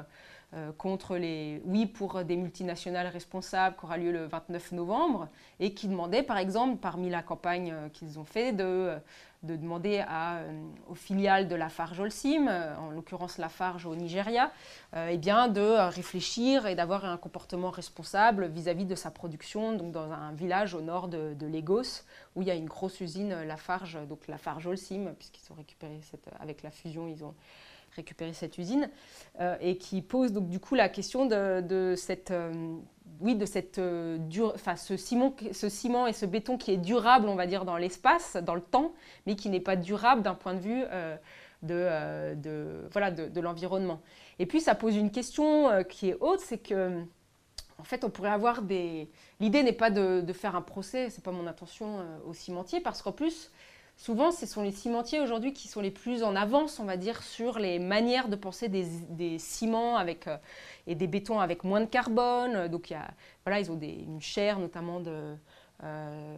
contre 0.79 1.19
les 1.19 1.61
oui 1.67 1.85
pour 1.85 2.25
des 2.25 2.35
multinationales 2.35 3.09
responsables 3.09 3.77
qui 3.77 3.85
aura 3.85 3.99
lieu 3.99 4.11
le 4.11 4.25
29 4.25 4.73
novembre 4.73 5.29
et 5.61 5.75
qui 5.75 5.89
demandait 5.89 6.23
par 6.23 6.39
exemple 6.39 6.79
parmi 6.79 7.11
la 7.11 7.21
campagne 7.21 7.75
qu'ils 7.93 8.19
ont 8.19 8.25
fait 8.25 8.55
de 8.55 8.97
de 9.43 9.55
demander 9.55 10.05
à, 10.07 10.39
euh, 10.39 10.63
aux 10.89 10.95
filiales 10.95 11.47
de 11.47 11.55
Lafarge 11.55 12.01
Holcim, 12.01 12.49
euh, 12.49 12.75
en 12.77 12.91
l'occurrence 12.91 13.39
Lafarge 13.39 13.87
au 13.87 13.95
Nigeria, 13.95 14.51
euh, 14.95 15.11
eh 15.13 15.17
bien 15.17 15.49
de 15.49 15.89
réfléchir 15.91 16.67
et 16.67 16.75
d'avoir 16.75 17.05
un 17.05 17.17
comportement 17.17 17.71
responsable 17.71 18.49
vis-à-vis 18.49 18.85
de 18.85 18.97
sa 18.97 19.11
production 19.11 19.75
donc 19.75 19.93
dans 19.93 20.11
un 20.11 20.33
village 20.33 20.75
au 20.75 20.81
nord 20.81 21.09
de, 21.09 21.37
Lagos 21.49 22.05
où 22.35 22.43
il 22.43 22.49
y 22.49 22.51
a 22.51 22.55
une 22.55 22.67
grosse 22.67 23.01
usine 23.01 23.43
Lafarge, 23.45 23.99
donc 24.09 24.27
Lafarge 24.29 24.67
Holcim, 24.67 25.15
puisqu'ils 25.19 25.51
ont 25.53 25.57
récupéré 25.57 26.01
cette, 26.03 26.29
avec 26.41 26.63
la 26.63 26.71
fusion, 26.71 27.09
ils 27.09 27.25
ont 27.25 27.35
récupéré 27.97 28.35
cette 28.35 28.59
usine, 28.59 28.91
et 29.61 29.79
qui 29.79 30.03
pose 30.03 30.33
donc 30.33 30.49
du 30.49 30.61
coup 30.61 30.75
la 30.75 30.91
question 30.91 31.25
de, 31.25 31.95
cette 31.97 32.33
oui, 33.21 33.35
de 33.35 33.47
cette, 33.47 33.79
euh, 33.79 34.19
ce, 34.77 34.97
ciment, 34.97 35.35
ce 35.53 35.69
ciment 35.69 36.07
et 36.07 36.13
ce 36.13 36.27
béton 36.27 36.57
qui 36.57 36.73
est 36.73 36.77
durable, 36.77 37.29
on 37.29 37.35
va 37.35 37.47
dire, 37.47 37.65
dans 37.65 37.77
l'espace, 37.77 38.37
dans 38.37 38.55
le 38.55 38.61
temps, 38.61 38.93
mais 39.27 39.35
qui 39.35 39.49
n'est 39.49 39.61
pas 39.61 39.77
durable 39.77 40.23
d'un 40.23 40.35
point 40.35 40.55
de 40.55 40.61
vue 40.61 40.85
euh, 40.91 41.17
de, 41.63 41.75
euh, 41.75 42.35
de, 42.35 42.89
voilà, 42.93 43.11
de, 43.11 43.41
l'environnement. 43.41 44.01
Et 44.39 44.47
puis, 44.47 44.61
ça 44.61 44.75
pose 44.75 44.97
une 44.97 45.11
question 45.11 45.85
qui 45.89 46.11
est 46.11 46.17
haute, 46.21 46.41
c'est 46.41 46.59
que, 46.59 47.03
en 47.79 47.85
fait, 47.85 48.05
on 48.05 48.11
pourrait 48.11 48.31
avoir 48.31 48.63
des... 48.63 49.09
L'idée 49.41 49.63
n'est 49.63 49.73
pas 49.73 49.91
de, 49.91 50.21
de, 50.21 50.33
faire 50.33 50.55
un 50.55 50.63
procès, 50.63 51.11
c'est 51.11 51.25
pas 51.25 51.33
mon 51.33 51.47
intention 51.47 52.05
au 52.27 52.35
cimentier, 52.35 52.81
parce 52.81 53.03
qu'en 53.03 53.13
plus, 53.13 53.51
souvent, 53.99 54.31
ce 54.31 54.47
sont 54.47 54.63
les 54.63 54.71
cimentiers 54.71 55.21
aujourd'hui 55.21 55.53
qui 55.53 55.69
sont 55.69 55.83
les 55.83 55.91
plus 55.91 56.23
en 56.23 56.35
avance, 56.35 56.81
on 56.81 56.85
va 56.85 56.97
dire, 56.97 57.23
sur 57.23 57.59
les 57.59 57.79
manières 57.79 58.29
de 58.29 58.37
penser 58.37 58.69
des, 58.69 59.39
ciments 59.39 59.97
avec 59.97 60.27
et 60.87 60.95
des 60.95 61.07
bétons 61.07 61.41
avec 61.41 61.65
moins 61.65 61.81
de 61.81 61.87
carbone. 61.87 62.69
Donc, 62.69 62.89
il 62.89 62.95
y 62.95 62.97
a, 62.97 63.11
voilà, 63.45 63.61
ils 63.61 63.71
ont 63.71 63.77
des, 63.77 63.93
une 63.93 64.23
chaire 64.23 64.59
notamment 64.59 65.01
de, 65.01 65.37
euh, 65.85 66.37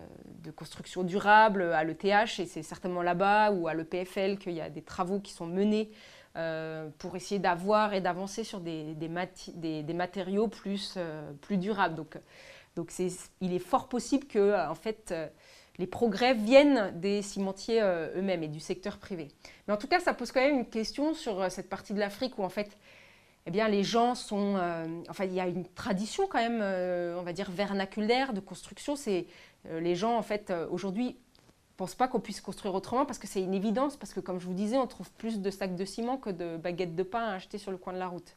construction 0.57 1.03
durable 1.03 1.63
à 1.63 1.85
l'ETH, 1.85 2.41
et 2.41 2.47
c'est 2.47 2.63
certainement 2.63 3.03
là-bas 3.03 3.53
ou 3.53 3.69
à 3.69 3.75
l'EPFL 3.75 4.37
qu'il 4.37 4.53
y 4.53 4.61
a 4.61 4.69
des 4.69 4.83
travaux 4.83 5.21
qui 5.21 5.33
sont 5.33 5.47
menés 5.47 5.91
euh, 6.37 6.89
pour 6.99 7.17
essayer 7.17 7.39
d'avoir 7.39 7.95
et 7.95 8.01
d'avancer 8.01 8.45
sur 8.45 8.61
des, 8.61 8.95
matériaux 9.95 10.49
plus, 10.49 10.95
euh, 10.97 11.33
plus 11.41 11.57
durables. 11.57 11.95
Donc, 11.95 12.19
donc 12.77 12.93
il 13.41 13.55
est 13.55 13.59
fort 13.59 13.89
possible 13.89 14.27
que, 14.27 14.69
en 14.69 14.75
fait, 14.75 15.15
les 15.81 15.89
progrès 15.89 16.35
viennent 16.35 16.93
des 17.01 17.23
cimentiers 17.23 17.81
eux-mêmes 17.83 18.45
et 18.45 18.49
du 18.49 18.61
secteur 18.61 18.99
privé. 18.99 19.29
Mais 19.67 19.75
en 19.75 19.77
tout 19.77 19.89
cas, 19.89 19.99
ça 19.99 20.15
pose 20.15 20.31
quand 20.31 20.41
même 20.41 20.59
une 20.59 20.69
question 20.69 21.15
sur 21.15 21.51
cette 21.51 21.69
partie 21.69 21.93
de 21.93 21.99
l'Afrique 21.99 22.39
où 22.39 22.45
en 22.45 22.49
fait, 22.49 22.79
eh 23.47 23.51
bien, 23.51 23.67
les 23.67 23.83
gens 23.83 24.15
sont. 24.15 24.61
enfin, 25.09 25.25
il 25.25 25.33
y 25.33 25.41
a 25.41 25.49
une 25.49 25.65
tradition 25.65 26.29
quand 26.29 26.39
même, 26.39 26.61
on 27.19 27.23
va 27.23 27.33
dire, 27.33 27.51
vernaculaire 27.51 28.33
de 28.33 28.41
construction. 28.41 28.95
C'est 28.95 29.27
les 29.69 29.97
gens, 29.97 30.17
en 30.17 30.23
fait, 30.23 30.53
aujourd'hui, 30.71 31.17
pense 31.81 31.95
pas 31.95 32.09
qu'on 32.09 32.21
puisse 32.21 32.43
construire 32.43 32.75
autrement 32.75 33.07
parce 33.07 33.19
que 33.19 33.27
c'est 33.27 33.41
une 33.41 33.55
évidence, 33.55 33.97
parce 33.97 34.13
que 34.13 34.21
comme 34.21 34.39
je 34.39 34.45
vous 34.45 34.53
disais, 34.53 34.77
on 34.77 34.87
trouve 34.87 35.11
plus 35.13 35.41
de 35.41 35.51
sacs 35.51 35.77
de 35.77 35.87
ciment 35.87 36.19
que 36.19 36.29
de 36.29 36.59
baguettes 36.59 36.95
de 36.95 37.03
pain 37.03 37.25
à 37.25 37.33
acheter 37.37 37.57
sur 37.57 37.71
le 37.71 37.79
coin 37.79 37.95
de 37.95 37.99
la 37.99 38.07
route. 38.07 38.37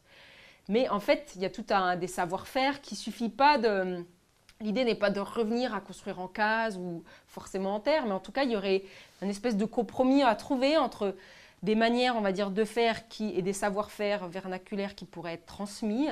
Mais 0.70 0.88
en 0.88 0.98
fait, 0.98 1.32
il 1.36 1.42
y 1.42 1.44
a 1.44 1.50
tout 1.50 1.66
un 1.68 1.96
des 1.96 2.06
savoir-faire 2.06 2.80
qui 2.80 2.96
suffit 2.96 3.28
pas 3.28 3.58
de... 3.58 4.02
L'idée 4.60 4.84
n'est 4.84 4.94
pas 4.94 5.10
de 5.10 5.20
revenir 5.20 5.74
à 5.74 5.80
construire 5.80 6.20
en 6.20 6.28
case 6.28 6.78
ou 6.78 7.02
forcément 7.26 7.74
en 7.74 7.80
terre, 7.80 8.06
mais 8.06 8.12
en 8.12 8.20
tout 8.20 8.32
cas, 8.32 8.44
il 8.44 8.52
y 8.52 8.56
aurait 8.56 8.84
un 9.20 9.28
espèce 9.28 9.56
de 9.56 9.64
compromis 9.64 10.22
à 10.22 10.34
trouver 10.34 10.76
entre 10.76 11.14
des 11.64 11.74
manières, 11.74 12.14
on 12.16 12.20
va 12.20 12.32
dire, 12.32 12.50
de 12.50 12.64
faire 12.64 13.08
qui, 13.08 13.34
et 13.36 13.42
des 13.42 13.54
savoir-faire 13.54 14.28
vernaculaires 14.28 14.94
qui 14.94 15.06
pourraient 15.06 15.34
être 15.34 15.46
transmis, 15.46 16.08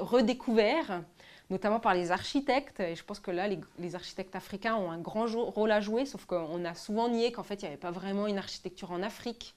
redécouverts, 0.00 1.02
notamment 1.48 1.80
par 1.80 1.94
les 1.94 2.10
architectes. 2.12 2.80
Et 2.80 2.94
je 2.94 3.02
pense 3.02 3.18
que 3.18 3.30
là, 3.30 3.48
les, 3.48 3.94
architectes 3.94 4.36
africains 4.36 4.76
ont 4.76 4.90
un 4.90 4.98
grand 4.98 5.26
rôle 5.26 5.72
à 5.72 5.80
jouer, 5.80 6.04
sauf 6.04 6.26
qu'on 6.26 6.64
a 6.64 6.74
souvent 6.74 7.08
nié 7.08 7.32
qu'en 7.32 7.42
fait, 7.42 7.62
il 7.62 7.64
n'y 7.64 7.68
avait 7.68 7.76
pas 7.76 7.90
vraiment 7.90 8.26
une 8.26 8.38
architecture 8.38 8.92
en 8.92 9.02
Afrique. 9.02 9.54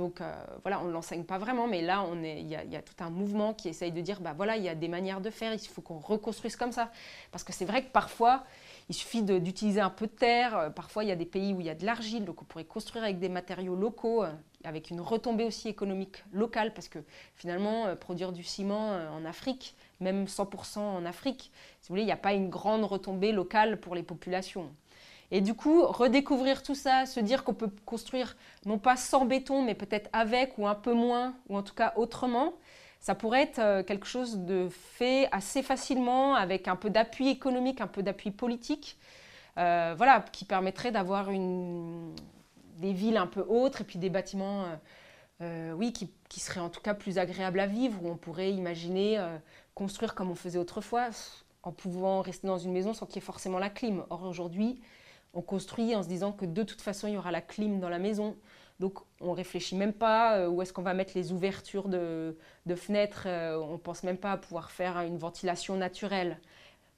Donc 0.00 0.22
euh, 0.22 0.32
voilà, 0.62 0.80
on 0.80 0.86
ne 0.86 0.92
l'enseigne 0.92 1.24
pas 1.24 1.36
vraiment, 1.36 1.66
mais 1.66 1.82
là, 1.82 2.06
il 2.14 2.48
y, 2.48 2.56
a 2.56 2.80
tout 2.80 3.04
un 3.04 3.10
mouvement 3.10 3.52
qui 3.52 3.68
essaye 3.68 3.92
de 3.92 4.00
dire, 4.00 4.22
bah 4.22 4.32
voilà, 4.34 4.56
il 4.56 4.62
y 4.62 4.68
a 4.70 4.74
des 4.74 4.88
manières 4.88 5.20
de 5.20 5.28
faire, 5.28 5.52
il 5.52 5.58
faut 5.58 5.82
qu'on 5.82 5.98
reconstruise 5.98 6.56
comme 6.56 6.72
ça. 6.72 6.90
Parce 7.32 7.44
que 7.44 7.52
c'est 7.52 7.66
vrai 7.66 7.84
que 7.84 7.90
parfois, 7.90 8.44
il 8.88 8.94
suffit 8.94 9.22
d'utiliser 9.22 9.82
un 9.82 9.90
peu 9.90 10.06
de 10.06 10.12
terre. 10.12 10.56
Euh, 10.56 10.70
parfois, 10.70 11.04
il 11.04 11.08
y 11.08 11.12
a 11.12 11.16
des 11.16 11.26
pays 11.26 11.52
où 11.52 11.60
il 11.60 11.66
y 11.66 11.70
a 11.70 11.74
de 11.74 11.84
l'argile, 11.84 12.24
donc 12.24 12.40
on 12.40 12.46
pourrait 12.46 12.64
construire 12.64 13.04
avec 13.04 13.18
des 13.18 13.28
matériaux 13.28 13.76
locaux, 13.76 14.24
euh, 14.24 14.32
avec 14.64 14.88
une 14.88 15.02
retombée 15.02 15.44
aussi 15.44 15.68
économique 15.68 16.24
locale, 16.32 16.72
parce 16.72 16.88
que 16.88 17.00
finalement, 17.36 17.94
produire 17.96 18.32
du 18.32 18.42
ciment 18.42 18.92
en 19.14 19.26
Afrique, 19.26 19.76
même 20.00 20.24
100% 20.24 20.78
en 20.78 21.04
Afrique. 21.04 21.52
Si 21.82 21.88
vous 21.88 21.92
voulez, 21.92 22.02
il 22.04 22.06
n'y 22.06 22.12
a 22.12 22.16
pas 22.16 22.32
une 22.32 22.48
grande 22.48 22.84
retombée 22.84 23.32
locale 23.32 23.78
pour 23.78 23.94
les 23.94 24.02
populations. 24.02 24.70
Et 25.32 25.40
du 25.40 25.54
coup, 25.54 25.82
redécouvrir 25.86 26.62
tout 26.62 26.74
ça, 26.74 27.06
se 27.06 27.20
dire 27.20 27.44
qu'on 27.44 27.54
peut 27.54 27.70
construire 27.84 28.36
non 28.66 28.78
pas 28.78 28.96
sans 28.96 29.24
béton, 29.24 29.62
mais 29.62 29.74
peut-être 29.74 30.10
avec 30.12 30.58
ou 30.58 30.66
un 30.66 30.74
peu 30.74 30.92
moins, 30.92 31.34
ou 31.48 31.56
en 31.56 31.62
tout 31.62 31.74
cas 31.74 31.92
autrement, 31.96 32.54
ça 33.00 33.14
pourrait 33.14 33.42
être 33.42 33.58
euh, 33.58 33.82
quelque 33.82 34.06
chose 34.06 34.38
de 34.40 34.68
fait 34.70 35.28
assez 35.32 35.62
facilement, 35.62 36.34
avec 36.34 36.68
un 36.68 36.76
peu 36.76 36.90
d'appui 36.90 37.28
économique, 37.28 37.80
un 37.80 37.86
peu 37.86 38.02
d'appui 38.02 38.30
politique, 38.30 38.98
euh, 39.56 39.94
voilà, 39.96 40.20
qui 40.32 40.44
permettrait 40.44 40.92
d'avoir 40.92 41.28
des 41.28 42.92
villes 42.92 43.16
un 43.16 43.26
peu 43.26 43.40
autres 43.40 43.80
et 43.80 43.84
puis 43.84 43.98
des 43.98 44.10
bâtiments, 44.10 44.66
euh, 45.40 45.72
oui, 45.72 45.92
qui, 45.92 46.10
qui, 46.28 46.40
seraient 46.40 46.60
en 46.60 46.68
tout 46.68 46.80
cas 46.80 46.94
plus 46.94 47.18
agréables 47.18 47.60
à 47.60 47.66
vivre, 47.66 48.04
où 48.04 48.08
on 48.08 48.16
pourrait 48.16 48.52
imaginer 48.52 49.18
construire 49.74 50.14
comme 50.14 50.30
on 50.30 50.34
faisait 50.34 50.58
autrefois, 50.58 51.08
en 51.62 51.72
pouvant 51.72 52.20
rester 52.20 52.46
dans 52.46 52.58
une 52.58 52.72
maison 52.72 52.92
sans 52.94 53.06
qu'il 53.06 53.16
y 53.16 53.18
ait 53.18 53.22
forcément 53.22 53.58
la 53.58 53.70
clim. 53.70 54.04
Or 54.10 54.24
aujourd'hui, 54.24 54.80
on 55.34 55.42
construit 55.42 55.94
en 55.94 56.02
se 56.02 56.08
disant 56.08 56.32
que 56.32 56.44
de 56.44 56.62
toute 56.62 56.80
façon, 56.80 57.06
il 57.06 57.14
y 57.14 57.16
aura 57.18 57.30
la 57.30 57.40
clim 57.40 57.80
dans 57.80 57.88
la 57.88 57.98
maison. 57.98 58.36
Donc 58.80 58.98
on 59.20 59.32
réfléchit 59.32 59.76
même 59.76 59.92
pas 59.92 60.38
euh, 60.38 60.48
où 60.48 60.62
est-ce 60.62 60.72
qu'on 60.72 60.82
va 60.82 60.94
mettre 60.94 61.12
les 61.14 61.32
ouvertures 61.32 61.88
de, 61.88 62.34
fenêtres. 62.76 63.24
Euh, 63.26 63.58
on 63.58 63.78
pense 63.78 64.02
même 64.02 64.18
pas 64.18 64.32
à 64.32 64.36
pouvoir 64.36 64.70
faire 64.70 64.98
une 65.00 65.18
ventilation 65.18 65.76
naturelle. 65.76 66.38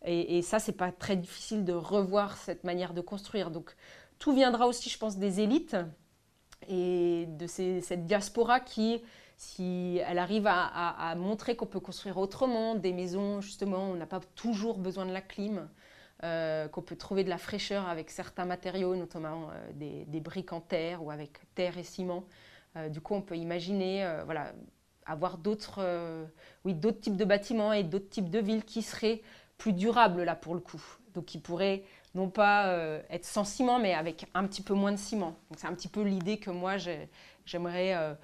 Et, 0.05 0.38
et 0.38 0.42
ça, 0.42 0.59
c'est 0.59 0.73
pas 0.73 0.92
très 0.92 1.16
difficile 1.16 1.64
de 1.64 1.73
revoir 1.73 2.37
cette 2.37 2.64
manière 2.64 2.95
de 2.95 3.01
construire. 3.01 3.51
Donc 3.51 3.75
tout 4.18 4.33
viendra 4.33 4.66
aussi, 4.66 4.88
je 4.88 4.99
pense, 4.99 5.16
des 5.16 5.40
élites 5.40 5.77
et 6.68 7.27
de 7.27 7.47
cette 7.47 8.07
diaspora 8.07 8.61
qui 8.61 9.03
si 9.42 10.01
elle 10.07 10.18
arrive 10.18 10.47
à, 10.47 11.14
montrer 11.16 11.57
qu'on 11.57 11.66
peut 11.66 11.81
construire 11.81 12.16
autrement, 12.18 12.77
des 12.77 12.92
maisons, 12.92 13.40
justement, 13.40 13.90
on 13.90 13.97
n'a 13.97 14.07
pas 14.07 14.21
toujours 14.37 14.79
besoin 14.79 15.05
de 15.05 15.12
la 15.12 15.21
clim, 15.21 15.68
euh, 16.25 16.69
qu'on 16.69 16.83
peut 16.83 16.95
trouver 16.95 17.25
de 17.25 17.29
la 17.29 17.37
fraîcheur 17.37 17.89
avec 17.89 18.09
certains 18.09 18.45
matériaux, 18.45 18.95
notamment 18.95 19.49
euh, 19.51 20.05
des, 20.07 20.21
briques 20.21 20.53
en 20.53 20.61
terre 20.61 21.03
ou 21.03 21.11
avec 21.11 21.41
terre 21.57 21.79
et 21.79 21.83
ciment. 21.83 22.25
Euh, 22.77 22.89
du 22.89 23.01
coup, 23.01 23.15
on 23.15 23.23
peut 23.23 23.37
imaginer 23.37 24.09
voilà, 24.25 24.53
avoir 25.05 25.37
d'autres 25.37 25.85
oui, 26.65 26.79
types 27.01 27.17
de 27.17 27.25
bâtiments 27.25 27.73
et 27.73 27.83
d'autres 27.83 28.09
types 28.09 28.31
de 28.31 28.39
villes 28.39 28.65
qui 28.65 28.83
seraient 28.83 29.21
plus 29.59 29.73
durables, 29.73 30.23
là, 30.23 30.37
pour 30.37 30.55
le 30.55 30.61
coup. 30.61 30.83
Donc, 31.15 31.25
qui 31.25 31.39
pourraient 31.39 31.83
non 32.15 32.31
pas 32.31 32.73
être 33.11 33.25
sans 33.25 33.45
ciment, 33.45 33.81
mais 33.81 33.93
avec 33.93 34.27
un 34.35 34.47
petit 34.47 34.63
peu 34.63 34.75
moins 34.75 34.93
de 34.93 34.99
ciment. 34.99 35.37
Donc, 35.51 35.59
c'est 35.59 35.67
un 35.67 35.75
petit 35.75 35.89
peu 35.89 36.03
l'idée 36.03 36.39
que 36.39 36.51
moi, 36.51 36.77
j'aimerais 37.47 38.17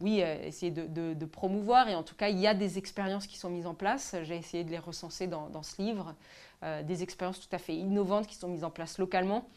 oui, 0.00 0.20
essayer 0.20 0.70
de, 0.70 1.24
promouvoir. 1.24 1.88
Et 1.88 1.94
en 1.94 2.02
tout 2.02 2.14
cas, 2.14 2.28
il 2.28 2.38
y 2.38 2.46
a 2.46 2.54
des 2.54 2.78
expériences 2.78 3.26
qui 3.26 3.36
sont 3.36 3.50
mises 3.50 3.66
en 3.66 3.74
place. 3.74 4.14
J'ai 4.22 4.36
essayé 4.36 4.64
de 4.64 4.70
les 4.70 4.78
recenser 4.78 5.26
dans, 5.26 5.62
ce 5.62 5.82
livre. 5.82 6.14
Euh, 6.64 6.82
des 6.82 7.02
expériences 7.02 7.40
tout 7.40 7.54
à 7.54 7.58
fait 7.58 7.74
innovantes 7.74 8.26
qui 8.26 8.34
sont 8.34 8.48
mises 8.48 8.64
en 8.64 8.70
place 8.70 8.98
localement 8.98 9.48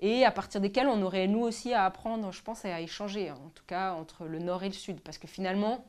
et 0.00 0.24
à 0.24 0.30
partir 0.30 0.60
desquelles 0.60 0.86
on 0.86 1.02
aurait 1.02 1.26
nous 1.26 1.40
aussi 1.40 1.74
à 1.74 1.84
apprendre, 1.84 2.32
je 2.32 2.42
pense, 2.42 2.64
et 2.64 2.70
à 2.70 2.80
échanger, 2.80 3.30
en 3.30 3.50
tout 3.54 3.64
cas 3.66 3.92
entre 3.92 4.24
le 4.24 4.38
nord 4.38 4.62
et 4.62 4.68
le 4.68 4.74
sud. 4.74 5.00
Parce 5.00 5.18
que 5.18 5.26
finalement, 5.26 5.84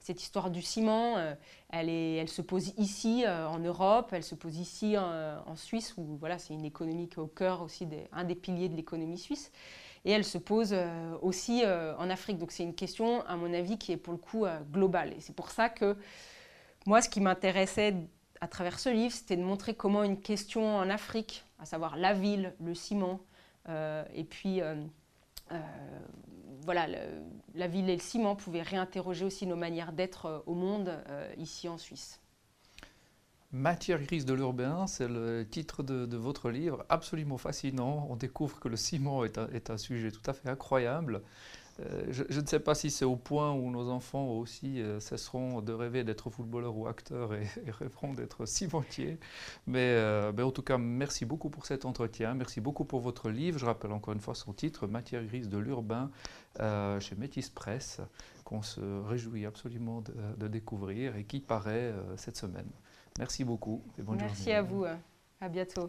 cette 0.00 0.22
histoire 0.22 0.50
du 0.50 0.62
ciment, 0.62 1.18
euh, 1.18 1.34
elle, 1.68 2.28
se 2.28 2.42
pose 2.42 2.72
ici 2.78 3.24
en 3.28 3.58
Europe, 3.58 4.10
elle 4.12 4.24
se 4.24 4.34
pose 4.34 4.56
ici 4.56 4.96
en, 4.96 5.56
Suisse, 5.56 5.94
où 5.98 6.16
voilà, 6.16 6.38
c'est 6.38 6.54
une 6.54 6.64
économie 6.64 7.08
qui 7.08 7.16
est 7.16 7.22
au 7.22 7.26
cœur 7.26 7.60
aussi, 7.62 7.86
un 8.12 8.24
des 8.24 8.34
piliers 8.34 8.70
de 8.70 8.76
l'économie 8.76 9.18
suisse 9.18 9.52
et 10.04 10.12
elle 10.12 10.24
se 10.24 10.38
pose 10.38 10.70
euh, 10.72 11.16
aussi 11.22 11.62
euh, 11.64 11.96
en 11.96 12.10
Afrique. 12.10 12.38
Donc 12.38 12.52
c'est 12.52 12.62
une 12.62 12.74
question, 12.74 13.22
à 13.26 13.36
mon 13.36 13.52
avis, 13.52 13.78
qui 13.78 13.92
est 13.92 13.96
pour 13.96 14.12
le 14.12 14.18
coup 14.18 14.44
euh, 14.46 14.58
globale. 14.70 15.12
Et 15.12 15.20
c'est 15.20 15.34
pour 15.34 15.50
ça 15.50 15.68
que 15.68 15.96
moi, 16.86 17.02
ce 17.02 17.08
qui 17.08 17.20
m'intéressait 17.20 17.94
à 18.40 18.48
travers 18.48 18.78
ce 18.78 18.88
livre, 18.88 19.14
c'était 19.14 19.36
de 19.36 19.42
montrer 19.42 19.74
comment 19.74 20.02
une 20.02 20.20
question 20.20 20.76
en 20.76 20.88
Afrique, 20.90 21.44
à 21.58 21.66
savoir 21.66 21.96
la 21.96 22.14
ville, 22.14 22.54
le 22.60 22.74
ciment, 22.74 23.20
et 23.68 24.24
puis 24.24 24.60
voilà, 26.62 26.86
la 27.54 27.68
ville 27.68 27.88
et 27.90 27.96
le 27.96 28.02
ciment 28.02 28.34
pouvaient 28.36 28.62
réinterroger 28.62 29.24
aussi 29.24 29.46
nos 29.46 29.56
manières 29.56 29.92
d'être 29.92 30.42
au 30.46 30.54
monde 30.54 30.90
ici 31.36 31.68
en 31.68 31.76
Suisse. 31.76 32.20
Matière 33.52 34.00
grise 34.00 34.24
de 34.26 34.32
l'urbain, 34.32 34.86
c'est 34.86 35.08
le 35.08 35.44
titre 35.44 35.82
de, 35.82 36.16
votre 36.16 36.50
livre, 36.50 36.86
absolument 36.88 37.36
fascinant. 37.36 38.06
On 38.08 38.14
découvre 38.14 38.60
que 38.60 38.68
le 38.68 38.76
ciment 38.76 39.24
est 39.24 39.70
un, 39.70 39.76
sujet 39.76 40.12
tout 40.12 40.22
à 40.26 40.32
fait 40.32 40.48
incroyable. 40.48 41.22
Euh, 41.80 42.04
je, 42.10 42.40
ne 42.40 42.46
sais 42.46 42.60
pas 42.60 42.74
si 42.74 42.90
c'est 42.90 43.04
au 43.04 43.16
point 43.16 43.52
où 43.52 43.70
nos 43.70 43.88
enfants 43.88 44.26
aussi 44.32 44.80
euh, 44.80 45.00
cesseront 45.00 45.60
de 45.62 45.72
rêver 45.72 46.04
d'être 46.04 46.30
footballeurs 46.30 46.76
ou 46.76 46.86
acteurs 46.86 47.34
et, 47.34 47.46
rêveront 47.78 48.12
d'être 48.12 48.46
cimentiers. 48.46 49.18
Mais, 49.66 49.78
euh, 49.80 50.32
mais, 50.36 50.42
en 50.42 50.50
tout 50.50 50.62
cas, 50.62 50.78
merci 50.78 51.24
beaucoup 51.24 51.50
pour 51.50 51.66
cet 51.66 51.84
entretien. 51.84 52.34
Merci 52.34 52.60
beaucoup 52.60 52.84
pour 52.84 53.00
votre 53.00 53.30
livre. 53.30 53.58
Je 53.58 53.66
rappelle 53.66 53.92
encore 53.92 54.14
une 54.14 54.20
fois 54.20 54.34
son 54.34 54.52
titre, 54.52 54.86
Matière 54.86 55.24
grise 55.24 55.48
de 55.48 55.58
l'urbain, 55.58 56.10
chez 56.58 57.14
Métis 57.16 57.48
Presse, 57.48 58.00
qu'on 58.44 58.62
se 58.62 58.80
réjouit 58.80 59.46
absolument 59.46 60.00
de, 60.00 60.12
de, 60.36 60.48
découvrir 60.48 61.16
et 61.16 61.24
qui 61.24 61.40
paraît 61.40 61.94
cette 62.16 62.36
semaine. 62.36 62.68
Merci 63.18 63.44
beaucoup 63.44 63.82
et 63.98 64.02
bonne 64.02 64.16
Merci 64.16 64.52
à 64.52 64.62
vous. 64.62 64.84
À 65.40 65.48
bientôt. 65.48 65.88